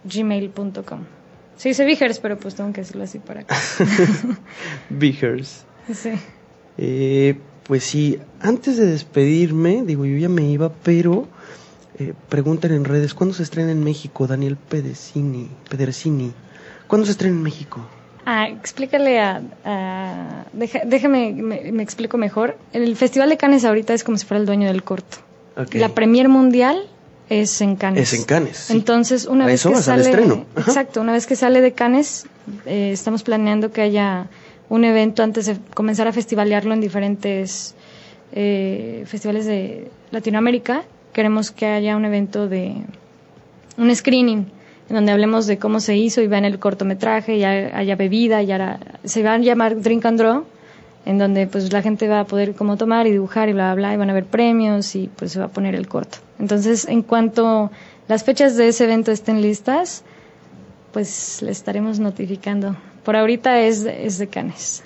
gmail.com 0.05 1.01
Se 1.57 1.69
dice 1.69 1.85
Vigers, 1.85 2.19
pero 2.19 2.37
pues 2.39 2.57
tengo 2.57 2.73
que 2.73 2.81
decirlo 2.81 3.05
así 3.05 3.21
para 3.21 3.43
acá. 3.43 3.57
Vigers. 4.91 5.65
Sí. 5.93 6.11
Eh, 6.77 7.37
pues 7.65 7.85
sí, 7.85 8.19
antes 8.41 8.77
de 8.77 8.87
despedirme, 8.87 9.85
digo, 9.85 10.05
yo 10.05 10.17
ya 10.19 10.29
me 10.29 10.43
iba, 10.43 10.73
pero 10.73 11.29
eh, 11.99 12.15
preguntan 12.29 12.73
en 12.73 12.85
redes, 12.85 13.15
¿cuándo 13.15 13.35
se 13.35 13.43
estrena 13.43 13.71
en 13.73 13.83
México 13.85 14.27
Daniel 14.27 14.57
Pedecini? 14.57 15.49
Pedersini? 15.69 16.33
¿Cuándo 16.87 17.07
se 17.07 17.13
estrena 17.13 17.37
en 17.37 17.43
México? 17.43 17.87
Ah, 18.25 18.49
explícale 18.49 19.19
a... 19.21 19.43
a- 19.65 20.45
deja- 20.53 20.83
déjame, 20.85 21.33
me, 21.33 21.73
me 21.73 21.83
explico 21.83 22.19
mejor. 22.19 22.57
El 22.73 22.95
Festival 22.97 23.29
de 23.31 23.37
Cannes 23.37 23.65
ahorita 23.65 23.95
es 23.95 24.05
como 24.05 24.17
si 24.17 24.27
fuera 24.27 24.41
el 24.41 24.47
dueño 24.47 24.69
del 24.69 24.83
corto. 24.85 25.19
Ok. 25.57 25.75
La 25.75 25.89
premier 25.91 26.29
mundial 26.29 26.83
es 27.29 27.61
en 27.61 27.77
Cannes. 27.77 28.13
Es 28.13 28.19
en 28.19 28.25
Cannes, 28.25 28.57
sí. 28.57 28.73
Entonces, 28.75 29.27
una 29.27 29.45
A 29.45 29.47
vez 29.49 29.61
eso 29.61 29.71
que 29.71 29.75
vas, 29.77 29.89
al 29.89 29.99
sale... 30.05 30.11
estreno. 30.11 30.47
Ajá. 30.55 30.61
Exacto, 30.71 31.01
una 31.01 31.13
vez 31.13 31.27
que 31.27 31.35
sale 31.37 31.61
de 31.61 31.73
Cannes, 31.73 32.27
eh, 32.67 32.91
estamos 32.93 33.23
planeando 33.23 33.73
que 33.73 33.81
haya 33.83 34.29
un 34.69 34.85
evento 34.85 35.23
antes 35.23 35.47
de 35.47 35.57
comenzar 35.75 36.07
a 36.09 36.13
festivalearlo 36.13 36.73
en 36.75 36.81
diferentes 36.81 37.75
eh, 38.33 39.05
festivales 39.07 39.47
de 39.47 39.91
Latinoamérica. 40.11 40.85
Queremos 41.13 41.51
que 41.51 41.67
haya 41.67 41.97
un 41.97 42.05
evento 42.05 42.49
de 42.49 42.75
un 43.77 43.95
screening 43.95 44.47
en 44.89 44.95
donde 44.97 45.13
hablemos 45.13 45.47
de 45.47 45.59
cómo 45.59 45.81
se 45.81 45.97
hizo 45.97 46.21
y 46.21 46.27
vean 46.27 46.45
el 46.45 46.59
cortometraje, 46.59 47.37
y 47.37 47.45
ha- 47.45 47.77
haya 47.77 47.97
bebida, 47.97 48.43
y 48.43 48.53
haya- 48.53 48.79
se 49.05 49.23
va 49.23 49.35
a 49.35 49.39
llamar 49.39 49.81
Drink 49.81 50.05
and 50.07 50.19
Draw, 50.19 50.45
en 51.07 51.19
donde 51.19 51.47
pues 51.47 51.73
la 51.73 51.83
gente 51.83 52.09
va 52.09 52.21
a 52.21 52.25
poder 52.25 52.55
como 52.55 52.77
tomar 52.77 53.07
y 53.07 53.13
dibujar 53.13 53.49
y 53.49 53.53
bla, 53.53 53.75
bla, 53.75 53.89
bla, 53.89 53.95
y 53.95 53.97
van 53.97 54.09
a 54.09 54.13
haber 54.13 54.27
premios 54.27 54.95
y 54.97 55.09
pues 55.17 55.33
se 55.33 55.39
va 55.39 55.47
a 55.47 55.49
poner 55.49 55.75
el 55.75 55.89
corto. 55.89 56.19
Entonces, 56.39 56.87
en 56.89 57.03
cuanto 57.03 57.71
las 58.09 58.25
fechas 58.25 58.57
de 58.57 58.69
ese 58.69 58.85
evento 58.85 59.11
estén 59.13 59.41
listas, 59.41 60.05
pues 60.93 61.41
le 61.43 61.51
estaremos 61.53 61.99
notificando. 61.99 62.77
Por 63.05 63.17
ahorita 63.17 63.61
es, 63.61 63.85
es 63.87 64.19
de 64.19 64.27
Canes. 64.29 64.85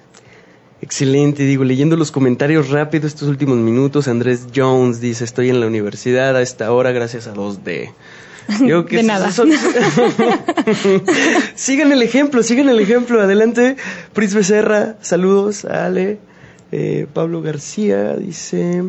Excelente, 0.82 1.44
digo, 1.44 1.64
leyendo 1.64 1.96
los 1.96 2.12
comentarios 2.12 2.68
rápido 2.70 3.06
estos 3.06 3.28
últimos 3.28 3.56
minutos, 3.56 4.08
Andrés 4.08 4.46
Jones 4.54 5.00
dice, 5.00 5.24
estoy 5.24 5.48
en 5.48 5.60
la 5.60 5.66
universidad 5.66 6.36
a 6.36 6.42
esta 6.42 6.70
hora 6.72 6.92
gracias 6.92 7.26
a 7.26 7.34
2D. 7.34 7.90
Digo 8.60 8.84
que 8.86 8.98
De 8.98 9.02
nada. 9.02 9.32
son- 9.32 9.50
sigan 11.54 11.92
el 11.92 12.02
ejemplo, 12.02 12.42
sigan 12.42 12.68
el 12.68 12.78
ejemplo, 12.78 13.20
adelante, 13.20 13.76
Pris 14.12 14.34
Becerra, 14.34 14.96
saludos, 15.00 15.64
Ale, 15.64 16.18
Eh, 16.72 17.06
Pablo 17.12 17.42
García 17.42 18.14
dice, 18.16 18.82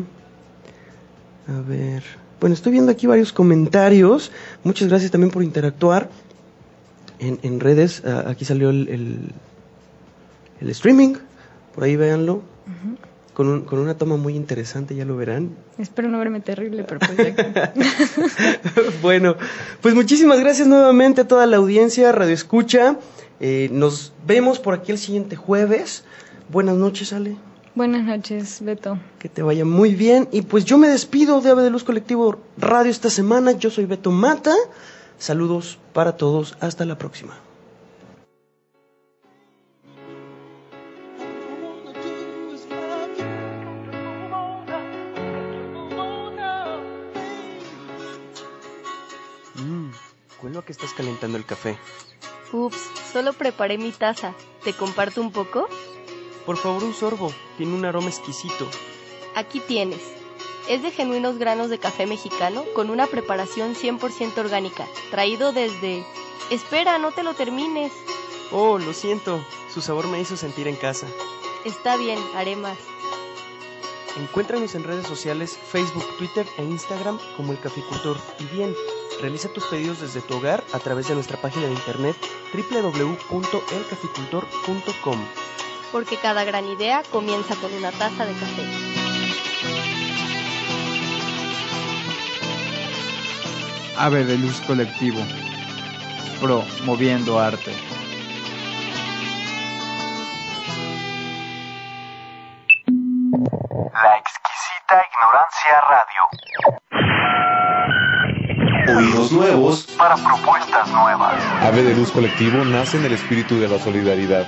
a 1.46 1.60
ver, 1.66 2.02
bueno, 2.40 2.54
estoy 2.54 2.72
viendo 2.72 2.90
aquí 2.90 3.06
varios 3.06 3.32
comentarios. 3.32 4.32
Muchas 4.64 4.88
gracias 4.88 5.12
también 5.12 5.30
por 5.30 5.44
interactuar 5.44 6.10
en, 7.20 7.38
en 7.42 7.60
redes. 7.60 8.02
Ah, 8.04 8.24
aquí 8.26 8.44
salió 8.44 8.70
el, 8.70 8.88
el, 8.88 9.18
el 10.60 10.70
streaming, 10.70 11.14
por 11.78 11.84
ahí 11.84 11.94
véanlo. 11.94 12.42
Con, 13.34 13.46
un- 13.46 13.60
con 13.60 13.78
una 13.78 13.96
toma 13.96 14.16
muy 14.16 14.34
interesante, 14.34 14.96
ya 14.96 15.04
lo 15.04 15.16
verán. 15.16 15.50
Espero 15.78 16.08
no 16.08 16.18
verme 16.18 16.40
terrible, 16.40 16.82
pero 16.82 16.98
pues 16.98 17.36
ya- 17.36 17.72
bueno, 19.00 19.36
pues 19.80 19.94
muchísimas 19.94 20.40
gracias 20.40 20.66
nuevamente 20.66 21.20
a 21.20 21.28
toda 21.28 21.46
la 21.46 21.58
audiencia, 21.58 22.10
Radio 22.10 22.34
Escucha. 22.34 22.96
Eh, 23.38 23.68
nos 23.70 24.12
vemos 24.26 24.58
por 24.58 24.74
aquí 24.74 24.90
el 24.90 24.98
siguiente 24.98 25.36
jueves. 25.36 26.02
Buenas 26.48 26.74
noches, 26.74 27.12
Ale. 27.12 27.36
Buenas 27.76 28.02
noches, 28.04 28.58
Beto. 28.60 28.98
Que 29.20 29.28
te 29.28 29.42
vaya 29.42 29.64
muy 29.64 29.94
bien. 29.94 30.28
Y 30.32 30.42
pues 30.42 30.64
yo 30.64 30.76
me 30.76 30.88
despido 30.88 31.40
de 31.40 31.50
Ave 31.50 31.62
de 31.62 31.70
Luz 31.70 31.84
Colectivo 31.84 32.40
Radio 32.56 32.90
esta 32.90 33.08
semana. 33.08 33.52
Yo 33.52 33.70
soy 33.70 33.84
Beto 33.84 34.10
Mata. 34.10 34.52
Saludos 35.18 35.78
para 35.92 36.16
todos. 36.16 36.56
Hasta 36.58 36.84
la 36.84 36.98
próxima. 36.98 37.36
Que 50.64 50.72
estás 50.72 50.92
calentando 50.92 51.36
el 51.38 51.44
café. 51.44 51.78
Ups, 52.52 52.78
solo 53.12 53.32
preparé 53.32 53.78
mi 53.78 53.92
taza. 53.92 54.34
¿Te 54.64 54.72
comparto 54.72 55.20
un 55.20 55.32
poco? 55.32 55.68
Por 56.46 56.56
favor, 56.56 56.82
un 56.84 56.94
sorbo. 56.94 57.32
Tiene 57.56 57.74
un 57.74 57.84
aroma 57.84 58.08
exquisito. 58.08 58.68
Aquí 59.34 59.60
tienes. 59.60 60.00
Es 60.68 60.82
de 60.82 60.90
genuinos 60.90 61.38
granos 61.38 61.70
de 61.70 61.78
café 61.78 62.06
mexicano 62.06 62.64
con 62.74 62.90
una 62.90 63.06
preparación 63.06 63.74
100% 63.74 64.36
orgánica, 64.38 64.86
traído 65.10 65.52
desde... 65.52 66.04
Espera, 66.50 66.98
no 66.98 67.12
te 67.12 67.22
lo 67.22 67.34
termines. 67.34 67.92
Oh, 68.50 68.78
lo 68.78 68.92
siento. 68.92 69.44
Su 69.72 69.80
sabor 69.80 70.06
me 70.08 70.20
hizo 70.20 70.36
sentir 70.36 70.68
en 70.68 70.76
casa. 70.76 71.06
Está 71.64 71.96
bien, 71.96 72.18
haré 72.34 72.56
más. 72.56 72.78
Encuéntranos 74.16 74.74
en 74.74 74.84
redes 74.84 75.06
sociales, 75.06 75.58
Facebook, 75.70 76.04
Twitter 76.18 76.46
e 76.56 76.64
Instagram 76.64 77.18
como 77.36 77.52
El 77.52 77.60
Caficultor. 77.60 78.16
Y 78.40 78.44
bien, 78.56 78.74
realiza 79.20 79.48
tus 79.48 79.64
pedidos 79.64 80.00
desde 80.00 80.20
tu 80.20 80.36
hogar 80.36 80.62
a 80.72 80.78
través 80.78 81.08
de 81.08 81.14
nuestra 81.14 81.40
página 81.40 81.66
de 81.66 81.72
internet 81.72 82.16
www.elcaficultor.com. 82.52 85.26
Porque 85.92 86.16
cada 86.16 86.44
gran 86.44 86.66
idea 86.66 87.02
comienza 87.10 87.54
con 87.56 87.72
una 87.72 87.90
taza 87.92 88.26
de 88.26 88.34
café. 88.34 88.62
Ave 93.96 94.24
de 94.24 94.36
Luz 94.38 94.60
Colectivo. 94.60 95.20
Promoviendo 96.40 97.40
arte. 97.40 97.72
La 103.92 104.16
exquisita 104.18 105.04
ignorancia 105.10 105.80
radio. 105.80 106.17
Oídos 109.08 109.32
nuevos 109.32 109.86
Para 109.96 110.16
propuestas 110.16 110.86
nuevas. 110.90 111.42
Ave 111.62 111.82
de 111.82 111.94
Luz 111.94 112.10
Colectivo 112.10 112.62
nace 112.66 112.98
en 112.98 113.06
el 113.06 113.12
espíritu 113.12 113.58
de 113.58 113.66
la 113.66 113.78
solidaridad, 113.78 114.46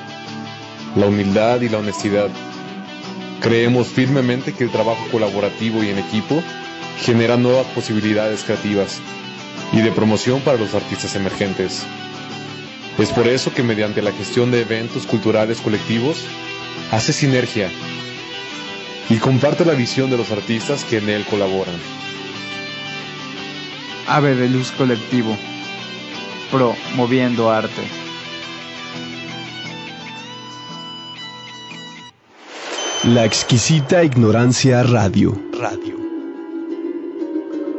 la 0.97 1.07
humildad 1.07 1.63
y 1.63 1.71
la 1.71 1.79
honestidad. 1.79 2.29
Creemos 3.41 3.89
firmemente 3.89 4.53
que 4.53 4.65
el 4.65 4.71
trabajo 4.71 5.03
colaborativo 5.11 5.83
y 5.83 5.89
en 5.89 5.99
equipo 5.99 6.43
genera 6.99 7.39
nuevas 7.39 7.65
posibilidades 7.69 8.45
creativas 8.45 9.01
y 9.73 9.81
de 9.81 9.93
promoción 9.93 10.43
para 10.43 10.59
los 10.59 10.75
artistas 10.75 11.17
emergentes. 11.17 11.87
Es 12.99 13.11
por 13.13 13.29
eso 13.29 13.55
que 13.55 13.63
mediante 13.63 14.03
la 14.03 14.13
gestión 14.13 14.51
de 14.51 14.61
eventos 14.61 15.07
culturales 15.07 15.63
colectivos 15.63 16.23
hace 16.93 17.15
sinergia 17.15 17.71
y 19.09 19.17
comparte 19.17 19.65
la 19.65 19.73
visión 19.73 20.11
de 20.11 20.19
los 20.19 20.31
artistas 20.31 20.85
que 20.85 20.99
en 20.99 21.09
él 21.09 21.25
colaboran. 21.25 21.77
Ave 24.13 24.35
de 24.35 24.49
Luz 24.49 24.73
Colectivo. 24.73 25.37
Promoviendo 26.51 27.49
arte. 27.49 27.83
La 33.05 33.25
exquisita 33.25 34.03
ignorancia 34.03 34.83
radio. 34.83 35.41
Radio. 35.57 35.97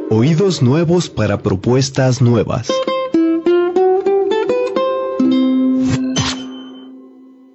Oídos 0.08 0.62
nuevos 0.62 1.10
para 1.10 1.42
propuestas 1.42 2.22
nuevas. 2.22 2.68